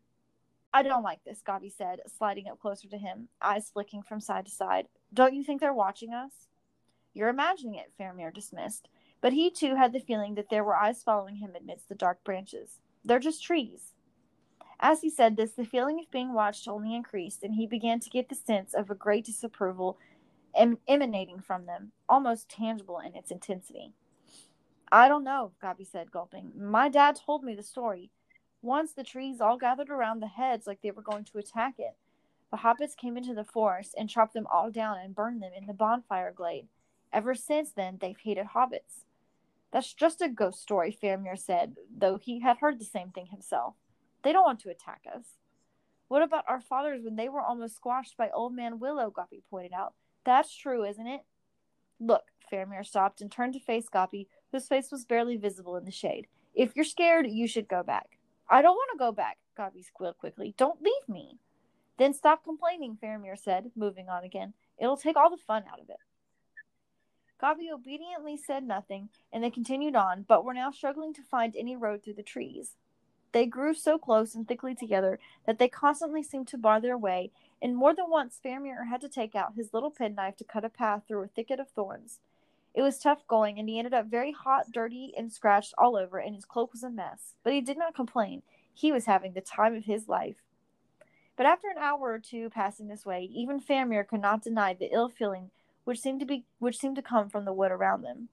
I 0.73 0.81
don't 0.81 1.03
like 1.03 1.23
this, 1.23 1.43
Gobby 1.45 1.69
said, 1.69 1.99
sliding 2.17 2.47
up 2.47 2.59
closer 2.59 2.87
to 2.87 2.97
him, 2.97 3.27
eyes 3.39 3.69
flicking 3.71 4.01
from 4.01 4.19
side 4.19 4.47
to 4.47 4.51
side. 4.51 4.87
Don't 5.13 5.35
you 5.35 5.43
think 5.43 5.61
they're 5.61 5.71
watching 5.71 6.11
us? 6.11 6.31
You're 7.13 7.29
imagining 7.29 7.75
it, 7.75 7.91
Faramir 7.95 8.33
dismissed, 8.33 8.87
but 9.21 9.31
he 9.31 9.51
too 9.51 9.75
had 9.75 9.93
the 9.93 9.99
feeling 9.99 10.33
that 10.33 10.49
there 10.49 10.63
were 10.63 10.75
eyes 10.75 11.03
following 11.03 11.35
him 11.35 11.51
amidst 11.55 11.87
the 11.87 11.93
dark 11.93 12.23
branches. 12.23 12.79
They're 13.05 13.19
just 13.19 13.43
trees. 13.43 13.93
As 14.79 15.01
he 15.01 15.11
said 15.11 15.37
this, 15.37 15.51
the 15.51 15.63
feeling 15.63 15.99
of 15.99 16.09
being 16.09 16.33
watched 16.33 16.67
only 16.67 16.95
increased, 16.95 17.43
and 17.43 17.53
he 17.53 17.67
began 17.67 17.99
to 17.99 18.09
get 18.09 18.27
the 18.27 18.33
sense 18.33 18.73
of 18.73 18.89
a 18.89 18.95
great 18.95 19.25
disapproval 19.25 19.99
em- 20.55 20.79
emanating 20.87 21.41
from 21.41 21.67
them, 21.67 21.91
almost 22.09 22.49
tangible 22.49 22.97
in 22.97 23.13
its 23.15 23.29
intensity. 23.29 23.93
I 24.91 25.07
don't 25.07 25.23
know, 25.23 25.51
Gobby 25.61 25.83
said, 25.83 26.11
gulping. 26.11 26.51
My 26.55 26.89
dad 26.89 27.17
told 27.17 27.43
me 27.43 27.55
the 27.55 27.63
story. 27.63 28.11
Once 28.61 28.93
the 28.93 29.03
trees 29.03 29.41
all 29.41 29.57
gathered 29.57 29.89
around 29.89 30.19
the 30.19 30.27
heads 30.27 30.65
like 30.65 30.81
they 30.81 30.91
were 30.91 31.01
going 31.01 31.23
to 31.25 31.37
attack 31.37 31.75
it. 31.77 31.95
The 32.51 32.57
hobbits 32.57 32.95
came 32.95 33.17
into 33.17 33.33
the 33.33 33.43
forest 33.43 33.93
and 33.97 34.09
chopped 34.09 34.33
them 34.33 34.47
all 34.49 34.71
down 34.71 34.97
and 34.97 35.13
burned 35.13 35.41
them 35.41 35.51
in 35.55 35.67
the 35.67 35.73
bonfire 35.73 36.31
glade. 36.31 36.67
Ever 37.11 37.35
since 37.35 37.71
then, 37.71 37.97
they've 37.99 38.17
hated 38.17 38.47
hobbits. 38.55 39.03
That's 39.71 39.93
just 39.93 40.21
a 40.21 40.29
ghost 40.29 40.61
story, 40.61 40.97
Faramir 41.01 41.37
said, 41.37 41.75
though 41.95 42.17
he 42.17 42.39
had 42.39 42.57
heard 42.57 42.79
the 42.79 42.85
same 42.85 43.11
thing 43.11 43.27
himself. 43.27 43.75
They 44.23 44.31
don't 44.31 44.45
want 44.45 44.61
to 44.61 44.69
attack 44.69 45.01
us. 45.13 45.25
What 46.07 46.21
about 46.21 46.45
our 46.47 46.61
fathers 46.61 47.01
when 47.03 47.17
they 47.17 47.27
were 47.27 47.41
almost 47.41 47.75
squashed 47.75 48.15
by 48.15 48.29
Old 48.29 48.55
Man 48.55 48.79
Willow? 48.79 49.11
Gobby 49.11 49.43
pointed 49.49 49.73
out. 49.73 49.93
That's 50.23 50.55
true, 50.55 50.85
isn't 50.85 51.05
it? 51.07 51.25
Look, 51.99 52.23
Faramir 52.51 52.85
stopped 52.85 53.19
and 53.21 53.29
turned 53.31 53.53
to 53.53 53.59
face 53.59 53.89
Gobby, 53.89 54.29
whose 54.51 54.67
face 54.67 54.91
was 54.91 55.05
barely 55.05 55.37
visible 55.37 55.75
in 55.75 55.85
the 55.85 55.91
shade. 55.91 56.27
If 56.55 56.75
you're 56.75 56.85
scared, 56.85 57.27
you 57.27 57.47
should 57.47 57.67
go 57.67 57.83
back. 57.83 58.17
I 58.49 58.61
don't 58.61 58.75
want 58.75 58.89
to 58.93 58.97
go 58.97 59.11
back, 59.11 59.37
Gobby 59.55 59.83
squealed 59.83 60.17
quickly. 60.17 60.53
Don't 60.57 60.81
leave 60.81 61.07
me. 61.07 61.37
Then 61.97 62.13
stop 62.13 62.43
complaining, 62.43 62.97
Faramir 63.01 63.37
said, 63.37 63.71
moving 63.75 64.07
on 64.09 64.23
again. 64.23 64.53
It'll 64.79 64.97
take 64.97 65.17
all 65.17 65.29
the 65.29 65.37
fun 65.37 65.63
out 65.71 65.79
of 65.79 65.89
it. 65.89 65.97
Gobby 67.39 67.69
obediently 67.71 68.37
said 68.37 68.63
nothing, 68.63 69.09
and 69.31 69.43
they 69.43 69.51
continued 69.51 69.95
on, 69.95 70.25
but 70.27 70.43
were 70.43 70.53
now 70.53 70.71
struggling 70.71 71.13
to 71.13 71.21
find 71.21 71.55
any 71.55 71.75
road 71.75 72.03
through 72.03 72.15
the 72.15 72.23
trees. 72.23 72.75
They 73.31 73.45
grew 73.45 73.73
so 73.73 73.97
close 73.97 74.33
and 74.33 74.47
thickly 74.47 74.73
together 74.73 75.19
that 75.45 75.59
they 75.59 75.67
constantly 75.67 76.23
seemed 76.23 76.47
to 76.47 76.57
bar 76.57 76.81
their 76.81 76.97
way, 76.97 77.31
and 77.61 77.75
more 77.75 77.93
than 77.93 78.09
once 78.09 78.39
Faramir 78.43 78.87
had 78.89 79.01
to 79.01 79.09
take 79.09 79.35
out 79.35 79.53
his 79.55 79.73
little 79.73 79.91
penknife 79.91 80.37
to 80.37 80.43
cut 80.43 80.65
a 80.65 80.69
path 80.69 81.03
through 81.07 81.23
a 81.23 81.27
thicket 81.27 81.59
of 81.59 81.69
thorns. 81.69 82.19
It 82.77 82.83
was 82.83 82.99
tough 82.99 83.25
going, 83.25 83.57
and 83.57 83.67
he 83.67 83.79
ended 83.79 83.95
up 83.95 84.05
very 84.05 84.31
hot, 84.31 84.71
dirty, 84.71 85.11
and 85.17 85.33
scratched 85.33 85.73
all 85.79 85.95
over, 85.97 86.19
and 86.19 86.35
his 86.35 86.45
cloak 86.45 86.73
was 86.73 86.83
a 86.83 86.91
mess. 86.91 87.33
But 87.43 87.53
he 87.53 87.59
did 87.59 87.75
not 87.75 87.95
complain. 87.95 88.43
He 88.71 88.91
was 88.91 89.07
having 89.07 89.33
the 89.33 89.41
time 89.41 89.73
of 89.73 89.85
his 89.85 90.07
life. 90.07 90.35
But 91.35 91.47
after 91.47 91.69
an 91.69 91.79
hour 91.79 92.01
or 92.01 92.19
two 92.19 92.51
passing 92.51 92.87
this 92.87 93.03
way, 93.03 93.23
even 93.33 93.59
Faramir 93.59 94.07
could 94.07 94.21
not 94.21 94.43
deny 94.43 94.75
the 94.75 94.93
ill 94.93 95.09
feeling 95.09 95.49
which 95.85 95.99
seemed 95.99 96.19
to 96.19 96.25
be 96.27 96.45
which 96.59 96.77
seemed 96.77 96.97
to 96.97 97.01
come 97.01 97.29
from 97.29 97.45
the 97.45 97.51
wood 97.51 97.71
around 97.71 98.03
them. 98.03 98.29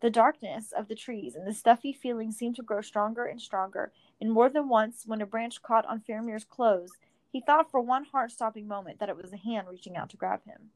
The 0.00 0.08
darkness 0.08 0.72
of 0.72 0.88
the 0.88 0.94
trees 0.94 1.34
and 1.34 1.46
the 1.46 1.52
stuffy 1.52 1.92
feeling 1.92 2.32
seemed 2.32 2.56
to 2.56 2.62
grow 2.62 2.80
stronger 2.80 3.26
and 3.26 3.42
stronger, 3.42 3.92
and 4.18 4.32
more 4.32 4.48
than 4.48 4.70
once, 4.70 5.02
when 5.04 5.20
a 5.20 5.26
branch 5.26 5.60
caught 5.60 5.84
on 5.84 6.00
Faramir's 6.00 6.46
clothes, 6.46 6.92
he 7.30 7.42
thought 7.42 7.70
for 7.70 7.82
one 7.82 8.04
heart 8.04 8.30
stopping 8.30 8.66
moment 8.66 9.00
that 9.00 9.10
it 9.10 9.18
was 9.18 9.34
a 9.34 9.36
hand 9.36 9.68
reaching 9.68 9.98
out 9.98 10.08
to 10.08 10.16
grab 10.16 10.44
him. 10.44 10.70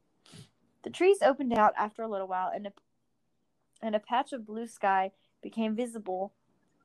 The 0.83 0.91
trees 0.91 1.23
opened 1.23 1.53
out 1.53 1.73
after 1.75 2.03
a 2.03 2.07
little 2.07 2.27
while, 2.27 2.51
and 2.53 2.67
and 3.81 3.95
a 3.95 3.99
patch 3.99 4.33
of 4.33 4.45
blue 4.45 4.67
sky 4.67 5.11
became 5.41 5.75
visible, 5.75 6.33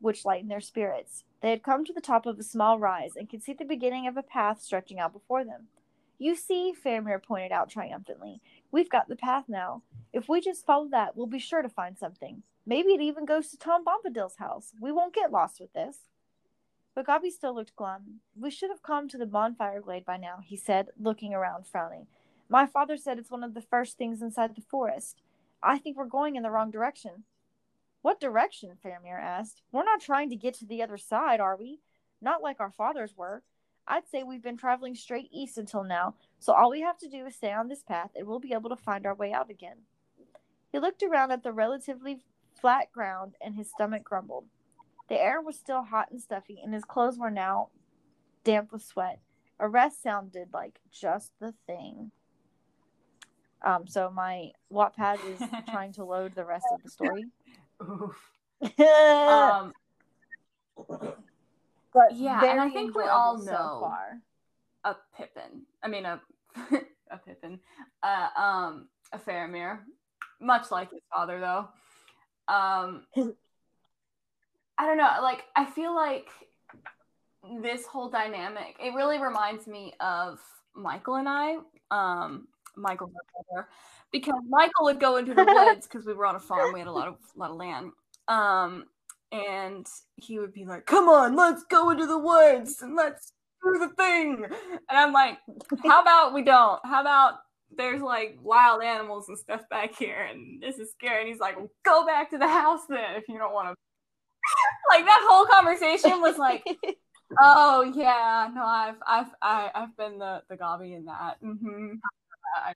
which 0.01 0.25
lightened 0.25 0.51
their 0.51 0.61
spirits. 0.61 1.25
They 1.41 1.51
had 1.51 1.63
come 1.63 1.85
to 1.85 1.93
the 1.93 2.01
top 2.01 2.27
of 2.27 2.39
a 2.39 2.43
small 2.43 2.79
rise 2.79 3.17
and 3.17 3.29
could 3.29 3.43
see 3.43 3.53
the 3.53 3.65
beginning 3.65 4.07
of 4.07 4.17
a 4.17 4.23
path 4.23 4.63
stretching 4.63 4.99
out 4.99 5.13
before 5.13 5.45
them. 5.45 5.69
You 6.19 6.35
see, 6.35 6.73
Faramir 6.73 7.23
pointed 7.23 7.53
out 7.53 7.69
triumphantly, 7.69 8.41
we've 8.73 8.91
got 8.91 9.09
the 9.09 9.17
path 9.17 9.45
now. 9.49 9.83
If 10.13 10.29
we 10.29 10.41
just 10.41 10.65
follow 10.65 10.89
that, 10.91 11.17
we'll 11.17 11.27
be 11.27 11.39
sure 11.39 11.63
to 11.63 11.69
find 11.69 11.99
something. 11.99 12.43
Maybe 12.65 12.91
it 12.91 13.01
even 13.01 13.27
goes 13.27 13.49
to 13.49 13.59
Tom 13.59 13.85
Bombadil's 13.85 14.37
house. 14.37 14.73
We 14.81 14.91
won't 14.93 15.15
get 15.15 15.31
lost 15.31 15.61
with 15.61 15.73
this. 15.73 15.99
But 16.95 17.07
Gobby 17.07 17.31
still 17.31 17.55
looked 17.55 17.77
glum. 17.77 18.21
We 18.35 18.51
should 18.51 18.71
have 18.71 18.83
come 18.83 19.09
to 19.11 19.19
the 19.19 19.27
bonfire 19.27 19.83
glade 19.83 20.07
by 20.07 20.17
now, 20.17 20.39
he 20.43 20.57
said, 20.57 20.89
looking 20.99 21.35
around, 21.35 21.67
frowning. 21.67 22.07
My 22.49 22.65
father 22.67 22.97
said 22.97 23.19
it's 23.19 23.31
one 23.31 23.45
of 23.45 23.55
the 23.55 23.61
first 23.61 23.99
things 23.99 24.23
inside 24.23 24.57
the 24.57 24.63
forest. 24.63 25.21
I 25.67 25.79
think 25.79 25.97
we're 25.97 26.07
going 26.07 26.37
in 26.37 26.45
the 26.45 26.51
wrong 26.51 26.71
direction. 26.71 27.25
What 28.01 28.21
direction? 28.21 28.79
Faramir 28.85 29.21
asked. 29.21 29.63
We're 29.73 29.83
not 29.83 30.01
trying 30.01 30.31
to 30.31 30.37
get 30.37 30.55
to 30.55 30.65
the 30.65 30.81
other 30.81 30.97
side, 30.97 31.41
are 31.41 31.57
we? 31.57 31.81
Not 32.23 32.41
like 32.41 32.61
our 32.61 32.71
fathers 32.71 33.15
were. 33.17 33.43
I'd 33.89 34.09
say 34.09 34.23
we've 34.23 34.43
been 34.43 34.57
traveling 34.57 34.95
straight 34.95 35.29
east 35.33 35.59
until 35.59 35.83
now, 35.83 36.15
so 36.39 36.53
all 36.53 36.71
we 36.71 36.83
have 36.83 36.99
to 36.99 37.09
do 37.09 37.27
is 37.27 37.35
stay 37.35 37.53
on 37.53 37.67
this 37.69 37.83
path 37.83 38.11
and 38.15 38.27
we'll 38.27 38.39
be 38.39 38.53
able 38.53 38.71
to 38.71 38.77
find 38.77 39.07
our 39.07 39.15
way 39.15 39.33
out 39.33 39.51
again. 39.51 39.79
He 40.71 40.79
looked 40.79 41.03
around 41.03 41.33
at 41.33 41.43
the 41.43 41.53
relatively 41.53 42.19
flat 42.61 42.93
ground 42.93 43.35
and 43.41 43.57
his 43.57 43.71
stomach 43.71 44.05
grumbled. 44.05 44.47
The 45.09 45.21
air 45.21 45.41
was 45.41 45.57
still 45.57 45.83
hot 45.83 46.11
and 46.13 46.21
stuffy, 46.21 46.61
and 46.63 46.73
his 46.75 46.85
clothes 46.85 47.19
were 47.19 47.31
now 47.31 47.71
damp 48.45 48.71
with 48.73 48.85
sweat. 48.85 49.19
A 49.59 49.69
rest 49.69 50.01
sounded 50.01 50.49
like 50.53 50.81
just 50.93 51.33
the 51.41 51.55
thing. 51.67 52.13
Um, 53.67 53.87
so 53.89 54.11
my 54.15 54.53
Wattpad 54.73 55.19
is 55.29 55.43
trying 55.71 55.93
to 55.95 56.05
load 56.05 56.35
the 56.37 56.45
rest 56.45 56.67
of 56.73 56.83
the 56.83 56.89
story. 56.89 57.25
um, 57.81 59.73
but 61.93 62.15
yeah, 62.15 62.45
and 62.45 62.61
I 62.61 62.71
think 62.71 62.97
we 62.97 63.03
all 63.03 63.39
know 63.39 63.45
so 63.45 63.79
far. 63.81 64.21
a 64.85 64.95
Pippin. 65.17 65.63
I 65.83 65.89
mean 65.89 66.07
a 66.07 66.21
a 67.11 67.19
Pippin. 67.19 67.59
Uh, 68.03 68.29
um, 68.37 68.89
a 69.13 69.19
Faramir, 69.19 69.81
much 70.41 70.71
like 70.71 70.93
his 70.93 71.03
father 71.13 71.41
though. 71.41 71.69
Um, 72.49 73.07
I 74.79 74.87
don't 74.87 74.97
know. 74.97 75.11
Like 75.23 75.43
I 75.57 75.65
feel 75.65 75.95
like 75.95 76.29
this 77.63 77.85
whole 77.85 78.11
dynamic. 78.11 78.77
It 78.81 78.95
really 78.95 79.19
reminds 79.19 79.67
me 79.67 79.93
of 79.99 80.39
Michael 80.73 81.17
and 81.17 81.29
I. 81.29 81.57
Um, 81.91 82.47
Michael 82.77 83.11
because 84.13 84.41
Michael 84.49 84.85
would 84.85 85.01
go 85.01 85.17
into 85.17 85.35
the 85.35 85.45
woods 85.45 85.87
because 85.87 86.07
we 86.07 86.15
were 86.15 86.27
on 86.27 86.37
a 86.37 86.41
farm. 86.41 86.73
We 86.73 86.81
had 86.81 86.89
a 86.89 86.93
lot 86.93 87.09
of 87.09 87.17
lot 87.37 87.51
of 87.51 87.57
land. 87.57 87.93
Um, 88.29 88.85
and 89.33 89.87
he 90.17 90.39
would 90.39 90.53
be 90.53 90.65
like, 90.65 90.87
"Come 90.87 91.09
on, 91.09 91.37
let's 91.37 91.65
go 91.65 91.91
into 91.91 92.07
the 92.07 92.19
woods 92.19 92.83
and 92.83 92.95
let's 92.97 93.33
do 93.63 93.79
the 93.79 93.89
thing." 93.95 94.45
And 94.45 94.99
I'm 94.99 95.13
like, 95.13 95.39
"How 95.85 96.03
about 96.03 96.35
we 96.35 96.43
don't? 96.43 96.81
How 96.85 97.01
about 97.01 97.41
there's 97.77 98.01
like 98.01 98.39
wild 98.43 98.83
animals 98.83 99.29
and 99.29 99.39
stuff 99.39 99.69
back 99.69 99.95
here, 99.97 100.29
and 100.31 100.63
this 100.63 100.79
is 100.79 100.93
scary." 100.93 101.21
And 101.21 101.29
he's 101.29 101.41
like, 101.41 101.57
"Go 101.85 102.07
back 102.07 102.31
to 102.31 102.39
the 102.39 102.49
house 102.49 102.83
then 102.89 103.17
if 103.17 103.29
you 103.29 103.39
don't 103.39 103.53
want 103.53 103.69
to." 103.69 103.75
like 104.91 105.05
that 105.05 105.27
whole 105.29 105.47
conversation 105.47 106.21
was 106.21 106.39
like, 106.39 106.65
"Oh 107.41 107.83
yeah, 107.95 108.49
no, 108.55 108.65
I've 108.65 108.97
I've 109.07 109.27
I, 109.43 109.61
have 109.63 109.71
i 109.75 109.81
have 109.81 109.97
been 109.97 110.19
the 110.19 110.43
the 110.49 110.57
Gobby 110.57 110.95
in 110.95 111.07
that." 111.07 111.43
Mm-hmm. 111.43 111.95
I, 112.57 112.73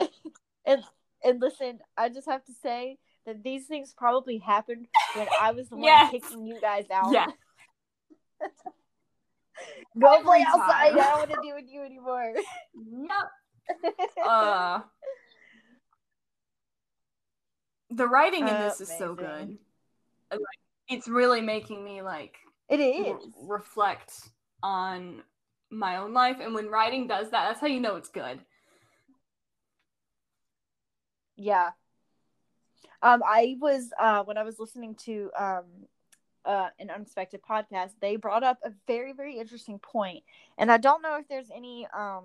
I 0.00 0.06
and 0.66 0.82
and 1.22 1.40
listen, 1.40 1.78
I 1.96 2.08
just 2.08 2.28
have 2.28 2.44
to 2.44 2.52
say 2.62 2.98
that 3.26 3.42
these 3.42 3.66
things 3.66 3.94
probably 3.96 4.38
happened 4.38 4.86
when 5.14 5.26
I 5.40 5.52
was 5.52 5.68
the 5.68 5.76
one 5.76 6.10
kicking 6.10 6.46
you 6.46 6.60
guys 6.60 6.84
out. 6.92 7.12
Yeah. 7.12 7.26
Play 9.98 10.44
outside. 10.46 10.70
I 10.70 10.90
don't 10.90 11.18
want 11.18 11.30
to 11.30 11.40
deal 11.42 11.54
with 11.54 11.66
you 11.68 11.82
anymore. 11.82 12.34
Yep. 12.74 13.94
uh, 14.26 14.80
the 17.90 18.06
writing 18.06 18.46
in 18.46 18.54
this 18.54 18.80
is 18.80 18.92
so 18.98 19.14
good. 19.14 19.58
It's 20.88 21.08
really 21.08 21.40
making 21.40 21.82
me 21.82 22.02
like 22.02 22.36
it 22.68 22.80
is 22.80 23.16
reflect 23.48 24.12
on 24.62 25.22
my 25.70 25.96
own 25.96 26.12
life, 26.12 26.36
and 26.40 26.54
when 26.54 26.68
writing 26.68 27.06
does 27.06 27.30
that, 27.30 27.48
that's 27.48 27.60
how 27.60 27.66
you 27.66 27.80
know 27.80 27.96
it's 27.96 28.08
good. 28.08 28.40
Yeah, 31.36 31.70
um, 33.02 33.22
I 33.24 33.56
was 33.60 33.90
uh, 34.00 34.24
when 34.24 34.38
I 34.38 34.44
was 34.44 34.58
listening 34.58 34.94
to 35.04 35.30
um, 35.38 35.64
uh, 36.44 36.68
an 36.78 36.90
unexpected 36.90 37.40
podcast, 37.42 37.90
they 38.00 38.16
brought 38.16 38.42
up 38.42 38.58
a 38.64 38.72
very 38.86 39.12
very 39.12 39.38
interesting 39.38 39.78
point, 39.78 40.24
and 40.56 40.72
I 40.72 40.78
don't 40.78 41.02
know 41.02 41.18
if 41.18 41.28
there's 41.28 41.50
any 41.54 41.86
um, 41.96 42.24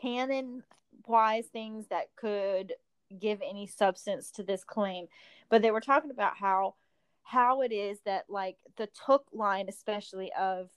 canon 0.00 0.62
wise 1.06 1.46
things 1.46 1.86
that 1.88 2.06
could 2.16 2.72
give 3.20 3.40
any 3.46 3.66
substance 3.66 4.30
to 4.32 4.42
this 4.42 4.64
claim, 4.64 5.06
but 5.48 5.62
they 5.62 5.70
were 5.70 5.80
talking 5.80 6.10
about 6.10 6.36
how 6.36 6.74
how 7.22 7.60
it 7.60 7.72
is 7.72 7.98
that 8.06 8.24
like 8.28 8.56
the 8.76 8.88
took 9.04 9.26
line, 9.32 9.66
especially 9.68 10.32
of 10.38 10.70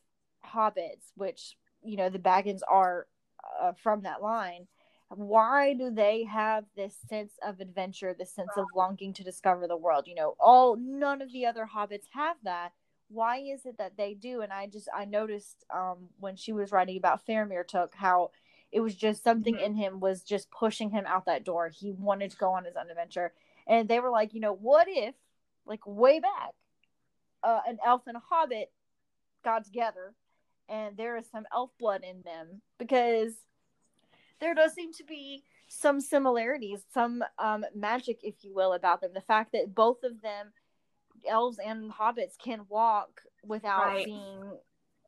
hobbits, 0.46 1.12
which 1.16 1.58
you 1.84 1.98
know 1.98 2.10
the 2.10 2.20
Baggins 2.20 2.62
are 2.68 3.08
uh, 3.62 3.74
from 3.74 4.04
that 4.04 4.22
line 4.22 4.68
why 5.16 5.74
do 5.74 5.90
they 5.90 6.24
have 6.24 6.66
this 6.76 6.96
sense 7.10 7.34
of 7.46 7.60
adventure 7.60 8.14
this 8.14 8.32
sense 8.32 8.52
of 8.58 8.66
longing 8.76 9.14
to 9.14 9.24
discover 9.24 9.68
the 9.68 9.78
world? 9.78 10.08
You 10.08 10.16
know 10.16 10.36
all 10.40 10.76
none 10.76 11.22
of 11.22 11.32
the 11.32 11.46
other 11.46 11.68
hobbits 11.74 12.06
have 12.14 12.38
that. 12.44 12.74
Why 13.08 13.38
is 13.40 13.66
it 13.66 13.80
that 13.80 13.98
they 13.98 14.14
do? 14.14 14.42
And 14.42 14.54
i 14.54 14.68
just 14.68 14.88
i 14.96 15.06
noticed 15.06 15.66
um 15.74 16.10
when 16.20 16.36
she 16.36 16.54
was 16.54 16.72
writing 16.72 16.98
about 16.98 17.26
faramir 17.26 17.68
took 17.68 17.96
how 17.96 18.32
it 18.72 18.82
was 18.82 18.96
just 18.96 19.24
something 19.24 19.56
mm-hmm. 19.56 19.64
in 19.64 19.76
him 19.76 20.00
was 20.00 20.22
just 20.22 20.52
pushing 20.52 20.92
him 20.92 21.06
out 21.08 21.26
that 21.26 21.44
door. 21.44 21.72
He 21.74 21.92
wanted 21.92 22.30
to 22.32 22.38
go 22.38 22.52
on 22.54 22.66
his 22.66 22.76
own 22.76 22.92
adventure. 22.92 23.34
And 23.66 23.90
they 23.90 24.00
were 24.00 24.12
like 24.12 24.34
you 24.36 24.40
know 24.40 24.54
what 24.54 24.88
if 24.88 25.16
like 25.66 25.86
way 25.88 26.20
back 26.20 26.54
uh, 27.42 27.62
an 27.68 27.80
elf 27.84 28.04
and 28.06 28.18
a 28.18 28.20
hobbit 28.20 28.72
got 29.44 29.66
together 29.66 30.14
and 30.70 30.96
there 30.98 31.18
is 31.18 31.26
some 31.32 31.46
elf 31.54 31.72
blood 31.80 32.04
in 32.04 32.22
them 32.22 32.62
because 32.78 33.34
there 34.40 34.56
does 34.56 34.74
seem 34.74 34.94
to 34.94 35.04
be 35.04 35.44
some 35.68 36.02
similarities, 36.02 36.80
some 36.94 37.24
um, 37.38 37.66
magic, 37.76 38.20
if 38.24 38.36
you 38.44 38.54
will, 38.54 38.74
about 38.74 39.02
them. 39.02 39.12
The 39.14 39.22
fact 39.22 39.52
that 39.52 39.76
both 39.76 40.04
of 40.04 40.22
them, 40.22 40.54
elves 41.28 41.60
and 41.64 41.92
hobbits, 41.92 42.38
can 42.38 42.66
walk 42.70 43.22
without 43.46 43.82
Right. 43.82 44.06
being 44.06 44.58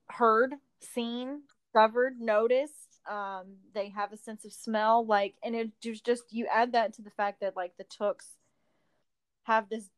heard, 0.08 0.54
seen, 0.82 1.44
discovered, 1.74 2.20
noticed. 2.20 3.00
Um, 3.10 3.56
they 3.74 3.90
have 3.90 4.14
a 4.14 4.18
sense 4.18 4.46
of 4.46 4.54
smell, 4.54 5.06
like, 5.06 5.36
and 5.44 5.56
it 5.56 5.72
just 5.82 6.06
just 6.06 6.24
you 6.32 6.46
add 6.48 6.74
that 6.74 6.94
to 6.94 7.02
the 7.02 7.10
fact 7.10 7.40
that 7.42 7.56
like 7.56 7.76
the 7.78 7.86
Tooks 7.86 8.28
have 9.44 9.70
this 9.70 9.90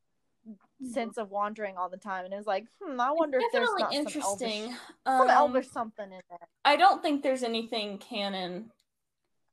sense 0.92 1.16
of 1.18 1.30
wandering 1.30 1.76
all 1.76 1.88
the 1.88 1.96
time, 1.96 2.24
and 2.24 2.34
it's 2.34 2.46
like, 2.46 2.66
hmm, 2.82 3.00
I 3.00 3.10
wonder 3.10 3.38
if 3.38 3.52
there's 3.52 3.68
not 3.78 3.92
interesting. 3.92 4.62
some 4.62 4.70
elvish, 4.70 4.78
some 5.06 5.20
Um, 5.22 5.30
elvish 5.30 5.68
something 5.68 6.04
in 6.04 6.20
there. 6.30 6.48
I 6.64 6.76
don't 6.76 7.02
think 7.02 7.22
there's 7.22 7.42
anything 7.42 7.98
canon 7.98 8.70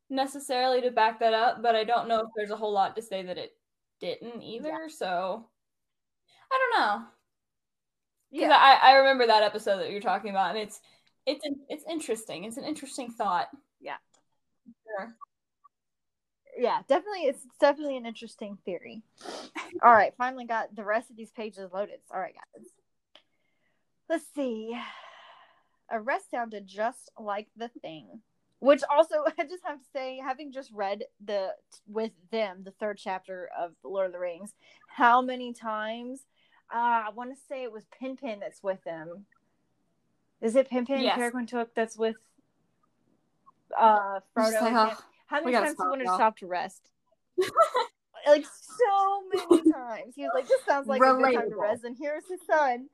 necessarily 0.10 0.82
to 0.82 0.92
back 0.92 1.20
that 1.20 1.34
up, 1.34 1.62
but 1.62 1.76
I 1.76 1.84
don't 1.84 2.08
know 2.08 2.20
if 2.20 2.28
there's 2.36 2.52
a 2.52 2.58
whole 2.58 2.74
lot 2.74 2.96
to 2.96 3.02
say 3.02 3.24
that 3.24 3.38
it 3.38 3.52
didn't 4.00 4.42
either. 4.42 4.90
So 4.90 5.46
I 6.52 6.60
don't 6.60 6.82
know. 6.82 7.06
Yeah, 8.32 8.56
I, 8.58 8.92
I 8.92 8.94
remember 8.98 9.28
that 9.28 9.44
episode 9.44 9.78
that 9.80 9.92
you're 9.92 10.02
talking 10.02 10.30
about, 10.30 10.52
and 10.56 10.60
it's 10.60 10.80
it's 11.26 11.46
it's 11.70 11.86
interesting. 11.90 12.46
It's 12.46 12.58
an 12.58 12.64
interesting 12.64 13.12
thought. 13.12 13.48
Yeah. 13.80 13.98
Sure. 14.86 15.16
Yeah, 16.62 16.82
definitely. 16.88 17.22
It's 17.22 17.48
definitely 17.60 17.98
an 17.98 18.06
interesting 18.06 18.56
theory. 18.66 19.02
All 19.82 19.92
right, 19.92 20.14
finally 20.16 20.46
got 20.46 20.76
the 20.76 20.84
rest 20.84 21.10
of 21.10 21.18
these 21.18 21.32
pages 21.32 21.72
loaded. 21.74 22.02
All 22.14 22.20
right, 22.20 22.36
guys. 22.36 22.68
Let's 24.08 24.26
see. 24.36 24.78
A 25.90 26.00
rest 26.00 26.30
sounded 26.30 26.68
just 26.68 27.10
like 27.20 27.48
the 27.58 27.70
thing. 27.82 28.22
Which 28.60 28.84
also, 28.96 29.24
I 29.40 29.44
just 29.46 29.64
have 29.66 29.80
to 29.80 29.86
say, 29.92 30.22
having 30.24 30.52
just 30.52 30.72
read 30.72 31.06
the 31.26 31.56
with 31.88 32.12
them 32.32 32.62
the 32.64 32.72
third 32.80 33.00
chapter 33.00 33.50
of 33.60 33.72
Lord 33.84 34.06
of 34.06 34.12
the 34.14 34.20
Rings, 34.20 34.54
how 34.86 35.20
many 35.20 35.54
times? 35.54 36.28
Uh, 36.72 36.78
I 36.78 37.10
want 37.16 37.32
to 37.32 37.42
say 37.50 37.64
it 37.64 37.72
was 37.72 37.86
Pippin 38.00 38.40
that's 38.40 38.62
with 38.62 38.84
them. 38.84 39.26
Is 40.42 40.56
it 40.56 40.70
Pippin 40.70 41.02
Yes. 41.02 41.18
Peregrine 41.18 41.48
Took 41.48 41.74
that's 41.74 41.98
with 41.98 42.18
uh 43.76 44.20
Frodo? 44.38 44.96
Just 45.40 45.46
like, 45.46 45.56
and 45.56 45.56
Sam? 45.56 45.56
How 45.56 45.56
many 45.56 45.56
times 45.56 45.70
he 45.70 45.76
stop 45.76 45.90
wanted 45.90 46.04
to 46.06 46.14
stop 46.16 46.38
to 46.38 46.48
rest? 46.48 46.82
like 48.28 48.46
so 48.46 49.24
many 49.50 49.72
times. 49.72 50.14
He 50.16 50.24
was 50.24 50.32
like, 50.36 50.48
"This 50.48 50.62
sounds 50.68 50.88
like 50.88 51.02
a 51.02 51.06
good 51.18 51.34
time 51.36 51.50
to 51.50 51.56
rest." 51.56 51.84
And 51.84 51.98
here's 52.00 52.28
his 52.30 52.40
son, 52.46 52.88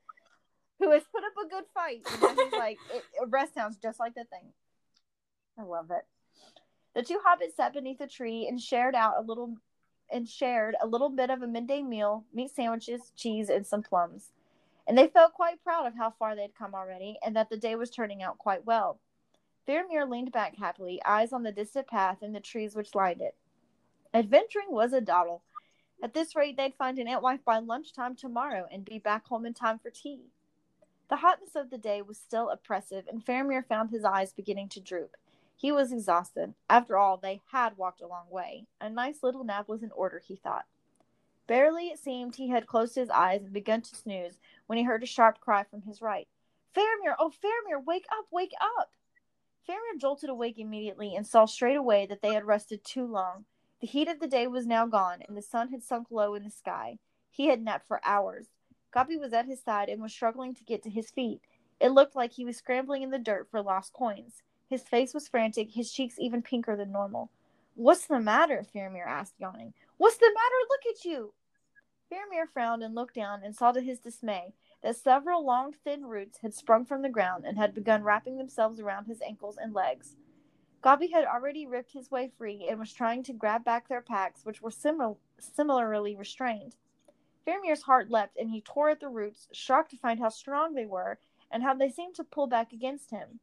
who 0.79 0.91
has 0.91 1.03
put 1.11 1.23
up 1.23 1.45
a 1.45 1.49
good 1.49 1.63
fight. 1.73 2.01
And 2.11 2.21
then 2.21 2.45
he's 2.45 2.59
like, 2.59 2.77
it, 2.93 3.03
it- 3.21 3.29
"Rest 3.29 3.53
sounds 3.53 3.77
just 3.77 3.99
like 3.99 4.15
the 4.15 4.25
thing." 4.25 4.53
I 5.59 5.63
love 5.63 5.89
it. 5.91 6.05
The 6.95 7.03
two 7.03 7.19
hobbits 7.25 7.55
sat 7.55 7.73
beneath 7.73 8.01
a 8.01 8.07
tree 8.07 8.47
and 8.47 8.59
shared 8.61 8.95
out 8.95 9.15
a 9.17 9.21
little 9.21 9.55
and 10.11 10.27
shared 10.27 10.75
a 10.81 10.87
little 10.87 11.09
bit 11.09 11.29
of 11.29 11.41
a 11.41 11.47
midday 11.47 11.81
meal, 11.81 12.23
meat 12.33 12.51
sandwiches, 12.55 13.11
cheese, 13.15 13.49
and 13.49 13.65
some 13.65 13.83
plums. 13.83 14.31
And 14.87 14.97
they 14.97 15.07
felt 15.07 15.33
quite 15.33 15.61
proud 15.63 15.85
of 15.85 15.97
how 15.97 16.11
far 16.17 16.35
they'd 16.35 16.55
come 16.57 16.73
already, 16.73 17.17
and 17.25 17.35
that 17.35 17.49
the 17.49 17.57
day 17.57 17.75
was 17.75 17.89
turning 17.89 18.23
out 18.23 18.37
quite 18.37 18.65
well. 18.65 19.01
Faramir 19.67 20.09
leaned 20.09 20.31
back 20.31 20.55
happily, 20.55 21.01
eyes 21.03 21.33
on 21.33 21.43
the 21.43 21.51
distant 21.51 21.87
path 21.87 22.21
and 22.21 22.33
the 22.33 22.39
trees 22.39 22.75
which 22.75 22.95
lined 22.95 23.21
it. 23.21 23.35
Adventuring 24.13 24.71
was 24.71 24.93
a 24.93 25.01
dawdle. 25.01 25.43
At 26.01 26.13
this 26.13 26.35
rate, 26.35 26.55
they'd 26.55 26.75
find 26.75 26.97
an 26.99 27.07
Entwife 27.07 27.43
by 27.43 27.59
lunchtime 27.59 28.15
tomorrow 28.15 28.67
and 28.71 28.85
be 28.85 28.99
back 28.99 29.27
home 29.27 29.45
in 29.45 29.53
time 29.53 29.79
for 29.79 29.89
tea. 29.89 30.31
The 31.09 31.17
hotness 31.17 31.55
of 31.55 31.69
the 31.69 31.77
day 31.77 32.01
was 32.01 32.17
still 32.17 32.49
oppressive, 32.49 33.07
and 33.07 33.25
Faramir 33.25 33.65
found 33.65 33.89
his 33.89 34.05
eyes 34.05 34.31
beginning 34.33 34.69
to 34.69 34.79
droop. 34.79 35.17
He 35.55 35.71
was 35.71 35.91
exhausted. 35.91 36.53
After 36.69 36.97
all, 36.97 37.17
they 37.17 37.41
had 37.51 37.77
walked 37.77 38.01
a 38.01 38.07
long 38.07 38.29
way. 38.29 38.67
A 38.79 38.89
nice 38.89 39.23
little 39.23 39.43
nap 39.43 39.67
was 39.67 39.83
in 39.83 39.91
order, 39.91 40.21
he 40.25 40.35
thought. 40.35 40.65
Barely, 41.47 41.87
it 41.87 41.99
seemed, 41.99 42.35
he 42.35 42.49
had 42.49 42.67
closed 42.67 42.95
his 42.95 43.09
eyes 43.09 43.41
and 43.41 43.53
begun 43.53 43.81
to 43.81 43.95
snooze 43.95 44.37
when 44.67 44.77
he 44.77 44.83
heard 44.83 45.01
a 45.03 45.07
sharp 45.07 45.39
cry 45.39 45.63
from 45.63 45.81
his 45.81 46.01
right. 46.01 46.27
Faramir! 46.75 47.15
Oh, 47.17 47.31
Faramir! 47.31 47.83
Wake 47.83 48.05
up! 48.11 48.27
Wake 48.31 48.53
up! 48.61 48.91
Faramir 49.67 49.99
jolted 49.99 50.29
awake 50.29 50.57
immediately 50.57 51.13
and 51.15 51.27
saw 51.27 51.45
straight 51.45 51.75
away 51.75 52.05
that 52.05 52.21
they 52.21 52.33
had 52.33 52.45
rested 52.45 52.83
too 52.85 53.05
long. 53.05 53.45
The 53.81 53.87
heat 53.87 54.07
of 54.07 54.19
the 54.19 54.27
day 54.27 54.47
was 54.47 54.65
now 54.65 54.85
gone, 54.87 55.21
and 55.27 55.35
the 55.35 55.41
sun 55.41 55.69
had 55.69 55.83
sunk 55.83 56.07
low 56.09 56.35
in 56.35 56.43
the 56.43 56.49
sky. 56.49 56.99
He 57.29 57.47
had 57.47 57.61
napped 57.61 57.87
for 57.87 57.99
hours. 58.03 58.47
Gobby 58.91 59.17
was 59.17 59.33
at 59.33 59.45
his 59.45 59.61
side 59.61 59.89
and 59.89 60.01
was 60.01 60.13
struggling 60.13 60.55
to 60.55 60.63
get 60.63 60.83
to 60.83 60.89
his 60.89 61.11
feet. 61.11 61.41
It 61.79 61.89
looked 61.89 62.15
like 62.15 62.31
he 62.31 62.45
was 62.45 62.57
scrambling 62.57 63.03
in 63.03 63.11
the 63.11 63.19
dirt 63.19 63.49
for 63.51 63.61
lost 63.61 63.93
coins. 63.93 64.41
His 64.69 64.83
face 64.83 65.13
was 65.13 65.27
frantic, 65.27 65.71
his 65.71 65.91
cheeks 65.91 66.15
even 66.17 66.41
pinker 66.41 66.75
than 66.75 66.91
normal. 66.91 67.29
What's 67.75 68.07
the 68.07 68.19
matter? 68.19 68.65
Faramir 68.73 69.05
asked, 69.05 69.35
yawning. 69.37 69.73
What's 69.97 70.17
the 70.17 70.33
matter? 70.33 70.55
Look 70.69 70.95
at 70.95 71.05
you! 71.05 71.33
Faramir 72.09 72.47
frowned 72.51 72.83
and 72.83 72.95
looked 72.95 73.15
down 73.15 73.43
and 73.43 73.55
saw 73.55 73.71
to 73.71 73.81
his 73.81 73.99
dismay 73.99 74.53
that 74.81 74.95
several 74.95 75.45
long, 75.45 75.73
thin 75.73 76.05
roots 76.05 76.39
had 76.41 76.53
sprung 76.53 76.85
from 76.85 77.01
the 77.01 77.09
ground 77.09 77.45
and 77.45 77.57
had 77.57 77.73
begun 77.73 78.03
wrapping 78.03 78.37
themselves 78.37 78.79
around 78.79 79.05
his 79.05 79.21
ankles 79.21 79.57
and 79.57 79.73
legs. 79.73 80.15
Gobby 80.81 81.07
had 81.07 81.25
already 81.25 81.65
ripped 81.65 81.93
his 81.93 82.11
way 82.11 82.31
free 82.37 82.67
and 82.69 82.79
was 82.79 82.93
trying 82.93 83.23
to 83.23 83.33
grab 83.33 83.63
back 83.63 83.87
their 83.87 84.01
packs, 84.01 84.45
which 84.45 84.61
were 84.61 84.69
simil- 84.69 85.17
similarly 85.39 86.15
restrained. 86.15 86.75
Faramir's 87.45 87.83
heart 87.83 88.11
leapt, 88.11 88.37
and 88.37 88.51
he 88.51 88.61
tore 88.61 88.89
at 88.89 88.99
the 88.99 89.09
roots, 89.09 89.47
shocked 89.51 89.91
to 89.91 89.97
find 89.97 90.19
how 90.19 90.29
strong 90.29 90.73
they 90.73 90.85
were 90.85 91.17
and 91.49 91.63
how 91.63 91.73
they 91.73 91.89
seemed 91.89 92.15
to 92.15 92.23
pull 92.23 92.47
back 92.47 92.73
against 92.73 93.11
him. 93.11 93.39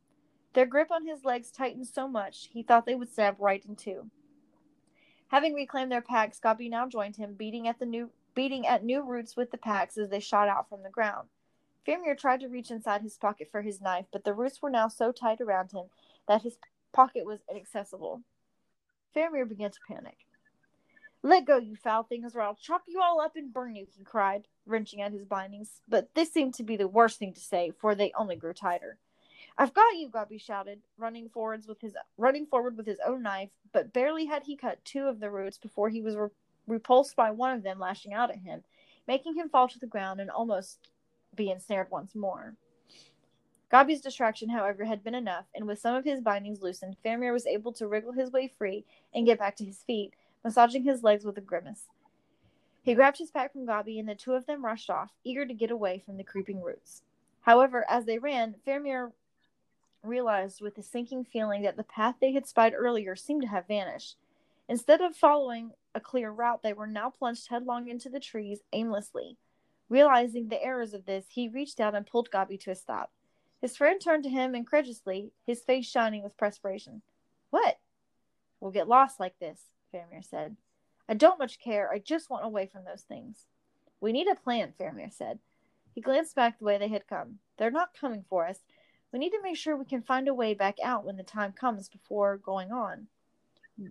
Their 0.52 0.66
grip 0.66 0.90
on 0.90 1.06
his 1.06 1.24
legs 1.24 1.50
tightened 1.50 1.88
so 1.88 2.06
much 2.06 2.48
he 2.52 2.62
thought 2.62 2.86
they 2.86 2.94
would 2.94 3.12
snap 3.12 3.36
right 3.38 3.64
in 3.64 3.76
two. 3.76 4.10
Having 5.28 5.54
reclaimed 5.54 5.90
their 5.90 6.02
packs, 6.02 6.38
Gobby 6.38 6.68
now 6.68 6.86
joined 6.86 7.16
him, 7.16 7.34
beating 7.34 7.66
at 7.66 7.78
the 7.78 7.86
new 7.86 8.10
beating 8.34 8.66
at 8.66 8.84
new 8.84 9.02
roots 9.02 9.36
with 9.36 9.50
the 9.50 9.58
packs 9.58 9.96
as 9.96 10.10
they 10.10 10.20
shot 10.20 10.48
out 10.48 10.68
from 10.68 10.82
the 10.82 10.90
ground. 10.90 11.28
Faramir 11.86 12.18
tried 12.18 12.40
to 12.40 12.48
reach 12.48 12.70
inside 12.70 13.02
his 13.02 13.16
pocket 13.16 13.48
for 13.50 13.62
his 13.62 13.80
knife, 13.80 14.06
but 14.12 14.24
the 14.24 14.32
roots 14.32 14.62
were 14.62 14.70
now 14.70 14.88
so 14.88 15.12
tight 15.12 15.40
around 15.40 15.72
him 15.72 15.84
that 16.26 16.42
his 16.42 16.56
pocket 16.92 17.26
was 17.26 17.40
inaccessible. 17.50 18.22
Faramir 19.14 19.48
began 19.48 19.70
to 19.70 19.78
panic. 19.86 20.26
Let 21.22 21.46
go, 21.46 21.56
you 21.56 21.76
foul 21.76 22.02
things, 22.02 22.34
or 22.34 22.42
I'll 22.42 22.54
chop 22.54 22.82
you 22.86 23.00
all 23.00 23.20
up 23.20 23.34
and 23.36 23.52
burn 23.52 23.76
you, 23.76 23.86
he 23.96 24.04
cried, 24.04 24.46
wrenching 24.66 25.00
at 25.00 25.12
his 25.12 25.24
bindings. 25.24 25.80
But 25.88 26.14
this 26.14 26.32
seemed 26.32 26.54
to 26.54 26.62
be 26.62 26.76
the 26.76 26.88
worst 26.88 27.18
thing 27.18 27.32
to 27.32 27.40
say, 27.40 27.72
for 27.78 27.94
they 27.94 28.12
only 28.14 28.36
grew 28.36 28.52
tighter. 28.52 28.98
I've 29.56 29.72
got 29.72 29.96
you, 29.96 30.08
Gobby 30.08 30.38
shouted, 30.38 30.80
running 30.98 31.28
forwards 31.28 31.68
with 31.68 31.80
his 31.80 31.94
running 32.18 32.44
forward 32.46 32.76
with 32.76 32.86
his 32.86 32.98
own 33.06 33.22
knife, 33.22 33.50
but 33.72 33.92
barely 33.92 34.26
had 34.26 34.42
he 34.42 34.56
cut 34.56 34.84
two 34.84 35.06
of 35.06 35.20
the 35.20 35.30
roots 35.30 35.58
before 35.58 35.88
he 35.88 36.02
was 36.02 36.16
re- 36.16 36.28
repulsed 36.66 37.16
by 37.16 37.30
one 37.30 37.56
of 37.56 37.62
them 37.62 37.78
lashing 37.78 38.12
out 38.12 38.30
at 38.30 38.38
him, 38.38 38.62
making 39.06 39.34
him 39.34 39.48
fall 39.48 39.68
to 39.68 39.78
the 39.78 39.86
ground 39.86 40.20
and 40.20 40.30
almost 40.30 40.90
be 41.34 41.50
ensnared 41.50 41.90
once 41.90 42.14
more. 42.14 42.54
Gobby's 43.70 44.00
distraction, 44.00 44.48
however, 44.48 44.84
had 44.84 45.02
been 45.02 45.14
enough, 45.14 45.46
and 45.54 45.66
with 45.66 45.80
some 45.80 45.94
of 45.94 46.04
his 46.04 46.20
bindings 46.20 46.62
loosened, 46.62 46.96
Faramir 47.04 47.32
was 47.32 47.46
able 47.46 47.72
to 47.72 47.88
wriggle 47.88 48.12
his 48.12 48.30
way 48.30 48.46
free 48.46 48.84
and 49.12 49.26
get 49.26 49.38
back 49.38 49.56
to 49.56 49.64
his 49.64 49.82
feet, 49.82 50.14
massaging 50.44 50.84
his 50.84 51.02
legs 51.02 51.24
with 51.24 51.36
a 51.38 51.40
grimace. 51.40 51.88
He 52.82 52.94
grabbed 52.94 53.18
his 53.18 53.30
pack 53.30 53.52
from 53.52 53.66
Gobby, 53.66 53.98
and 53.98 54.08
the 54.08 54.14
two 54.14 54.34
of 54.34 54.46
them 54.46 54.64
rushed 54.64 54.90
off, 54.90 55.10
eager 55.24 55.44
to 55.44 55.54
get 55.54 55.70
away 55.70 56.02
from 56.04 56.18
the 56.18 56.24
creeping 56.24 56.62
roots. 56.62 57.02
However, 57.40 57.84
as 57.88 58.04
they 58.04 58.18
ran, 58.18 58.54
Faramir 58.66 59.12
realized 60.02 60.60
with 60.60 60.78
a 60.78 60.82
sinking 60.82 61.24
feeling 61.24 61.62
that 61.62 61.76
the 61.76 61.82
path 61.82 62.16
they 62.20 62.32
had 62.32 62.46
spied 62.46 62.74
earlier 62.74 63.16
seemed 63.16 63.42
to 63.42 63.48
have 63.48 63.66
vanished. 63.66 64.16
Instead 64.68 65.00
of 65.00 65.14
following 65.14 65.72
a 65.94 66.00
clear 66.00 66.30
route, 66.30 66.62
they 66.62 66.72
were 66.72 66.86
now 66.86 67.10
plunged 67.10 67.48
headlong 67.48 67.88
into 67.88 68.08
the 68.08 68.20
trees 68.20 68.60
aimlessly. 68.72 69.36
Realizing 69.88 70.48
the 70.48 70.62
errors 70.62 70.94
of 70.94 71.04
this, 71.04 71.26
he 71.28 71.48
reached 71.48 71.80
out 71.80 71.94
and 71.94 72.06
pulled 72.06 72.30
Gobby 72.30 72.56
to 72.58 72.70
a 72.70 72.74
stop. 72.74 73.12
His 73.60 73.76
friend 73.76 74.00
turned 74.00 74.24
to 74.24 74.30
him 74.30 74.54
incredulously, 74.54 75.32
his 75.46 75.62
face 75.62 75.86
shining 75.86 76.22
with 76.22 76.36
perspiration. 76.36 77.02
What? 77.50 77.78
We'll 78.60 78.72
get 78.72 78.88
lost 78.88 79.20
like 79.20 79.38
this, 79.38 79.60
Faramir 79.92 80.24
said. 80.24 80.56
I 81.08 81.14
don't 81.14 81.38
much 81.38 81.58
care. 81.58 81.90
I 81.92 81.98
just 81.98 82.30
want 82.30 82.46
away 82.46 82.66
from 82.66 82.84
those 82.84 83.02
things. 83.02 83.46
We 84.00 84.12
need 84.12 84.28
a 84.28 84.34
plan, 84.34 84.72
Faramir 84.78 85.12
said. 85.12 85.38
He 85.94 86.00
glanced 86.00 86.34
back 86.34 86.58
the 86.58 86.64
way 86.64 86.78
they 86.78 86.88
had 86.88 87.06
come. 87.06 87.38
They're 87.58 87.70
not 87.70 87.94
coming 87.98 88.24
for 88.28 88.46
us. 88.46 88.58
We 89.12 89.18
need 89.18 89.30
to 89.30 89.42
make 89.42 89.56
sure 89.56 89.76
we 89.76 89.84
can 89.84 90.02
find 90.02 90.26
a 90.26 90.34
way 90.34 90.54
back 90.54 90.78
out 90.82 91.04
when 91.04 91.16
the 91.16 91.22
time 91.22 91.52
comes 91.52 91.88
before 91.88 92.38
going 92.38 92.72
on. 92.72 93.06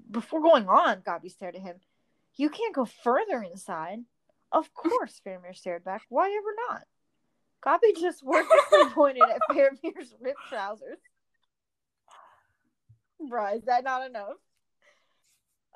Before 0.09 0.41
going 0.41 0.67
on, 0.67 1.01
Gobby 1.05 1.29
stared 1.29 1.55
at 1.55 1.61
him. 1.61 1.77
You 2.35 2.49
can't 2.49 2.75
go 2.75 2.85
further 2.85 3.43
inside. 3.43 3.99
Of 4.51 4.73
course, 4.73 5.21
Faramir 5.25 5.55
stared 5.55 5.83
back. 5.83 6.03
Why 6.09 6.27
ever 6.29 6.55
not? 6.69 6.83
Gobby 7.61 7.93
just 7.99 8.23
wordlessly 8.23 8.89
pointed 8.93 9.23
at 9.23 9.39
Faramir's 9.49 10.13
ripped 10.19 10.39
trousers. 10.49 10.99
Bruh, 13.21 13.55
is 13.55 13.63
that 13.63 13.83
not 13.83 14.05
enough? 14.05 14.37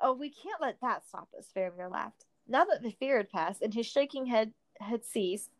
Oh, 0.00 0.12
we 0.12 0.30
can't 0.30 0.60
let 0.60 0.80
that 0.82 1.06
stop 1.08 1.28
us, 1.36 1.50
Faramir 1.56 1.90
laughed. 1.90 2.24
Now 2.46 2.64
that 2.64 2.82
the 2.82 2.90
fear 2.90 3.16
had 3.16 3.30
passed 3.30 3.62
and 3.62 3.72
his 3.74 3.86
shaking 3.86 4.26
head 4.26 4.52
had 4.80 5.04
ceased, 5.04 5.50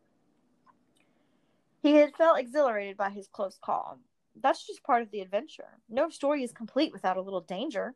he 1.81 1.95
had 1.95 2.15
felt 2.15 2.39
exhilarated 2.39 2.97
by 2.97 3.09
his 3.09 3.27
close 3.27 3.57
call. 3.61 3.99
That's 4.39 4.65
just 4.65 4.83
part 4.83 5.01
of 5.01 5.11
the 5.11 5.21
adventure. 5.21 5.79
No 5.89 6.09
story 6.09 6.43
is 6.43 6.51
complete 6.51 6.93
without 6.93 7.17
a 7.17 7.21
little 7.21 7.41
danger. 7.41 7.95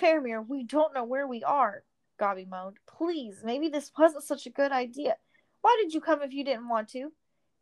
Faramir, 0.00 0.46
we 0.46 0.64
don't 0.64 0.94
know 0.94 1.04
where 1.04 1.26
we 1.26 1.42
are, 1.44 1.82
Gobby 2.18 2.46
moaned. 2.46 2.78
Please, 2.86 3.42
maybe 3.44 3.68
this 3.68 3.92
wasn't 3.98 4.24
such 4.24 4.46
a 4.46 4.50
good 4.50 4.72
idea. 4.72 5.16
Why 5.60 5.76
did 5.82 5.92
you 5.92 6.00
come 6.00 6.22
if 6.22 6.32
you 6.32 6.42
didn't 6.42 6.68
want 6.68 6.88
to? 6.90 7.12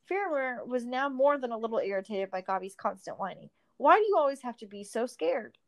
Faramir 0.08 0.64
was 0.66 0.84
now 0.84 1.08
more 1.08 1.36
than 1.36 1.50
a 1.50 1.58
little 1.58 1.80
irritated 1.80 2.30
by 2.30 2.40
Gobby's 2.40 2.76
constant 2.76 3.18
whining. 3.18 3.50
Why 3.76 3.96
do 3.96 4.04
you 4.08 4.16
always 4.16 4.42
have 4.42 4.56
to 4.58 4.66
be 4.66 4.84
so 4.84 5.06
scared? 5.06 5.58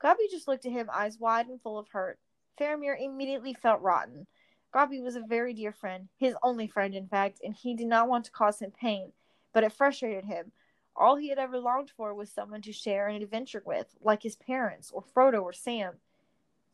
Gobby 0.00 0.28
just 0.30 0.46
looked 0.46 0.66
at 0.66 0.72
him, 0.72 0.88
eyes 0.92 1.18
wide 1.18 1.48
and 1.48 1.60
full 1.60 1.78
of 1.78 1.88
hurt. 1.88 2.20
Faramir 2.60 2.96
immediately 3.00 3.54
felt 3.54 3.82
rotten. 3.82 4.26
Gobby 4.72 5.00
was 5.00 5.16
a 5.16 5.20
very 5.20 5.52
dear 5.52 5.72
friend, 5.72 6.08
his 6.16 6.36
only 6.42 6.68
friend, 6.68 6.94
in 6.94 7.08
fact, 7.08 7.40
and 7.42 7.54
he 7.54 7.74
did 7.74 7.88
not 7.88 8.08
want 8.08 8.24
to 8.26 8.30
cause 8.30 8.60
him 8.60 8.70
pain, 8.70 9.12
but 9.52 9.64
it 9.64 9.72
frustrated 9.72 10.24
him. 10.24 10.52
All 10.98 11.14
he 11.14 11.28
had 11.28 11.38
ever 11.38 11.60
longed 11.60 11.92
for 11.96 12.12
was 12.12 12.28
someone 12.28 12.60
to 12.62 12.72
share 12.72 13.06
an 13.06 13.22
adventure 13.22 13.62
with, 13.64 13.86
like 14.02 14.24
his 14.24 14.34
parents, 14.34 14.90
or 14.92 15.04
Frodo, 15.14 15.42
or 15.42 15.52
Sam. 15.52 15.94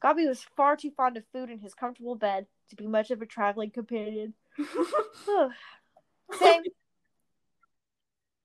Gobby 0.00 0.26
was 0.26 0.42
far 0.42 0.76
too 0.76 0.90
fond 0.90 1.18
of 1.18 1.24
food 1.30 1.50
and 1.50 1.60
his 1.60 1.74
comfortable 1.74 2.16
bed 2.16 2.46
to 2.70 2.76
be 2.76 2.86
much 2.86 3.10
of 3.10 3.20
a 3.20 3.26
traveling 3.26 3.70
companion. 3.70 4.32
Same. 6.38 6.62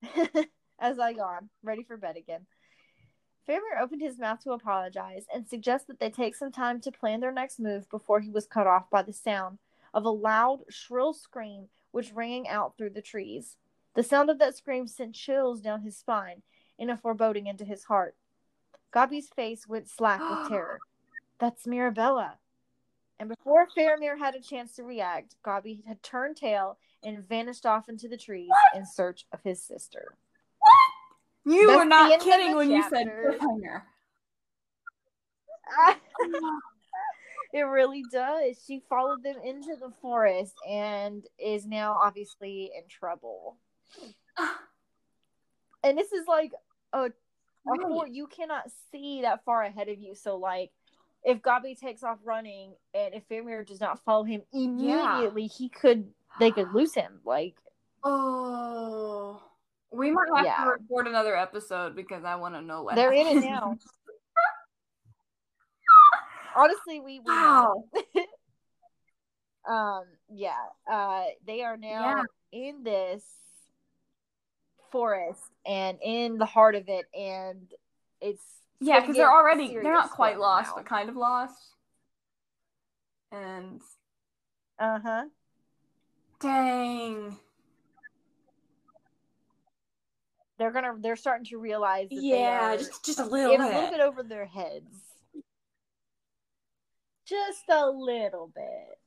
As 0.78 0.98
I 0.98 1.10
yawn, 1.10 1.48
ready 1.62 1.82
for 1.82 1.96
bed 1.96 2.16
again. 2.18 2.46
Faramir 3.48 3.80
opened 3.80 4.02
his 4.02 4.18
mouth 4.18 4.42
to 4.44 4.52
apologize 4.52 5.24
and 5.34 5.48
suggest 5.48 5.86
that 5.86 5.98
they 5.98 6.10
take 6.10 6.36
some 6.36 6.52
time 6.52 6.80
to 6.82 6.92
plan 6.92 7.20
their 7.20 7.32
next 7.32 7.58
move 7.58 7.88
before 7.88 8.20
he 8.20 8.30
was 8.30 8.46
cut 8.46 8.66
off 8.66 8.90
by 8.90 9.02
the 9.02 9.14
sound 9.14 9.58
of 9.94 10.04
a 10.04 10.10
loud, 10.10 10.60
shrill 10.68 11.14
scream 11.14 11.68
which 11.90 12.12
rang 12.12 12.46
out 12.48 12.76
through 12.76 12.90
the 12.90 13.02
trees. 13.02 13.56
The 13.94 14.02
sound 14.02 14.30
of 14.30 14.38
that 14.38 14.56
scream 14.56 14.86
sent 14.86 15.14
chills 15.14 15.60
down 15.60 15.82
his 15.82 15.96
spine 15.96 16.42
and 16.78 16.90
a 16.90 16.96
foreboding 16.96 17.46
into 17.46 17.64
his 17.64 17.84
heart. 17.84 18.14
Gobby's 18.92 19.28
face 19.28 19.68
went 19.68 19.88
slack 19.88 20.20
with 20.20 20.48
terror. 20.48 20.78
That's 21.38 21.66
Mirabella. 21.66 22.38
And 23.18 23.28
before 23.28 23.66
Faramir 23.76 24.18
had 24.18 24.34
a 24.34 24.40
chance 24.40 24.74
to 24.76 24.82
react, 24.82 25.36
Gobby 25.42 25.82
had 25.86 26.02
turned 26.02 26.36
tail 26.36 26.78
and 27.02 27.26
vanished 27.28 27.66
off 27.66 27.88
into 27.88 28.08
the 28.08 28.16
trees 28.16 28.48
what? 28.48 28.80
in 28.80 28.86
search 28.86 29.26
of 29.32 29.42
his 29.42 29.62
sister. 29.62 30.14
What? 30.58 31.54
You 31.54 31.66
That's 31.66 31.78
were 31.78 31.84
not 31.84 32.20
kidding 32.20 32.56
when 32.56 32.70
chapter. 32.70 32.98
you 32.98 33.04
said 33.04 33.40
cliffhanger. 33.40 33.82
it 37.52 37.60
really 37.60 38.04
does. 38.10 38.62
She 38.66 38.82
followed 38.88 39.22
them 39.22 39.36
into 39.44 39.76
the 39.76 39.92
forest 40.00 40.54
and 40.68 41.24
is 41.38 41.66
now 41.66 41.98
obviously 42.02 42.70
in 42.76 42.88
trouble. 42.88 43.56
And 45.82 45.96
this 45.96 46.12
is 46.12 46.26
like 46.28 46.52
a, 46.92 47.10
a 47.68 48.10
you 48.10 48.26
cannot 48.26 48.64
see 48.92 49.22
that 49.22 49.44
far 49.44 49.62
ahead 49.62 49.88
of 49.88 49.98
you. 49.98 50.14
So 50.14 50.36
like 50.36 50.70
if 51.24 51.42
Gobby 51.42 51.74
takes 51.74 52.02
off 52.02 52.18
running 52.24 52.74
and 52.94 53.14
if 53.14 53.28
Faramir 53.28 53.66
does 53.66 53.80
not 53.80 54.02
follow 54.04 54.24
him 54.24 54.42
immediately, 54.52 55.42
yeah. 55.42 55.56
he 55.56 55.68
could 55.68 56.08
they 56.38 56.50
could 56.50 56.72
lose 56.72 56.94
him. 56.94 57.20
Like 57.24 57.54
Oh 58.04 59.42
we 59.92 60.10
might 60.10 60.28
have 60.34 60.44
yeah. 60.44 60.64
to 60.64 60.70
record 60.70 61.06
another 61.06 61.36
episode 61.36 61.96
because 61.96 62.24
I 62.24 62.36
want 62.36 62.54
to 62.54 62.62
know 62.62 62.82
what 62.82 62.94
they're 62.94 63.12
happens. 63.12 63.44
in 63.44 63.48
it 63.48 63.50
now. 63.50 63.76
Honestly, 66.56 67.00
we, 67.00 67.20
we 67.20 67.26
wow. 67.26 67.84
um 69.68 70.04
yeah, 70.32 70.54
uh 70.90 71.24
they 71.46 71.62
are 71.62 71.76
now 71.76 72.24
yeah. 72.52 72.68
in 72.68 72.82
this 72.82 73.24
forest 74.90 75.40
and 75.66 75.98
in 76.02 76.38
the 76.38 76.46
heart 76.46 76.74
of 76.74 76.84
it 76.88 77.06
and 77.14 77.72
it's 78.20 78.42
yeah 78.80 79.00
because 79.00 79.16
they're 79.16 79.30
already 79.30 79.72
they're 79.74 79.82
not 79.82 80.10
quite 80.10 80.38
lost 80.38 80.68
now. 80.68 80.74
but 80.76 80.86
kind 80.86 81.08
of 81.08 81.16
lost. 81.16 81.74
And 83.32 83.80
uh-huh. 84.78 85.24
Dang. 86.40 87.36
They're 90.58 90.72
gonna 90.72 90.94
they're 90.98 91.16
starting 91.16 91.46
to 91.46 91.58
realize 91.58 92.08
yeah 92.10 92.76
just, 92.76 93.04
just 93.04 93.20
a 93.20 93.24
little 93.24 93.56
bit. 93.56 93.60
a 93.60 93.64
little 93.66 93.90
bit. 93.90 94.00
over 94.00 94.22
their 94.22 94.46
heads. 94.46 94.94
Just 97.26 97.68
a 97.68 97.88
little 97.88 98.50
bit. 98.54 98.98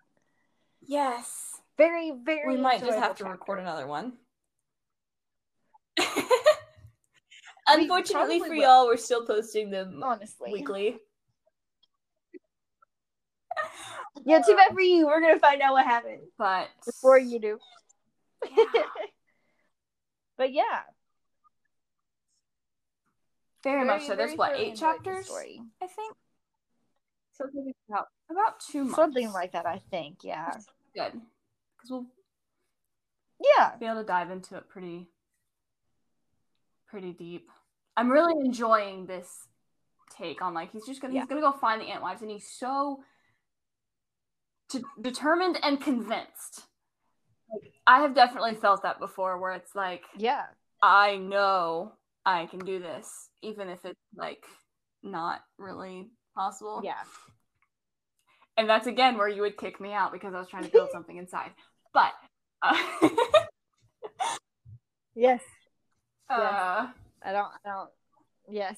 Yes. 0.82 1.60
Very 1.78 2.14
very 2.24 2.56
we 2.56 2.62
might 2.62 2.80
just 2.80 2.98
have 2.98 3.16
to 3.18 3.24
chapter. 3.24 3.32
record 3.32 3.60
another 3.60 3.88
one 3.88 4.14
Unfortunately 7.68 8.40
for 8.40 8.50
will. 8.50 8.56
y'all, 8.56 8.86
we're 8.86 8.98
still 8.98 9.26
posting 9.26 9.72
them 9.72 10.02
honestly 10.04 10.52
weekly. 10.52 10.98
yeah, 14.26 14.40
too 14.40 14.56
bad 14.56 14.74
for 14.74 14.82
you. 14.82 15.06
We're 15.08 15.22
gonna 15.22 15.40
find 15.40 15.62
out 15.62 15.74
what 15.74 15.86
happened, 15.86 16.24
but 16.38 16.68
before 16.86 17.18
you 17.18 17.40
do. 17.40 17.58
Yeah. 18.58 18.66
but 20.38 20.52
yeah, 20.52 20.82
very, 23.64 23.78
very 23.78 23.88
much 23.88 24.08
so. 24.08 24.16
There's 24.16 24.36
what 24.36 24.60
eight 24.60 24.76
chapters, 24.76 25.32
I 25.82 25.88
think. 25.88 26.16
So 27.32 27.46
about 27.90 28.08
about 28.30 28.60
two 28.60 28.84
months, 28.84 28.96
something 28.98 29.32
like 29.32 29.54
that. 29.54 29.66
I 29.66 29.82
think. 29.90 30.18
Yeah. 30.24 30.52
Good, 30.96 31.14
because 31.14 31.90
we'll 31.90 32.06
yeah 33.58 33.76
be 33.80 33.86
able 33.86 34.02
to 34.02 34.04
dive 34.04 34.30
into 34.30 34.58
it 34.58 34.70
pretty 34.70 35.08
pretty 36.94 37.12
deep. 37.12 37.50
I'm 37.98 38.12
really 38.12 38.34
enjoying 38.46 39.08
this 39.08 39.28
take 40.16 40.44
on 40.44 40.54
like 40.54 40.72
he's 40.72 40.86
just 40.86 41.02
gonna 41.02 41.16
yeah. 41.16 41.22
he's 41.22 41.28
gonna 41.28 41.42
go 41.42 41.52
find 41.52 41.82
the 41.82 41.86
Entwives 41.86 42.22
and 42.22 42.30
he's 42.30 42.48
so 42.48 43.00
t- 44.72 44.84
determined 45.02 45.58
and 45.64 45.82
convinced. 45.82 46.68
Like, 47.52 47.74
I 47.88 48.02
have 48.02 48.14
definitely 48.14 48.54
felt 48.54 48.84
that 48.84 49.00
before, 49.00 49.40
where 49.40 49.54
it's 49.54 49.74
like, 49.74 50.04
yeah, 50.16 50.44
I 50.84 51.18
know 51.18 51.94
I 52.28 52.46
can 52.46 52.60
do 52.60 52.78
this, 52.78 53.30
even 53.42 53.70
if 53.70 53.84
it's 53.86 54.00
like 54.16 54.44
not 55.02 55.42
really 55.58 56.12
possible. 56.36 56.82
Yeah. 56.84 57.02
And 58.56 58.70
that's 58.70 58.86
again 58.86 59.18
where 59.18 59.28
you 59.28 59.42
would 59.42 59.58
kick 59.58 59.82
me 59.82 59.94
out 59.94 60.12
because 60.12 60.36
I 60.36 60.40
was 60.40 60.48
trying 60.48 60.66
to 60.66 60.70
build 60.70 60.90
something 60.94 61.18
inside. 61.18 61.54
But 61.92 62.14
uh, 62.62 62.78
yes, 65.16 65.42
uh, 66.30 66.88
I 67.24 67.32
don't. 67.32 67.48
I 67.66 67.70
don't. 67.70 67.90
Yes. 68.50 68.78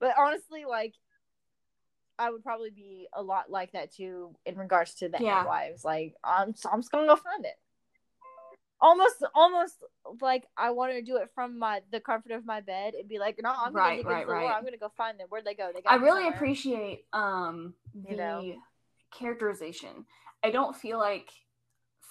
But 0.00 0.14
honestly, 0.18 0.64
like, 0.64 0.94
I 2.18 2.30
would 2.30 2.42
probably 2.42 2.70
be 2.70 3.08
a 3.12 3.22
lot 3.22 3.50
like 3.50 3.72
that 3.72 3.94
too 3.94 4.34
in 4.46 4.56
regards 4.56 4.94
to 4.96 5.08
the 5.08 5.18
yeah. 5.20 5.44
wives. 5.44 5.84
Like, 5.84 6.14
I'm, 6.24 6.54
I'm 6.70 6.80
just 6.80 6.90
gonna 6.90 7.06
go 7.06 7.16
find 7.16 7.44
it. 7.44 7.58
Almost, 8.82 9.16
almost 9.34 9.74
like 10.22 10.46
I 10.56 10.70
want 10.70 10.92
to 10.92 11.02
do 11.02 11.16
it 11.16 11.28
from 11.34 11.58
my 11.58 11.82
the 11.92 12.00
comfort 12.00 12.32
of 12.32 12.46
my 12.46 12.62
bed 12.62 12.94
and 12.94 13.06
be 13.06 13.18
like, 13.18 13.38
no, 13.42 13.50
I'm 13.50 13.74
gonna 13.74 13.84
right, 13.84 14.04
right, 14.04 14.26
right. 14.26 14.50
I'm 14.50 14.64
gonna 14.64 14.78
go 14.78 14.90
find 14.96 15.20
them. 15.20 15.26
Where'd 15.28 15.44
they 15.44 15.54
go? 15.54 15.70
They 15.74 15.82
got 15.82 15.92
I 15.92 15.96
really 15.96 16.22
somewhere. 16.22 16.34
appreciate 16.34 17.04
um 17.12 17.74
the 17.94 18.10
you 18.10 18.16
know? 18.16 18.54
characterization. 19.12 20.06
I 20.42 20.50
don't 20.50 20.74
feel 20.74 20.98
like 20.98 21.28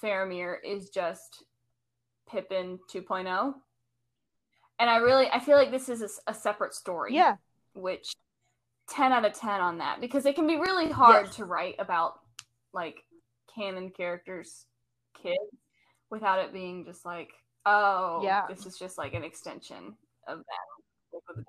Faramir 0.03 0.57
is 0.63 0.89
just 0.89 1.43
Pippin 2.29 2.79
2.0. 2.91 3.53
And 4.79 4.89
I 4.89 4.97
really 4.97 5.27
I 5.29 5.39
feel 5.39 5.57
like 5.57 5.71
this 5.71 5.89
is 5.89 6.01
a, 6.01 6.31
a 6.31 6.33
separate 6.33 6.73
story. 6.73 7.13
Yeah. 7.15 7.35
Which 7.73 8.13
10 8.89 9.11
out 9.11 9.25
of 9.25 9.33
10 9.33 9.61
on 9.61 9.77
that 9.77 10.01
because 10.01 10.25
it 10.25 10.35
can 10.35 10.47
be 10.47 10.57
really 10.57 10.89
hard 10.89 11.27
yes. 11.27 11.35
to 11.35 11.45
write 11.45 11.75
about 11.79 12.19
like 12.73 13.03
canon 13.53 13.91
characters 13.91 14.65
kids 15.21 15.37
without 16.09 16.39
it 16.39 16.53
being 16.53 16.85
just 16.85 17.05
like 17.05 17.29
oh 17.65 18.21
yeah 18.23 18.45
this 18.47 18.65
is 18.65 18.77
just 18.77 18.97
like 18.97 19.13
an 19.13 19.23
extension 19.23 19.93
of 20.27 20.39
that 20.39 21.43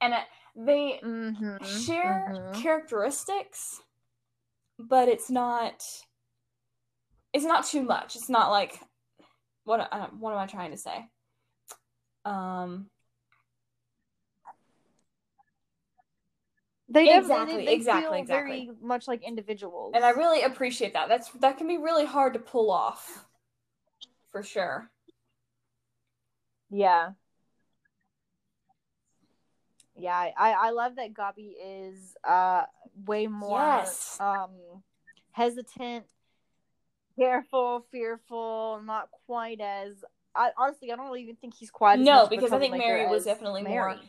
and 0.00 0.14
it, 0.14 0.20
they 0.56 1.00
mm-hmm, 1.02 1.64
share 1.64 2.32
mm-hmm. 2.32 2.60
characteristics 2.60 3.80
but 4.78 5.08
it's 5.08 5.30
not 5.30 5.82
it's 7.32 7.44
not 7.44 7.64
too 7.64 7.82
much 7.82 8.14
it's 8.14 8.28
not 8.28 8.50
like 8.50 8.78
what 9.64 9.88
uh, 9.92 10.08
what 10.18 10.32
am 10.32 10.38
I 10.38 10.46
trying 10.46 10.70
to 10.72 10.76
say? 10.76 11.08
Um, 12.24 12.86
they 16.88 17.16
exactly 17.16 17.58
they, 17.58 17.64
they 17.66 17.74
exactly 17.74 18.20
exactly 18.20 18.68
very 18.68 18.70
much 18.82 19.08
like 19.08 19.22
individuals, 19.22 19.92
and 19.94 20.04
I 20.04 20.10
really 20.10 20.42
appreciate 20.42 20.94
that. 20.94 21.08
That's 21.08 21.30
that 21.40 21.58
can 21.58 21.68
be 21.68 21.78
really 21.78 22.04
hard 22.06 22.34
to 22.34 22.38
pull 22.38 22.70
off, 22.70 23.26
for 24.30 24.42
sure. 24.42 24.90
Yeah. 26.70 27.10
Yeah, 29.94 30.16
I, 30.16 30.52
I 30.52 30.70
love 30.70 30.96
that 30.96 31.12
Gobby 31.12 31.54
is 31.62 32.16
uh 32.24 32.62
way 33.06 33.26
more 33.26 33.60
yes. 33.60 34.16
um 34.20 34.50
hesitant 35.32 36.06
careful, 37.22 37.86
fearful, 37.90 38.80
not 38.84 39.08
quite 39.26 39.60
as. 39.60 40.04
I 40.34 40.50
honestly, 40.56 40.90
I 40.90 40.96
don't 40.96 41.16
even 41.18 41.36
think 41.36 41.54
he's 41.54 41.70
quite. 41.70 41.98
no, 41.98 42.26
because 42.26 42.52
I 42.52 42.58
think 42.58 42.76
Merry 42.76 43.06
was 43.06 43.24
definitely 43.24 43.62
Merry. 43.62 43.94
more 43.96 44.00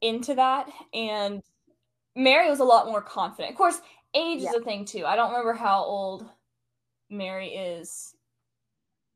into 0.00 0.34
that 0.34 0.68
and 0.92 1.42
Merry 2.14 2.50
was 2.50 2.60
a 2.60 2.64
lot 2.64 2.86
more 2.86 3.00
confident. 3.00 3.52
Of 3.52 3.56
course, 3.56 3.80
age 4.14 4.42
Yeah. 4.42 4.50
is 4.50 4.56
a 4.56 4.60
thing 4.60 4.84
too. 4.84 5.06
I 5.06 5.16
don't 5.16 5.30
remember 5.30 5.54
how 5.54 5.82
old 5.82 6.28
Merry 7.08 7.48
is 7.54 8.14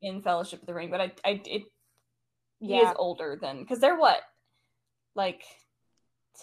in 0.01 0.21
Fellowship 0.21 0.61
of 0.61 0.65
the 0.67 0.73
Ring, 0.73 0.89
but 0.89 0.99
I 1.01 1.11
I 1.23 1.41
it 1.45 1.63
he 2.59 2.77
is 2.77 2.93
older 2.97 3.37
than 3.41 3.59
because 3.59 3.79
they're 3.79 3.95
what 3.97 4.19
like 5.15 5.43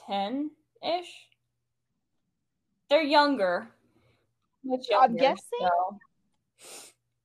10 0.07 0.51
ish 0.83 1.29
they're 2.89 3.03
younger 3.03 3.69
I'm 4.99 5.17
guessing? 5.17 5.43
so- 5.61 5.99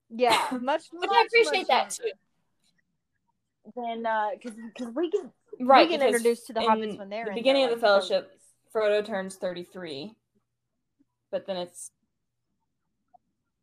Yeah, 0.10 0.38
much. 0.52 0.84
much, 0.94 1.10
i 1.12 1.24
appreciate 1.26 1.60
much 1.62 1.68
that 1.68 1.90
too. 1.92 2.12
Then, 3.76 4.06
uh, 4.06 4.30
because 4.34 4.58
because 4.74 4.94
we 4.96 5.10
get 5.10 5.22
right 5.60 5.88
we 5.88 5.92
get 5.98 6.00
because 6.00 6.16
introduced 6.16 6.48
to 6.48 6.54
the 6.54 6.60
hobbits 6.62 6.98
when 6.98 7.10
they're 7.10 7.26
the 7.26 7.32
in 7.32 7.36
beginning 7.36 7.64
of 7.66 7.70
the 7.70 7.78
fellowship 7.78 8.32
frodo 8.74 9.06
turns 9.06 9.36
33 9.36 10.14
but 11.30 11.46
then 11.46 11.58
it's 11.58 11.92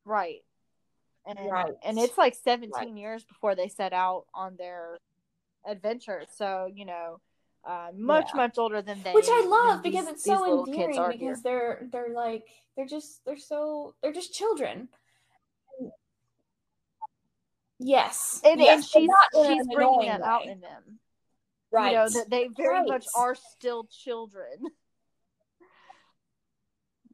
right? 0.05 0.39
And 1.27 1.39
Right. 1.51 1.75
and 1.85 1.99
it's 1.99 2.17
like 2.17 2.35
17 2.35 2.97
years 2.97 3.25
before 3.25 3.55
they 3.55 3.69
set 3.69 3.93
out 3.93 4.25
on 4.33 4.57
their 4.57 4.99
adventure. 5.67 6.23
So 6.37 6.71
you 6.73 6.87
know, 6.87 7.21
uh, 7.69 7.89
much 7.95 8.29
Yeah. 8.33 8.37
much 8.37 8.57
older 8.57 8.81
than 8.81 9.03
they. 9.03 9.13
which 9.13 9.29
i 9.29 9.47
love 9.47 9.83
because 9.83 10.07
these- 10.07 10.15
it's 10.15 10.25
so 10.25 10.65
endearing 10.65 11.09
because 11.09 11.19
here. 11.19 11.41
they're 11.43 11.89
they're 11.93 12.15
like 12.15 12.45
they're 12.77 12.87
just 12.87 13.23
they're 13.27 13.37
so 13.37 13.95
they're 14.01 14.13
just 14.13 14.33
children 14.33 14.89
yes 17.79 18.41
And, 18.45 18.61
yes, 18.61 18.91
and 18.95 19.05
she's 19.05 19.47
she's 19.47 19.67
bringing 19.75 20.07
that 20.07 20.23
out 20.23 20.47
in 20.47 20.61
them. 20.61 20.99
right 21.71 21.91
You 21.91 21.97
know 21.99 22.09
that 22.09 22.31
they 22.31 22.49
very 22.57 22.87
much 22.87 23.07
are 23.15 23.35
still 23.35 23.85
children 23.85 24.49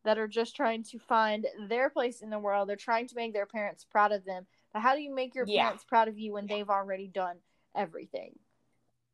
that 0.05 0.19
are 0.19 0.29
just 0.29 0.55
trying 0.55 0.83
to 0.85 0.99
find 0.99 1.47
their 1.69 1.89
place 1.89 2.21
in 2.21 2.31
the 2.31 2.39
world. 2.39 2.69
They're 2.69 2.77
trying 2.77 3.09
to 3.09 3.17
make 3.17 3.33
their 3.33 3.47
parents 3.47 3.85
proud 3.85 4.13
of 4.13 4.25
them. 4.25 4.47
But 4.73 4.83
how 4.83 4.95
do 4.95 5.01
you 5.01 5.15
make 5.15 5.35
your 5.35 5.47
Yeah. 5.47 5.65
parents 5.65 5.85
proud 5.85 6.09
of 6.09 6.19
you 6.19 6.35
when 6.35 6.47
they've 6.47 6.69
already 6.69 7.09
done 7.09 7.39
everything? 7.75 8.39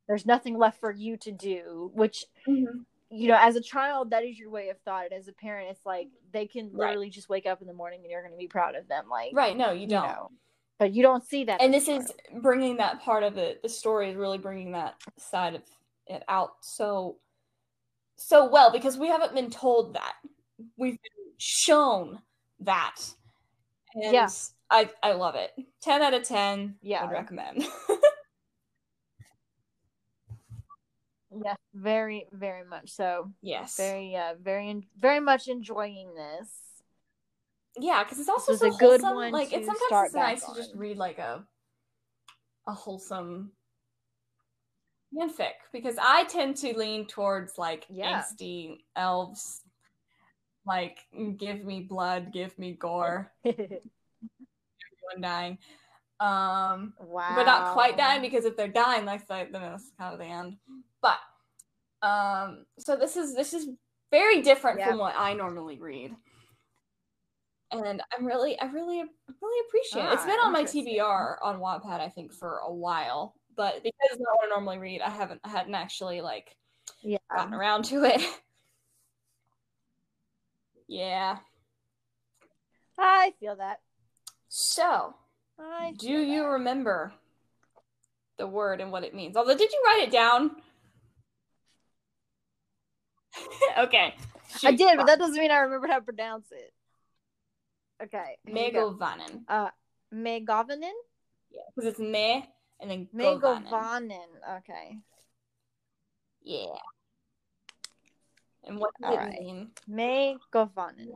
There's 0.09 0.27
nothing 0.27 0.59
left 0.59 0.81
for 0.81 0.91
you 0.91 1.17
to 1.19 1.31
do, 1.31 1.93
which 1.95 2.25
Mhm. 2.47 2.85
you 3.13 3.27
know, 3.27 3.39
as 3.41 3.57
a 3.57 3.61
child, 3.61 4.11
that 4.11 4.25
is 4.25 4.39
your 4.39 4.51
way 4.51 4.69
of 4.69 4.79
thought. 4.81 5.07
And 5.07 5.15
as 5.15 5.27
a 5.27 5.33
parent, 5.33 5.71
it's 5.71 5.85
like 5.85 6.09
they 6.33 6.47
can 6.47 6.71
Right. 6.73 6.91
literally 6.91 7.11
just 7.11 7.29
wake 7.29 7.47
up 7.47 7.61
in 7.61 7.67
the 7.67 7.75
morning 7.75 8.03
and 8.03 8.11
you're 8.11 8.23
going 8.23 8.33
to 8.33 8.39
be 8.39 8.47
proud 8.47 8.77
of 8.77 8.87
them. 8.87 9.09
Like, 9.09 9.33
right 9.35 9.57
no 9.57 9.73
you 9.73 9.83
you 9.83 9.87
don't 9.89 10.05
know, 10.05 10.31
but 10.81 10.93
you 10.95 11.03
don't 11.03 11.25
see 11.25 11.45
that. 11.45 11.61
and 11.61 11.73
this 11.73 11.87
is 11.87 12.11
bringing 12.41 12.79
that 12.79 13.01
part 13.03 13.23
of 13.23 13.37
it 13.39 13.63
the 13.63 13.69
story 13.69 14.11
is 14.11 14.17
really 14.17 14.39
bringing 14.39 14.73
that 14.73 14.95
side 15.19 15.55
of 15.55 15.63
it 16.09 16.25
out 16.27 16.55
so 16.63 17.17
so 18.17 18.47
well 18.51 18.73
because 18.73 18.97
we 18.97 19.07
haven't 19.07 19.35
been 19.35 19.51
told 19.51 19.95
that 19.95 20.15
we've 20.77 20.99
been 21.01 21.33
shown 21.39 22.19
that 22.61 22.97
and 23.95 24.13
Yeah. 24.13 24.29
i 24.71 24.91
i 25.03 25.13
love 25.13 25.37
it 25.37 25.53
10 25.83 26.03
out 26.03 26.15
of 26.15 26.23
10 26.25 26.75
Yeah. 26.83 27.03
would 27.05 27.13
recommend 27.13 27.65
yes, 31.45 31.57
very, 31.75 32.27
very 32.33 32.65
much 32.65 32.91
so. 32.91 33.31
yes 33.43 33.77
Very, 33.77 34.17
uh, 34.17 34.35
very, 34.41 34.83
very 34.99 35.21
much 35.21 35.47
enjoying 35.49 36.13
this. 36.15 36.49
Yeah 37.79 38.03
because 38.03 38.19
it's 38.19 38.29
also 38.29 38.55
so 38.55 38.67
a 38.67 38.71
good 38.79 39.01
wholesome. 39.01 39.15
one 39.15 39.33
like 39.33 39.53
it's 39.53 39.67
sometimes 39.67 40.07
it's 40.07 40.15
nice 40.15 40.41
back 40.45 40.55
to 40.55 40.61
just 40.61 40.75
read 40.75 40.97
like 40.97 41.19
a 41.19 41.45
a 42.67 42.73
wholesome 42.73 43.51
fanfic 45.17 45.53
because 45.73 45.97
i 46.01 46.25
tend 46.25 46.57
to 46.57 46.77
lean 46.77 47.07
towards 47.07 47.59
like 47.59 47.87
Yeah. 47.89 48.23
angsty 48.23 48.79
elves 48.97 49.63
like 50.67 50.99
give 51.37 51.65
me 51.65 51.81
blood 51.81 52.33
give 52.33 52.57
me 52.59 52.73
gore 52.73 53.33
everyone 53.45 53.71
dying 55.21 55.59
um 56.21 56.93
wow. 57.01 57.33
but 57.35 57.45
not 57.45 57.73
quite 57.73 57.97
dying 57.97 58.21
because 58.21 58.45
if 58.45 58.57
they're 58.57 58.69
dying 58.69 59.05
that's 59.07 59.29
like 59.31 59.53
then 59.53 59.63
it's 59.63 59.91
kind 59.99 60.13
of 60.13 60.19
the 60.21 60.27
end 60.27 60.57
but 61.01 61.19
um 62.03 62.67
so 62.79 62.95
this 62.95 63.17
is 63.17 63.35
this 63.35 63.55
is 63.55 63.69
very 64.11 64.43
different 64.43 64.79
Yeah. 64.79 64.89
from 64.89 64.99
what 64.99 65.15
i 65.17 65.33
normally 65.33 65.79
read 65.79 66.15
and 67.73 68.03
i'm 68.17 68.27
really 68.27 68.59
i 68.61 68.67
really 68.67 69.03
really 69.41 69.67
appreciate 69.69 70.05
it 70.05 70.13
It's 70.13 70.23
ah, 70.23 70.27
been 70.27 70.39
on 70.45 70.53
my 70.53 70.65
tbr 70.65 71.37
on 71.43 71.61
wattpad 71.61 72.01
i 72.01 72.09
think 72.09 72.33
for 72.33 72.59
a 72.59 72.73
while 72.73 73.35
but 73.57 73.83
because 73.83 73.93
it's 74.13 74.21
not 74.21 74.35
what 74.37 74.47
i 74.47 74.49
normally 74.49 74.79
read 74.79 75.01
i 75.01 75.11
haven't 75.11 75.41
i 75.45 75.49
hadn't 75.49 75.75
actually 75.75 76.21
like 76.21 76.57
Yeah. 77.03 77.19
gotten 77.33 77.55
around 77.55 77.85
to 77.87 78.05
it 78.05 78.23
yeah 80.89 81.39
I 83.03 83.33
feel 83.41 83.57
that. 83.57 83.81
so 84.49 85.15
I 85.59 85.95
Do 85.97 86.11
you 86.11 86.43
that. 86.43 86.49
remember 86.49 87.13
the 88.37 88.47
word 88.47 88.81
and 88.81 88.93
what 88.93 89.05
it 89.05 89.15
means? 89.15 89.37
Although, 89.37 89.57
did 89.57 89.73
you 89.73 89.83
write 89.87 90.03
it 90.03 90.11
down? 90.11 90.57
okay. 93.79 94.15
I 94.65 94.73
did, 94.73 94.97
but 94.97 95.07
that 95.07 95.19
doesn't 95.19 95.39
mean 95.41 95.51
I 95.51 95.59
remembered 95.59 95.91
how 95.91 95.99
to 95.99 96.05
pronounce 96.05 96.51
it. 96.53 96.73
Okay. 98.03 98.37
Mae 98.47 98.71
govannen. 98.73 99.45
Uh, 99.49 99.71
Mae 100.11 100.41
govannen? 100.45 100.93
Yeah, 101.51 101.63
because 101.75 101.91
it's 101.91 101.99
me 102.01 102.49
and 102.81 102.91
then 102.91 103.09
govannen. 103.15 103.69
Megovanen. 103.69 104.59
Okay. 104.59 104.97
Yeah. 106.43 106.77
And 108.65 108.79
what 108.79 108.91
does 109.01 109.11
All 109.11 109.15
it 109.17 109.19
right. 109.19 109.41
mean? 109.41 109.71
Mae 109.87 110.37
govannen. 110.53 111.09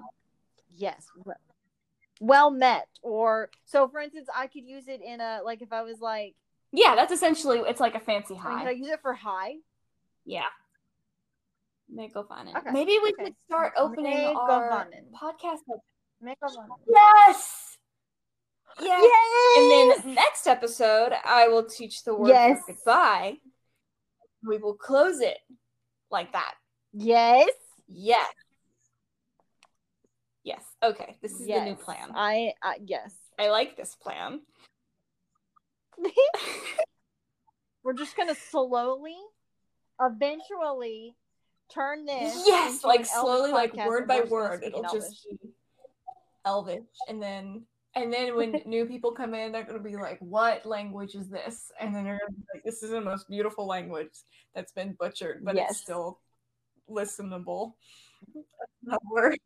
Yes. 0.71 1.07
Well- 1.25 1.37
met. 2.51 2.89
Or 3.03 3.51
so 3.65 3.89
for 3.89 4.01
instance, 4.01 4.29
I 4.35 4.47
could 4.47 4.65
use 4.65 4.89
it 4.89 5.01
in 5.03 5.21
a 5.21 5.41
like 5.45 5.63
if 5.63 5.73
I 5.73 5.83
was 5.83 6.01
like 6.01 6.35
Yeah, 6.73 6.95
that's 6.97 7.13
essentially 7.13 7.59
it's 7.61 7.81
like 7.81 7.95
a 7.95 8.01
fancy 8.01 8.35
mean, 8.35 8.43
can 8.43 8.53
I 8.53 8.65
high. 8.65 8.71
use 8.71 8.89
it 8.89 9.01
for 9.03 9.15
high? 9.15 9.57
Yeah. 10.25 10.49
Mae 11.89 12.09
govannen. 12.09 12.57
Okay, 12.57 12.71
Maybe 12.73 12.99
we 13.03 13.13
okay. 13.13 13.25
could 13.25 13.35
start 13.47 13.73
opening 13.77 14.35
our 14.37 14.87
podcast. 15.21 15.61
like- 15.69 15.81
Mae 16.25 16.37
govannen. 16.41 16.79
Yes. 16.89 17.79
Yeah. 18.81 19.01
Yay! 19.01 19.59
And 19.59 19.71
then 19.71 20.15
next 20.15 20.47
episode, 20.47 21.13
I 21.25 21.49
will 21.49 21.65
teach 21.65 22.03
the 22.05 22.15
word 22.15 22.29
Yes. 22.29 22.63
goodbye. 22.67 23.37
We 24.43 24.59
will 24.59 24.75
close 24.75 25.21
it 25.21 25.39
like 26.11 26.33
that. 26.33 26.55
Yes. 26.93 27.51
Yes. 27.89 28.33
Yes. 30.43 30.65
Okay. 30.83 31.17
This 31.23 31.33
is 31.33 31.47
yes. 31.47 31.61
the 31.61 31.65
new 31.67 31.77
plan. 31.77 32.11
I, 32.15 32.55
I 32.63 32.79
yes. 32.85 33.15
I 33.39 33.51
like 33.51 33.77
this 33.77 33.95
plan. 33.95 34.41
We're 37.85 37.93
just 37.93 38.17
gonna 38.17 38.35
slowly, 38.35 39.17
eventually, 40.01 41.15
turn 41.73 42.07
this. 42.07 42.43
yes, 42.47 42.83
like 42.83 43.05
slowly, 43.05 43.53
like 43.53 43.75
word 43.75 44.09
by 44.09 44.21
we're 44.21 44.23
just 44.23 44.31
gonna 44.31 44.49
word, 44.49 44.63
it'll 44.65 44.83
just 44.83 45.27
be 45.31 45.51
Elvish, 46.45 46.83
and 47.09 47.23
then 47.23 47.65
and 47.97 48.13
then 48.13 48.35
when 48.37 48.53
new 48.67 48.87
people 48.87 49.13
come 49.13 49.35
in, 49.35 49.53
they're 49.53 49.65
gonna 49.65 49.79
be 49.79 49.97
like, 49.97 50.19
"What 50.21 50.67
language 50.67 51.15
is 51.15 51.29
this?" 51.29 51.71
And 51.81 51.95
then 51.95 52.05
they're 52.05 52.19
gonna 52.19 52.33
be 52.37 52.45
like, 52.55 52.65
"This 52.65 52.83
is 52.83 52.91
the 52.91 53.01
most 53.01 53.29
beautiful 53.29 53.67
language 53.67 54.11
that's 54.55 54.73
been 54.73 54.95
butchered, 54.99 55.45
but 55.45 55.55
Yes. 55.57 55.71
it's 55.73 55.81
still 55.81 56.21
listenable." 56.91 57.75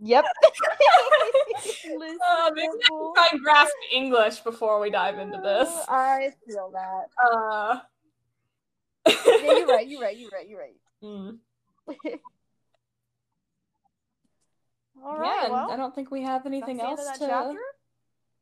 Yep. 0.00 0.24
Uh, 0.26 2.50
maybe 2.54 2.68
I 2.68 2.88
can 2.88 3.12
try 3.14 3.28
and 3.32 3.40
grasp 3.40 3.72
English 3.92 4.40
before 4.40 4.80
we 4.80 4.90
dive 4.90 5.18
into 5.18 5.40
this. 5.40 5.68
I 5.88 6.32
feel 6.46 6.70
that. 6.72 7.06
Uh, 7.26 7.78
Yeah, 9.06 9.58
you're 9.58 9.66
right. 9.66 9.86
You're 9.86 10.00
right. 10.02 10.16
You're 10.16 10.30
right. 10.30 10.48
You're 10.48 10.60
right. 10.60 10.76
mm. 11.02 11.38
All 15.04 15.18
right. 15.18 15.42
yeah, 15.44 15.50
well, 15.50 15.70
I 15.70 15.76
don't 15.76 15.94
think 15.94 16.10
we 16.10 16.22
have 16.22 16.46
anything 16.46 16.78
that's 16.78 16.96
the 16.96 17.00
end 17.02 17.08
else 17.08 17.18
to. 17.18 17.26
chapter. 17.26 17.58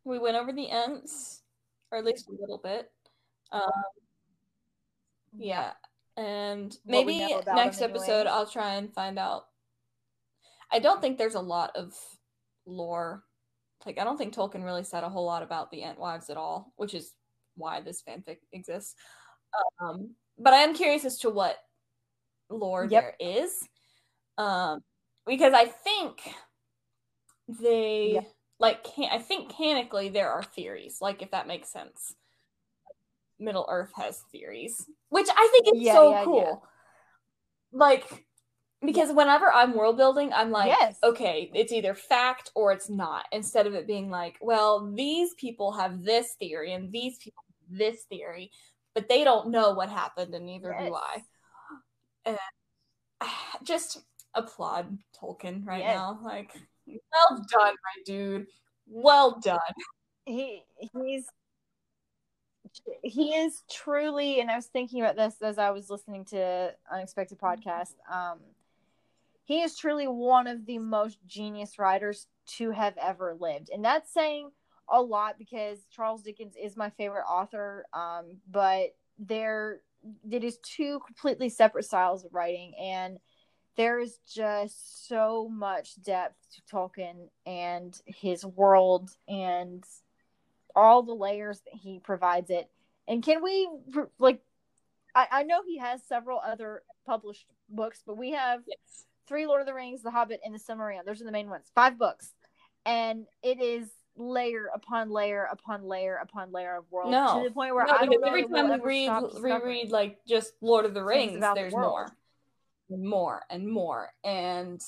We 0.04 0.18
went 0.18 0.36
over 0.36 0.52
the 0.52 0.70
ents, 0.70 1.42
or 1.90 1.98
at 1.98 2.04
least 2.04 2.28
a 2.28 2.32
little 2.32 2.58
bit. 2.62 2.90
Um, 3.50 3.70
yeah, 5.36 5.72
and 6.16 6.76
maybe 6.86 7.18
next 7.54 7.78
them 7.78 7.90
episode. 7.90 8.26
I'll 8.26 8.46
try 8.46 8.74
and 8.74 8.92
find 8.94 9.18
out. 9.18 9.44
I 10.70 10.78
don't 10.78 11.00
think 11.00 11.18
there's 11.18 11.34
a 11.34 11.40
lot 11.40 11.72
of 11.76 11.94
lore. 12.66 13.24
Like 13.84 13.98
I 13.98 14.04
don't 14.04 14.16
think 14.16 14.34
Tolkien 14.34 14.64
really 14.64 14.84
said 14.84 15.04
a 15.04 15.08
whole 15.08 15.26
lot 15.26 15.42
about 15.42 15.70
the 15.70 15.82
Entwives 15.82 16.30
at 16.30 16.36
all, 16.36 16.72
which 16.76 16.94
is 16.94 17.12
why 17.56 17.80
this 17.80 18.02
fanfic 18.08 18.38
exists. 18.52 18.94
Um, 19.80 20.14
but 20.38 20.52
I 20.54 20.58
am 20.58 20.74
curious 20.74 21.04
as 21.04 21.18
to 21.20 21.30
what 21.30 21.56
lore 22.48 22.86
Yep. 22.88 23.02
there 23.02 23.14
is, 23.20 23.68
um, 24.38 24.80
because 25.26 25.52
I 25.52 25.66
think 25.66 26.20
they 27.48 28.12
Yep. 28.14 28.26
like 28.58 28.84
can 28.84 29.08
I 29.10 29.18
think 29.18 29.54
canonically 29.56 30.08
there 30.08 30.30
are 30.30 30.42
theories, 30.42 30.98
like 31.00 31.22
if 31.22 31.30
that 31.32 31.46
makes 31.46 31.70
sense. 31.72 32.14
Middle 33.38 33.66
Earth 33.68 33.92
has 33.96 34.20
theories, 34.30 34.86
which 35.08 35.28
I 35.28 35.48
think 35.52 35.66
is 35.76 35.84
Yeah, 35.84 35.92
so 35.94 36.10
yeah, 36.10 36.24
cool. 36.24 36.38
yeah. 36.38 36.68
Like, 37.72 38.26
because 38.84 39.12
whenever 39.12 39.50
I'm 39.52 39.74
world 39.74 39.96
building, 39.96 40.32
I'm 40.32 40.50
like, 40.50 40.68
Yes. 40.68 40.98
okay, 41.02 41.50
it's 41.54 41.72
either 41.72 41.94
fact 41.94 42.50
or 42.54 42.72
it's 42.72 42.88
not. 42.88 43.24
Instead 43.32 43.66
of 43.66 43.74
it 43.74 43.86
being 43.86 44.10
like, 44.10 44.36
well, 44.40 44.92
these 44.94 45.34
people 45.34 45.72
have 45.72 46.04
this 46.04 46.34
theory 46.38 46.72
and 46.72 46.92
these 46.92 47.16
people 47.18 47.42
have 47.48 47.78
this 47.78 48.04
theory, 48.04 48.50
but 48.94 49.08
they 49.08 49.24
don't 49.24 49.50
know 49.50 49.72
what 49.72 49.88
happened, 49.88 50.34
and 50.34 50.46
neither 50.46 50.74
do 50.78 50.94
I. 50.94 51.22
And 52.26 52.38
just 53.64 54.02
applaud 54.34 54.98
Tolkien 55.20 55.66
right 55.66 55.80
Yes. 55.80 55.96
now. 55.96 56.20
Like, 56.22 56.50
well 56.86 57.44
done, 57.50 57.74
my 57.74 58.02
dude. 58.04 58.46
Well 58.86 59.38
done. 59.40 59.58
he 60.24 60.62
he's 60.94 61.26
he 63.02 63.34
is 63.34 63.62
truly 63.70 64.40
and 64.40 64.50
i 64.50 64.56
was 64.56 64.66
thinking 64.66 65.00
about 65.02 65.16
this 65.16 65.42
as 65.42 65.58
i 65.58 65.70
was 65.70 65.90
listening 65.90 66.24
to 66.24 66.72
unexpected 66.90 67.38
podcast 67.38 67.94
um 68.10 68.38
he 69.44 69.60
is 69.60 69.76
truly 69.76 70.06
one 70.06 70.46
of 70.46 70.64
the 70.64 70.78
most 70.78 71.18
genius 71.26 71.78
writers 71.78 72.26
to 72.46 72.70
have 72.70 72.94
ever 72.96 73.36
lived 73.38 73.68
and 73.72 73.84
that's 73.84 74.12
saying 74.12 74.50
a 74.88 75.00
lot 75.00 75.38
because 75.38 75.80
charles 75.94 76.22
dickens 76.22 76.54
is 76.60 76.76
my 76.76 76.88
favorite 76.90 77.24
author 77.28 77.84
um 77.92 78.36
but 78.50 78.94
there 79.18 79.80
it 80.30 80.42
is 80.42 80.58
two 80.62 81.00
completely 81.04 81.48
separate 81.48 81.84
styles 81.84 82.24
of 82.24 82.32
writing 82.32 82.72
and 82.80 83.18
there 83.76 83.98
is 83.98 84.18
just 84.32 85.08
so 85.08 85.48
much 85.50 86.00
depth 86.02 86.36
to 86.54 86.62
Tolkien 86.74 87.28
and 87.46 87.98
his 88.06 88.44
world 88.44 89.10
and 89.28 89.84
all 90.76 91.02
the 91.02 91.14
layers 91.14 91.60
that 91.60 91.74
he 91.74 91.98
provides 91.98 92.50
it. 92.50 92.70
And 93.08 93.22
can 93.22 93.42
we 93.42 93.68
like? 94.18 94.40
I, 95.14 95.26
I 95.30 95.42
know 95.42 95.62
he 95.66 95.78
has 95.78 96.02
several 96.04 96.40
other 96.44 96.82
published 97.06 97.46
books, 97.68 98.02
but 98.06 98.16
we 98.16 98.30
have 98.32 98.62
Yes. 98.66 99.04
three 99.26 99.46
Lord 99.46 99.60
of 99.60 99.66
the 99.66 99.74
Rings, 99.74 100.02
The 100.02 100.10
Hobbit, 100.10 100.40
and 100.44 100.54
The 100.54 100.58
Silmarillion. 100.58 101.04
Those 101.04 101.20
are 101.20 101.24
the 101.24 101.32
main 101.32 101.50
ones. 101.50 101.70
Five 101.74 101.98
books, 101.98 102.32
and 102.86 103.26
it 103.42 103.60
is 103.60 103.88
layer 104.16 104.66
upon 104.74 105.10
layer 105.10 105.48
upon 105.50 105.84
layer 105.84 106.16
upon 106.22 106.52
layer 106.52 106.76
of 106.76 106.84
world 106.90 107.10
No. 107.10 107.38
to 107.42 107.48
the 107.48 107.54
point 107.54 107.74
where 107.74 107.86
No, 107.86 107.92
I 107.94 108.04
don't 108.04 108.24
every 108.26 108.44
time 108.46 108.68
we 108.70 108.78
read 108.78 109.10
reread 109.40 109.90
like 109.90 110.18
just 110.26 110.52
Lord 110.60 110.84
of 110.84 110.92
the 110.94 111.02
Rings, 111.02 111.36
about 111.38 111.54
the 111.54 111.62
there's 111.62 111.72
more. 111.72 112.14
And 112.90 113.08
more 113.08 113.42
and 113.50 113.66
more. 113.66 114.10
And 114.24 114.80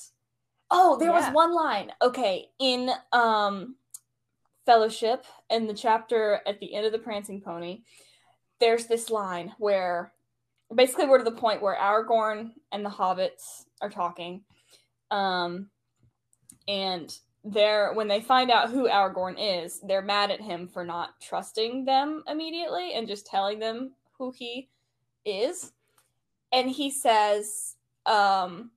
oh, 0.70 0.98
there 0.98 1.12
was 1.12 1.32
one 1.32 1.54
line. 1.54 1.92
Okay, 2.02 2.48
in 2.58 2.90
um 3.12 3.76
Fellowship 4.66 5.26
in 5.50 5.66
the 5.66 5.74
chapter 5.74 6.40
at 6.46 6.58
the 6.58 6.74
end 6.74 6.86
of 6.86 6.92
the 6.92 6.98
Prancing 6.98 7.42
Pony, 7.42 7.82
there's 8.60 8.86
this 8.86 9.10
line 9.10 9.52
where 9.58 10.12
basically 10.74 11.06
we're 11.06 11.18
to 11.18 11.24
the 11.24 11.32
point 11.32 11.60
where 11.60 11.76
Aragorn 11.76 12.52
and 12.72 12.84
the 12.84 12.90
hobbits 12.90 13.64
are 13.82 13.90
talking. 13.90 14.42
Um 15.10 15.68
and 16.66 17.14
they're 17.44 17.92
when 17.92 18.08
they 18.08 18.20
find 18.20 18.50
out 18.50 18.70
who 18.70 18.88
Aragorn 18.88 19.36
is, 19.38 19.80
they're 19.86 20.02
mad 20.02 20.30
at 20.30 20.40
him 20.40 20.66
for 20.66 20.84
not 20.84 21.20
trusting 21.20 21.84
them 21.84 22.22
immediately 22.26 22.94
and 22.94 23.06
just 23.06 23.26
telling 23.26 23.58
them 23.58 23.92
who 24.18 24.32
he 24.34 24.70
is. 25.26 25.72
And 26.52 26.70
he 26.70 26.90
says 26.90 27.76
um 28.06 28.70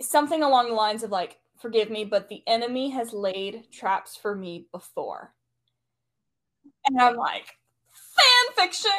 something 0.00 0.42
along 0.42 0.68
the 0.68 0.74
lines 0.74 1.02
of 1.02 1.10
like 1.10 1.38
forgive 1.60 1.90
me 1.90 2.04
but 2.04 2.28
the 2.28 2.42
enemy 2.46 2.90
has 2.90 3.12
laid 3.12 3.70
traps 3.72 4.16
for 4.16 4.34
me 4.34 4.66
before. 4.72 5.34
And 6.86 7.00
I'm 7.00 7.16
like 7.16 7.46
fan 7.90 8.64
fiction 8.64 8.90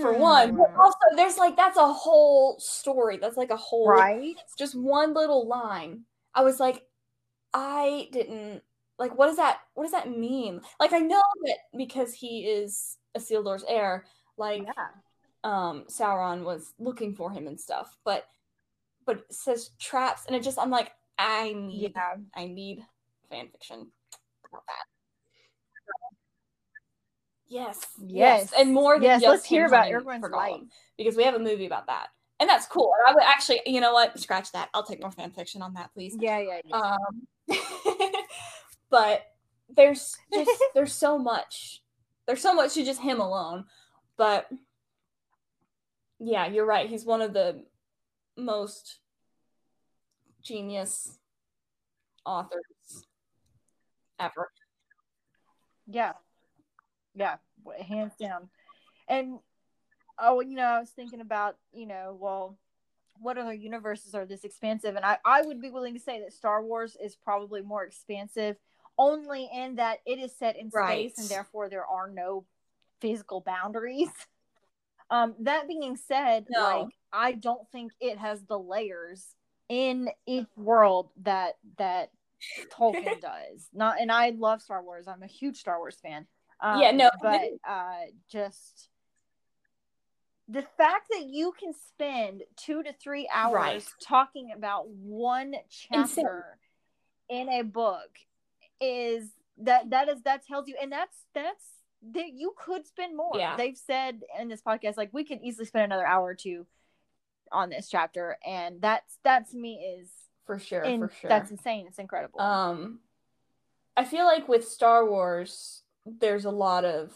for 0.00 0.12
one. 0.18 0.56
But 0.56 0.70
Mm. 0.70 0.78
also 0.78 0.96
there's 1.16 1.38
like 1.38 1.56
that's 1.56 1.76
a 1.78 1.92
whole 1.92 2.58
story. 2.60 3.16
That's 3.16 3.36
like 3.36 3.50
a 3.50 3.56
whole 3.56 3.88
right? 3.88 4.36
just 4.58 4.74
one 4.74 5.14
little 5.14 5.48
line. 5.48 6.04
I 6.34 6.42
was 6.42 6.60
like, 6.60 6.82
I 7.54 8.08
didn't 8.12 8.62
like 8.98 9.16
what 9.16 9.26
does 9.26 9.36
that 9.36 9.60
what 9.74 9.84
does 9.84 9.92
that 9.92 10.10
mean? 10.10 10.60
Like 10.78 10.92
I 10.92 10.98
know 10.98 11.22
that 11.44 11.56
because 11.76 12.12
he 12.12 12.44
is 12.46 12.98
Isildur's 13.16 13.64
heir, 13.66 14.04
like 14.36 14.62
Yeah. 14.64 14.88
Um 15.44 15.84
Sauron 15.88 16.44
was 16.44 16.74
looking 16.78 17.14
for 17.14 17.30
him 17.30 17.46
and 17.46 17.58
stuff, 17.58 17.96
but 18.04 18.26
but 19.06 19.18
it 19.18 19.34
says 19.34 19.70
traps 19.78 20.26
and 20.26 20.36
it 20.36 20.42
just 20.42 20.58
I'm 20.58 20.70
like, 20.70 20.92
I 21.18 21.52
need 21.52 21.92
Yeah. 21.94 22.16
I 22.34 22.46
need 22.46 22.84
fan 23.30 23.48
fiction 23.48 23.90
about 24.48 24.64
that. 24.66 24.84
Yes, 27.48 27.84
yes, 27.98 28.50
Yes. 28.52 28.52
and 28.56 28.72
more 28.72 28.94
than 28.94 29.02
Yes, 29.02 29.22
let's 29.22 29.44
hear 29.44 29.66
about 29.66 29.86
Aragorn's 29.88 30.30
life. 30.30 30.60
Because 30.96 31.16
we 31.16 31.24
have 31.24 31.34
a 31.34 31.38
movie 31.38 31.66
about 31.66 31.88
that, 31.88 32.08
and 32.38 32.48
that's 32.48 32.66
cool. 32.66 32.92
I 33.08 33.12
would 33.12 33.24
actually, 33.24 33.60
you 33.66 33.80
know 33.80 33.92
what, 33.92 34.16
scratch 34.20 34.52
that. 34.52 34.68
I'll 34.72 34.84
take 34.84 35.00
more 35.00 35.10
fan 35.10 35.32
fiction 35.32 35.60
on 35.60 35.74
that, 35.74 35.92
please. 35.92 36.16
Yeah, 36.18 36.38
yeah, 36.38 36.60
yeah. 36.64 36.76
Um, 36.76 37.26
but 38.90 39.22
there's 39.68 40.16
just 40.32 40.50
there's 40.74 40.92
so 40.92 41.18
much. 41.18 41.82
There's 42.26 42.40
so 42.42 42.54
much 42.54 42.74
to 42.74 42.84
just 42.84 43.00
him 43.00 43.20
alone. 43.20 43.64
But 44.16 44.48
yeah, 46.20 46.46
you're 46.46 46.66
right. 46.66 46.88
He's 46.88 47.04
one 47.04 47.22
of 47.22 47.32
the 47.32 47.64
most 48.36 48.98
genius 50.42 51.18
authors 52.24 53.06
ever. 54.18 54.50
Yeah. 55.86 56.12
Yeah. 57.14 57.36
Hands 57.86 58.12
down. 58.20 58.48
And 59.08 59.38
oh, 60.18 60.40
you 60.40 60.56
know, 60.56 60.64
I 60.64 60.80
was 60.80 60.90
thinking 60.90 61.20
about, 61.20 61.56
you 61.72 61.86
know, 61.86 62.16
well, 62.20 62.58
what 63.18 63.38
other 63.38 63.52
universes 63.54 64.14
are 64.14 64.26
this 64.26 64.44
expansive? 64.44 64.96
And 64.96 65.04
I, 65.04 65.18
I 65.24 65.42
would 65.42 65.60
be 65.60 65.70
willing 65.70 65.94
to 65.94 66.00
say 66.00 66.20
that 66.20 66.32
Star 66.32 66.62
Wars 66.62 66.96
is 67.02 67.16
probably 67.16 67.62
more 67.62 67.84
expansive, 67.84 68.56
only 68.98 69.48
in 69.52 69.76
that 69.76 69.98
it 70.06 70.18
is 70.18 70.36
set 70.36 70.56
in 70.56 70.70
Right. 70.72 71.10
space 71.10 71.18
and 71.18 71.28
therefore 71.28 71.68
there 71.68 71.86
are 71.86 72.10
no 72.10 72.44
physical 73.00 73.40
boundaries. 73.40 74.08
Um, 75.10 75.34
that 75.40 75.66
being 75.66 75.96
said, 75.96 76.46
No. 76.48 76.62
like 76.62 76.86
I 77.12 77.32
don't 77.32 77.68
think 77.72 77.92
it 78.00 78.18
has 78.18 78.42
the 78.44 78.58
layers 78.58 79.26
in 79.68 80.08
each 80.26 80.46
world 80.56 81.10
that 81.22 81.54
that 81.78 82.10
Tolkien 82.72 83.02
does. 83.20 83.68
Not, 83.72 84.00
and 84.00 84.10
I 84.10 84.30
love 84.30 84.62
Star 84.62 84.82
Wars. 84.82 85.08
I'm 85.08 85.22
a 85.22 85.26
huge 85.28 85.58
Star 85.58 85.78
Wars 85.78 85.98
fan. 86.02 86.26
Um, 86.60 86.80
Yeah, 86.80 86.90
no, 86.92 87.10
but 87.22 87.40
uh, 87.68 88.06
just 88.30 88.88
the 90.48 90.62
fact 90.76 91.06
that 91.10 91.26
you 91.26 91.52
can 91.58 91.72
spend 91.88 92.42
two 92.56 92.82
to 92.82 92.92
three 92.92 93.28
hours 93.32 93.54
Right. 93.54 93.84
talking 94.02 94.50
about 94.54 94.88
one 94.88 95.54
Insane. 95.92 96.24
chapter 96.24 96.58
in 97.28 97.48
a 97.48 97.62
book 97.62 98.10
is 98.80 99.28
that 99.58 99.90
that 99.90 100.08
is 100.08 100.22
that 100.22 100.44
tells 100.46 100.66
you, 100.68 100.76
and 100.80 100.90
that's 100.90 101.16
that's 101.34 101.64
that 102.12 102.32
you 102.32 102.54
could 102.56 102.86
spend 102.86 103.16
more. 103.16 103.32
Yeah. 103.34 103.56
They've 103.56 103.76
said 103.76 104.20
in 104.38 104.48
this 104.48 104.62
podcast 104.62 104.96
like 104.96 105.10
we 105.12 105.24
could 105.24 105.40
easily 105.42 105.66
spend 105.66 105.84
another 105.84 106.06
hour 106.06 106.26
or 106.26 106.34
two 106.34 106.66
on 107.52 107.70
this 107.70 107.88
chapter, 107.88 108.38
and 108.46 108.80
that's 108.80 109.18
that's 109.22 109.52
me 109.54 109.74
is 109.98 110.08
For 110.46 110.58
sure, 110.58 110.82
in, 110.82 111.00
for 111.00 111.14
sure. 111.20 111.28
that's 111.28 111.50
insane. 111.50 111.86
It's 111.88 111.98
incredible. 111.98 112.40
Um, 112.40 113.00
I 113.96 114.04
feel 114.04 114.24
like 114.24 114.48
with 114.48 114.66
Star 114.66 115.04
Wars, 115.08 115.82
there's 116.06 116.44
a 116.44 116.50
lot 116.50 116.84
of 116.84 117.12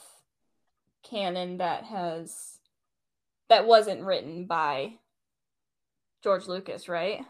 canon 1.03 1.59
that 1.59 1.85
has 1.85 2.59
that 3.49 3.67
wasn't 3.67 4.03
written 4.03 4.47
by 4.47 4.95
George 6.23 6.47
Lucas, 6.47 6.89
right? 6.89 7.25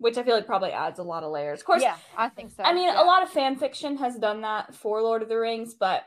Which 0.00 0.16
I 0.16 0.22
feel 0.22 0.34
like 0.34 0.46
probably 0.46 0.72
adds 0.72 0.98
a 0.98 1.02
lot 1.02 1.22
of 1.22 1.30
layers. 1.30 1.60
Of 1.60 1.66
course, 1.66 1.82
yeah, 1.82 1.96
I 2.16 2.30
think 2.30 2.50
so. 2.50 2.62
I 2.62 2.72
mean, 2.72 2.88
yeah. 2.88 3.02
a 3.02 3.04
lot 3.04 3.22
of 3.22 3.28
fan 3.28 3.56
fiction 3.56 3.98
has 3.98 4.16
done 4.16 4.40
that 4.40 4.74
for 4.74 5.02
Lord 5.02 5.22
of 5.22 5.28
the 5.28 5.38
Rings, 5.38 5.74
but 5.74 6.04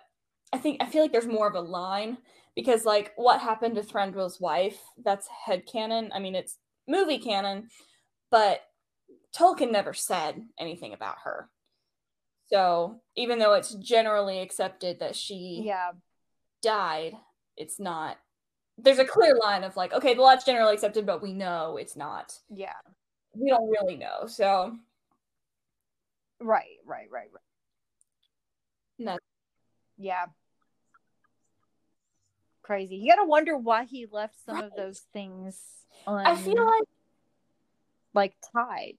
I 0.52 0.58
think 0.58 0.82
I 0.82 0.88
feel 0.88 1.04
like 1.04 1.12
there's 1.12 1.28
more 1.28 1.48
of 1.48 1.54
a 1.54 1.62
line 1.62 2.18
because 2.56 2.86
like 2.86 3.14
what 3.16 3.40
happened 3.40 3.76
to 3.76 3.84
Thranduil's 3.84 4.42
wife, 4.42 4.80
that's 5.04 5.28
head 5.46 5.68
canon. 5.72 6.12
I 6.14 6.20
mean, 6.20 6.34
it's 6.34 6.58
movie 6.88 7.20
canon, 7.20 7.70
but 8.32 8.62
Tolkien 9.38 9.72
never 9.72 9.94
said 9.94 10.42
anything 10.60 10.94
about 10.94 11.18
her. 11.24 11.50
So, 12.48 13.02
even 13.16 13.40
though 13.40 13.54
it's 13.54 13.74
generally 13.76 14.40
accepted 14.40 15.00
that 15.00 15.16
she 15.16 15.64
Yeah, 15.66 15.92
died, 16.62 17.14
it's 17.58 17.80
not 17.80 18.18
there's 18.78 19.00
a 19.00 19.06
clear 19.06 19.38
line 19.40 19.64
of 19.64 19.78
like, 19.78 19.94
okay, 19.94 20.16
the 20.16 20.22
lot's 20.22 20.46
generally 20.46 20.74
accepted, 20.74 21.06
but 21.06 21.22
we 21.22 21.34
know 21.34 21.78
it's 21.78 21.96
not. 21.96 22.34
yeah. 22.50 22.74
We 23.36 23.50
don't 23.50 23.70
really 23.70 23.96
know. 23.98 24.28
So, 24.28 24.78
Right, 26.40 26.78
right, 26.86 27.08
right, 27.12 27.30
right. 27.32 27.42
no. 29.00 29.18
Yeah. 29.98 30.26
Crazy. 32.62 32.96
You 32.96 33.12
gotta 33.14 33.28
wonder 33.28 33.58
why 33.58 33.86
he 33.86 34.08
left 34.10 34.36
some 34.46 34.62
of 34.62 34.72
those 34.76 35.00
things 35.14 35.60
on 36.08 36.26
I 36.26 36.36
feel 36.36 36.66
like 36.66 36.84
like 38.14 38.36
tied. 38.54 38.98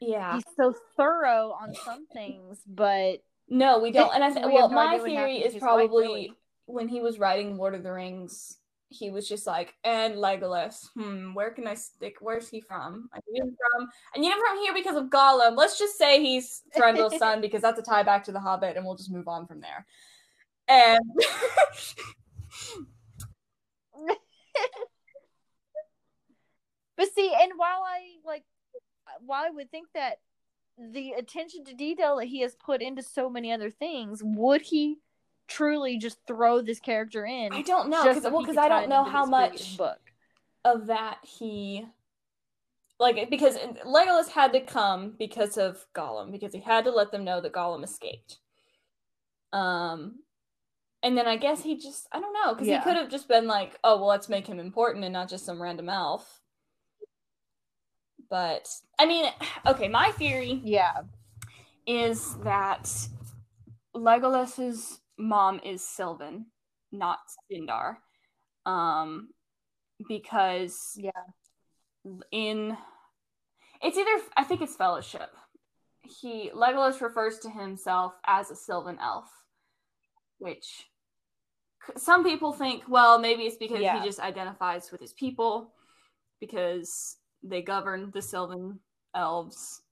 yeah. 0.00 0.34
He's 0.34 0.44
so 0.56 0.74
thorough 0.96 1.56
on 1.60 1.74
some 1.84 2.06
things, 2.12 2.60
but 2.66 3.22
No, 3.48 3.78
we 3.78 3.90
don't. 3.90 4.14
And 4.14 4.22
I 4.22 4.30
think 4.32 4.46
well, 4.46 4.68
my 4.68 4.98
theory 4.98 5.38
is 5.38 5.56
probably 5.56 6.32
when 6.66 6.88
he 6.88 7.00
was 7.00 7.18
writing 7.18 7.56
Lord 7.56 7.74
of 7.74 7.82
the 7.82 7.92
Rings, 7.92 8.58
he 8.88 9.10
was 9.10 9.28
just 9.28 9.46
like, 9.46 9.74
and 9.84 10.14
Legolas. 10.14 10.88
Hmm, 10.94 11.34
where 11.34 11.50
can 11.50 11.66
I 11.66 11.74
stick? 11.74 12.16
Where's 12.20 12.48
he 12.48 12.60
from? 12.60 13.08
I 13.12 13.18
need 13.28 13.40
him 13.40 13.56
from. 13.56 13.88
I 14.14 14.18
need 14.18 14.30
him 14.30 14.38
from 14.38 14.58
here 14.58 14.74
because 14.74 14.96
of 14.96 15.10
Gollum. 15.10 15.56
Let's 15.56 15.78
just 15.78 15.98
say 15.98 16.22
he's 16.22 16.62
Thranduil's 16.76 17.18
son 17.18 17.40
because 17.40 17.62
that's 17.62 17.80
a 17.80 17.82
tie 17.82 18.02
back 18.02 18.24
to 18.24 18.32
the 18.32 18.40
Hobbit, 18.40 18.76
and 18.76 18.84
we'll 18.84 18.96
just 18.96 19.10
move 19.10 19.28
on 19.28 19.46
from 19.46 19.60
there. 19.60 19.86
And 20.68 21.00
But 26.96 27.12
see, 27.14 27.32
and 27.38 27.52
while 27.56 27.82
I 27.84 28.16
like, 28.24 28.44
while 29.20 29.44
I 29.44 29.50
would 29.50 29.70
think 29.70 29.88
that 29.94 30.18
the 30.78 31.12
attention 31.12 31.64
to 31.64 31.74
detail 31.74 32.16
that 32.16 32.26
he 32.26 32.40
has 32.40 32.54
put 32.54 32.82
into 32.82 33.02
so 33.02 33.28
many 33.28 33.52
other 33.52 33.70
things, 33.70 34.22
would 34.24 34.62
he 34.62 34.98
truly 35.48 35.98
just 35.98 36.18
throw 36.26 36.60
this 36.60 36.80
character 36.80 37.24
in? 37.24 37.52
I 37.52 37.62
don't 37.62 37.90
know 37.90 38.02
because 38.04 38.24
well, 38.24 38.40
because 38.40 38.56
I 38.56 38.68
don't 38.68 38.88
know 38.88 39.04
how 39.04 39.26
much 39.26 39.76
book. 39.76 39.98
of 40.64 40.86
that 40.86 41.18
he 41.22 41.86
like 42.98 43.30
because 43.30 43.56
Legolas 43.84 44.28
had 44.28 44.52
to 44.52 44.60
come 44.60 45.14
because 45.18 45.56
of 45.58 45.86
Gollum 45.94 46.32
because 46.32 46.52
he 46.52 46.60
had 46.60 46.84
to 46.84 46.90
let 46.90 47.12
them 47.12 47.24
know 47.24 47.40
that 47.40 47.52
Gollum 47.52 47.84
escaped. 47.84 48.38
Um 49.52 50.20
and 51.02 51.16
then 51.16 51.26
I 51.26 51.36
guess 51.36 51.62
he 51.62 51.76
just 51.76 52.08
I 52.12 52.20
don't 52.20 52.32
know 52.32 52.54
because 52.54 52.68
Yeah. 52.68 52.78
he 52.78 52.82
could 52.82 52.96
have 52.96 53.10
just 53.10 53.28
been 53.28 53.46
like, 53.46 53.78
"Oh, 53.84 53.96
well, 53.96 54.06
let's 54.08 54.28
make 54.28 54.46
him 54.46 54.58
important 54.58 55.04
and 55.04 55.12
not 55.12 55.28
just 55.28 55.44
some 55.44 55.62
random 55.62 55.88
elf." 55.88 56.40
But 58.28 58.68
I 58.98 59.06
mean, 59.06 59.30
okay, 59.66 59.88
my 59.88 60.10
theory 60.12 60.60
Yeah, 60.64 61.02
is 61.86 62.36
that 62.38 62.90
Legolas's 63.94 65.00
mom 65.18 65.60
is 65.64 65.82
Sylvan, 65.84 66.46
not 66.92 67.18
Sindar. 67.50 67.96
Um 68.64 69.30
because 70.08 70.92
yeah, 70.96 71.10
in 72.30 72.76
it's 73.82 73.96
either 73.98 74.24
I 74.36 74.44
think 74.44 74.60
it's 74.62 74.76
fellowship. 74.76 75.30
He 76.02 76.50
Legolas 76.54 77.00
refers 77.00 77.38
to 77.40 77.50
himself 77.50 78.14
as 78.26 78.50
a 78.50 78.56
Sylvan 78.56 78.98
elf, 79.00 79.28
which 80.38 80.86
some 81.96 82.24
people 82.24 82.52
think, 82.52 82.82
well, 82.88 83.18
maybe 83.18 83.44
it's 83.44 83.56
because 83.56 83.80
Yeah. 83.80 84.00
he 84.00 84.06
just 84.06 84.18
identifies 84.20 84.90
with 84.90 85.00
his 85.00 85.12
people 85.12 85.72
because 86.40 87.16
they 87.42 87.62
govern 87.62 88.10
the 88.12 88.22
Sylvan 88.22 88.80
elves. 89.14 89.82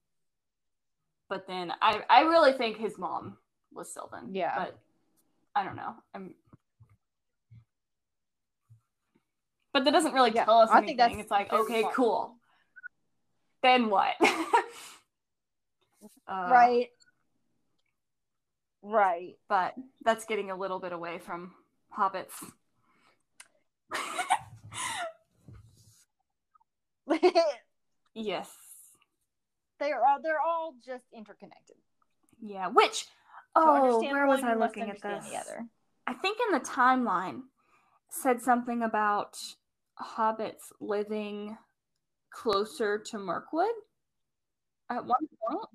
But 1.29 1.47
then 1.47 1.73
I 1.81 2.03
I 2.11 2.21
really 2.23 2.53
think 2.53 2.77
his 2.77 2.99
mom 2.99 3.39
was 3.73 3.93
Sylvan. 3.93 4.35
Yeah. 4.35 4.55
But 4.57 4.79
I 5.55 5.65
don't 5.65 5.77
know. 5.77 5.95
I'm 6.15 6.35
but 9.73 9.85
that 9.85 9.91
doesn't 9.93 10.13
really 10.13 10.31
Yeah, 10.33 10.45
tell 10.45 10.61
us 10.61 10.71
I 10.71 10.79
anything. 10.79 10.97
think 10.97 10.99
that's 10.99 11.23
it's 11.23 11.31
like, 11.31 11.53
okay, 11.53 11.85
cool. 11.95 12.37
Then 13.63 13.91
what? 13.91 14.15
Uh, 16.27 16.49
right, 16.51 16.89
right. 18.83 19.37
But 19.49 19.75
that's 20.05 20.25
getting 20.25 20.51
a 20.51 20.57
little 20.57 20.79
bit 20.81 20.93
away 20.93 21.19
from 21.19 21.53
hobbits. 21.97 22.33
yes. 28.15 28.49
they're 29.79 30.05
all 30.05 30.19
they're 30.23 30.41
all 30.41 30.75
just 30.85 31.05
interconnected. 31.15 31.77
Yeah. 32.41 32.69
Which 32.69 33.07
oh, 33.57 34.01
where 34.03 34.27
was 34.27 34.43
I 34.43 34.55
looking 34.55 34.91
at 34.91 35.01
this? 35.03 35.25
The 35.31 35.37
other. 35.37 35.67
I 36.07 36.15
think 36.15 36.39
in 36.49 36.59
the 36.59 36.65
timeline 36.65 37.43
said 38.11 38.41
something 38.41 38.83
about 38.83 39.37
hobbits 40.01 40.73
living 40.81 41.57
closer 42.31 42.99
to 42.99 43.19
Mirkwood 43.19 43.67
at 44.91 45.05
one 45.05 45.29
point. 45.49 45.69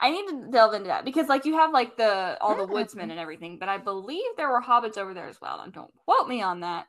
I 0.00 0.10
need 0.10 0.26
to 0.26 0.48
delve 0.50 0.74
into 0.74 0.88
that 0.88 1.04
because 1.04 1.28
like 1.28 1.44
you 1.44 1.54
have 1.54 1.70
like 1.72 1.96
the 1.96 2.36
all 2.40 2.56
the 2.56 2.66
Mm. 2.66 2.72
woodsmen 2.72 3.10
and 3.10 3.20
everything, 3.20 3.58
but 3.58 3.68
I 3.68 3.78
believe 3.78 4.24
there 4.36 4.48
were 4.50 4.62
hobbits 4.62 4.98
over 4.98 5.14
there 5.14 5.28
as 5.28 5.40
well. 5.40 5.60
And 5.60 5.72
don't 5.72 5.94
quote 6.04 6.28
me 6.28 6.42
on 6.42 6.60
that. 6.60 6.88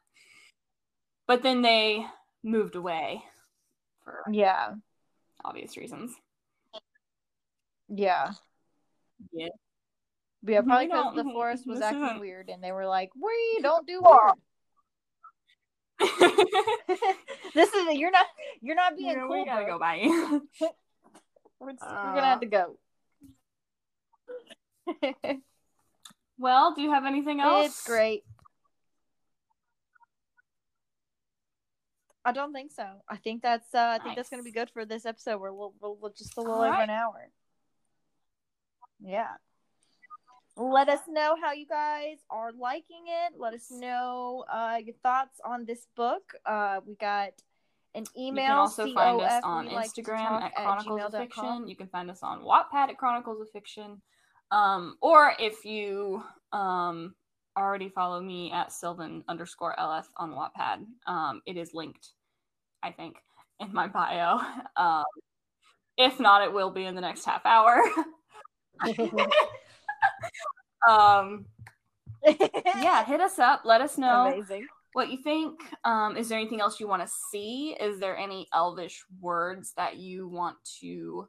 But 1.28 1.43
then 1.43 1.61
they 1.61 2.05
moved 2.43 2.76
away 2.76 3.24
for 4.03 4.24
Yeah, 4.32 4.74
obvious 5.45 5.78
reasons. 5.78 6.15
yeah, 7.88 8.32
Yeah. 9.32 9.49
Yeah. 10.45 10.61
Probably 10.61 10.87
because 10.87 11.15
the 11.15 11.23
forest 11.23 11.65
was 11.67 11.81
acting 11.81 12.03
isn't- 12.03 12.19
weird, 12.19 12.49
and 12.49 12.63
they 12.63 12.71
were 12.71 12.85
like, 12.87 13.09
"We 13.15 13.59
don't 13.61 13.87
do 13.87 14.01
weird." 14.01 14.33
this 17.53 17.73
is 17.73 17.95
you're 17.97 18.11
not 18.11 18.25
you're 18.61 18.75
not 18.75 18.97
being 18.97 19.15
cool. 19.15 19.29
we 19.29 19.45
gotta 19.45 19.65
bro. 19.65 19.73
go 19.73 19.79
by. 19.79 20.01
We're, 21.59 21.67
we're 21.67 21.75
gonna 21.79 22.21
have 22.21 22.41
to 22.41 22.45
go. 22.47 22.77
well, 26.37 26.73
do 26.75 26.81
you 26.81 26.91
have 26.91 27.05
anything 27.05 27.39
else? 27.39 27.67
it's 27.67 27.87
great. 27.87 28.23
I 32.25 32.31
don't 32.31 32.53
think 32.53 32.71
so. 32.71 32.85
I 33.09 33.17
think 33.17 33.41
that's 33.41 33.73
uh, 33.73 33.97
I 33.99 34.03
think 34.03 34.15
that's 34.15 34.29
gonna 34.29 34.43
be 34.43 34.51
good 34.51 34.69
for 34.71 34.85
this 34.85 35.05
episode. 35.05 35.39
We're, 35.39 35.53
we'll, 35.53 35.73
we'll, 35.81 35.97
we'll 36.01 36.11
just 36.13 36.35
a 36.37 36.41
little 36.41 36.55
All 36.55 36.61
over 36.63 36.71
right. 36.71 36.83
an 36.83 36.89
hour. 36.89 37.29
Yeah. 39.01 39.27
Let 40.55 40.87
us 40.87 40.99
know 41.07 41.35
how 41.41 41.51
you 41.51 41.65
guys 41.65 42.17
are 42.29 42.51
liking 42.51 43.05
it. 43.07 43.33
Let 43.39 43.53
us 43.53 43.71
know 43.71 44.45
uh, 44.51 44.77
your 44.83 44.95
thoughts 45.01 45.39
on 45.43 45.65
this 45.65 45.87
book. 45.95 46.33
Uh, 46.45 46.79
we 46.85 46.95
got 46.95 47.31
an 47.95 48.05
email. 48.17 48.43
You 48.43 48.49
can 48.49 48.57
also 48.57 48.93
find 48.93 49.21
us 49.21 49.43
on 49.43 49.65
we 49.65 49.73
like 49.73 49.93
to 49.93 50.03
Instagram 50.03 50.43
at 50.43 50.55
Chronicles 50.55 51.13
of 51.13 51.21
Fiction. 51.21 51.67
You 51.67 51.75
can 51.75 51.87
find 51.87 52.11
us 52.11 52.19
on 52.21 52.41
Wattpad 52.41 52.89
at 52.89 52.97
Chronicles 52.97 53.41
of 53.41 53.49
Fiction. 53.51 54.01
Um, 54.51 54.97
or 55.01 55.33
if 55.39 55.65
you 55.65 56.23
um, 56.51 57.15
already 57.57 57.89
follow 57.89 58.21
me 58.21 58.51
at 58.51 58.71
Sylvan 58.71 59.23
underscore 59.27 59.75
LF 59.79 60.05
on 60.17 60.31
Wattpad, 60.31 60.85
um, 61.07 61.41
it 61.47 61.57
is 61.57 61.71
linked, 61.73 62.09
I 62.83 62.91
think, 62.91 63.15
in 63.59 63.73
my 63.73 63.87
bio. 63.87 64.39
Um, 64.75 65.03
if 65.95 66.19
not, 66.19 66.43
it 66.43 66.51
will 66.51 66.71
be 66.71 66.85
in 66.85 66.95
the 66.95 67.01
next 67.01 67.25
half 67.25 67.45
hour. 67.45 67.79
um, 70.89 71.45
yeah, 72.81 73.03
hit 73.05 73.21
us 73.21 73.39
up. 73.39 73.61
Let 73.65 73.81
us 73.81 73.97
know 73.97 74.27
Amazing. 74.27 74.67
what 74.93 75.09
you 75.09 75.17
think. 75.17 75.59
Um, 75.83 76.15
is 76.15 76.29
there 76.29 76.39
anything 76.39 76.61
else 76.61 76.79
you 76.79 76.87
want 76.87 77.05
to 77.05 77.13
see? 77.31 77.75
Is 77.79 77.99
there 77.99 78.17
any 78.17 78.47
elvish 78.53 79.03
words 79.19 79.73
that 79.75 79.97
you 79.97 80.27
want 80.27 80.57
to 80.81 81.27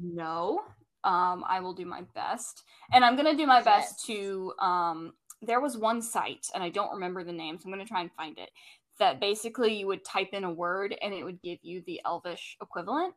know? 0.00 0.60
Um, 1.04 1.44
I 1.48 1.60
will 1.60 1.74
do 1.74 1.86
my 1.86 2.02
best. 2.14 2.64
And 2.92 3.04
I'm 3.04 3.14
going 3.16 3.30
to 3.30 3.36
do 3.36 3.46
my 3.46 3.62
best 3.62 4.04
to. 4.06 4.52
Um, 4.58 5.12
there 5.40 5.60
was 5.60 5.76
one 5.76 6.02
site, 6.02 6.48
and 6.52 6.64
I 6.64 6.68
don't 6.68 6.92
remember 6.92 7.22
the 7.22 7.32
name, 7.32 7.58
so 7.58 7.66
I'm 7.66 7.72
going 7.72 7.84
to 7.84 7.88
try 7.88 8.00
and 8.00 8.10
find 8.16 8.36
it. 8.38 8.50
That 8.98 9.20
basically 9.20 9.78
you 9.78 9.86
would 9.86 10.04
type 10.04 10.30
in 10.32 10.42
a 10.42 10.50
word 10.50 10.96
and 11.00 11.14
it 11.14 11.22
would 11.22 11.40
give 11.40 11.60
you 11.62 11.84
the 11.86 12.00
elvish 12.04 12.56
equivalent, 12.60 13.14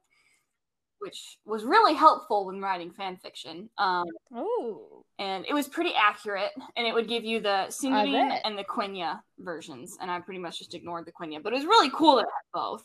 which 1.02 1.38
was 1.46 1.64
really 1.64 1.96
helpful 1.96 2.46
when 2.46 2.62
writing 2.62 2.92
fan 2.92 3.18
fiction. 3.18 3.70
Um, 3.78 4.06
Ooh. 4.38 5.04
and 5.18 5.46
it 5.48 5.54
was 5.54 5.68
pretty 5.68 5.94
accurate 5.96 6.52
and 6.78 6.86
it 6.86 6.94
would 6.94 7.08
give 7.08 7.24
you 7.26 7.40
the 7.40 7.66
Sindarin 7.70 8.40
and 8.46 8.56
the 8.58 8.64
Quenya 8.64 9.20
versions 9.40 9.98
and 10.00 10.12
I 10.12 10.20
pretty 10.20 10.40
much 10.40 10.60
just 10.60 10.76
ignored 10.76 11.06
the 11.08 11.12
Quenya 11.12 11.42
but 11.42 11.54
it 11.54 11.56
was 11.56 11.66
really 11.66 11.90
cool 11.90 12.16
to 12.16 12.22
have 12.22 12.28
both 12.54 12.84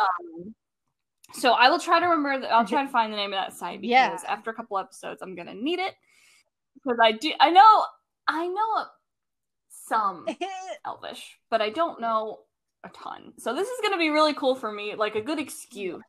um, 0.00 0.54
so 1.32 1.52
I 1.52 1.70
will 1.70 1.78
try 1.78 2.00
to 2.00 2.06
remember 2.06 2.40
that 2.40 2.52
I'll 2.52 2.66
try 2.66 2.84
to 2.84 2.90
find 2.90 3.12
the 3.12 3.16
name 3.16 3.32
of 3.32 3.38
that 3.38 3.52
site 3.56 3.80
because 3.80 4.22
Yeah. 4.24 4.32
after 4.32 4.50
a 4.50 4.54
couple 4.54 4.76
episodes 4.78 5.22
I'm 5.22 5.36
gonna 5.36 5.54
need 5.54 5.78
it 5.78 5.94
because 6.74 6.98
I 7.00 7.12
do 7.12 7.32
I 7.40 7.50
know 7.50 7.84
I 8.26 8.48
know 8.48 8.84
some 9.86 10.26
Elvish 10.86 11.38
but 11.50 11.62
I 11.62 11.70
don't 11.70 12.00
know 12.00 12.40
a 12.84 12.88
ton 12.90 13.32
so 13.38 13.54
this 13.54 13.68
is 13.68 13.78
gonna 13.82 13.96
be 13.98 14.10
really 14.10 14.34
cool 14.34 14.54
for 14.56 14.72
me 14.72 14.94
like 14.96 15.14
a 15.14 15.20
good 15.22 15.38
excuse 15.38 16.02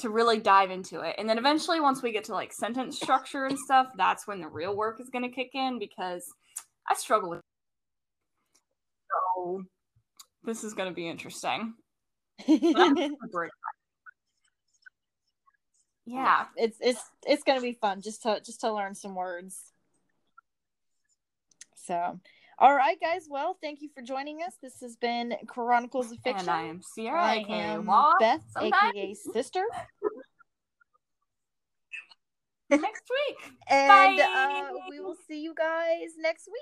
to 0.00 0.10
really 0.10 0.38
dive 0.38 0.70
into 0.70 1.00
it. 1.00 1.14
And 1.18 1.28
then 1.28 1.38
eventually, 1.38 1.80
once 1.80 2.02
we 2.02 2.12
get 2.12 2.24
to 2.24 2.32
like 2.32 2.52
sentence 2.52 2.96
structure 2.96 3.46
and 3.46 3.58
stuff, 3.58 3.88
that's 3.96 4.26
when 4.26 4.40
the 4.40 4.48
real 4.48 4.76
work 4.76 5.00
is 5.00 5.10
going 5.10 5.24
to 5.24 5.34
kick 5.34 5.50
in 5.54 5.78
because 5.78 6.24
I 6.88 6.94
struggle 6.94 7.30
with. 7.30 7.40
So 9.34 9.62
this 10.44 10.64
is 10.64 10.74
going 10.74 10.88
to 10.88 10.94
be 10.94 11.08
interesting. 11.08 11.74
But 12.46 12.60
I'm 12.76 12.96
super 13.22 13.44
excited. 13.44 13.50
Yeah. 16.06 16.46
it's 16.56 16.78
it's 16.80 17.02
it's 17.24 17.44
gonna 17.44 17.60
be 17.60 17.78
fun 17.80 18.00
just 18.00 18.22
to 18.22 18.40
just 18.44 18.62
to 18.62 18.72
learn 18.72 18.94
some 18.96 19.14
words. 19.14 19.70
So, 21.76 22.18
all 22.60 22.74
right, 22.74 22.98
guys. 23.00 23.26
Well, 23.28 23.56
thank 23.62 23.80
you 23.80 23.88
for 23.94 24.02
joining 24.02 24.42
us. 24.42 24.58
This 24.62 24.80
has 24.82 24.96
been 24.96 25.34
Chronicles 25.46 26.12
of 26.12 26.18
Fiction. 26.18 26.40
And 26.40 26.50
I 26.50 26.64
am 26.64 26.82
Sierra, 26.82 27.22
I 27.22 27.36
aka 27.36 27.54
am. 27.54 27.90
Beth, 28.20 28.42
sometimes. 28.52 28.92
aka 28.94 29.14
Sister. 29.14 29.64
next 32.70 33.04
week. 33.10 33.36
and 33.68 34.20
uh, 34.20 34.62
we 34.90 35.00
will 35.00 35.16
see 35.26 35.42
you 35.42 35.54
guys 35.54 36.10
next 36.18 36.48
week. 36.48 36.56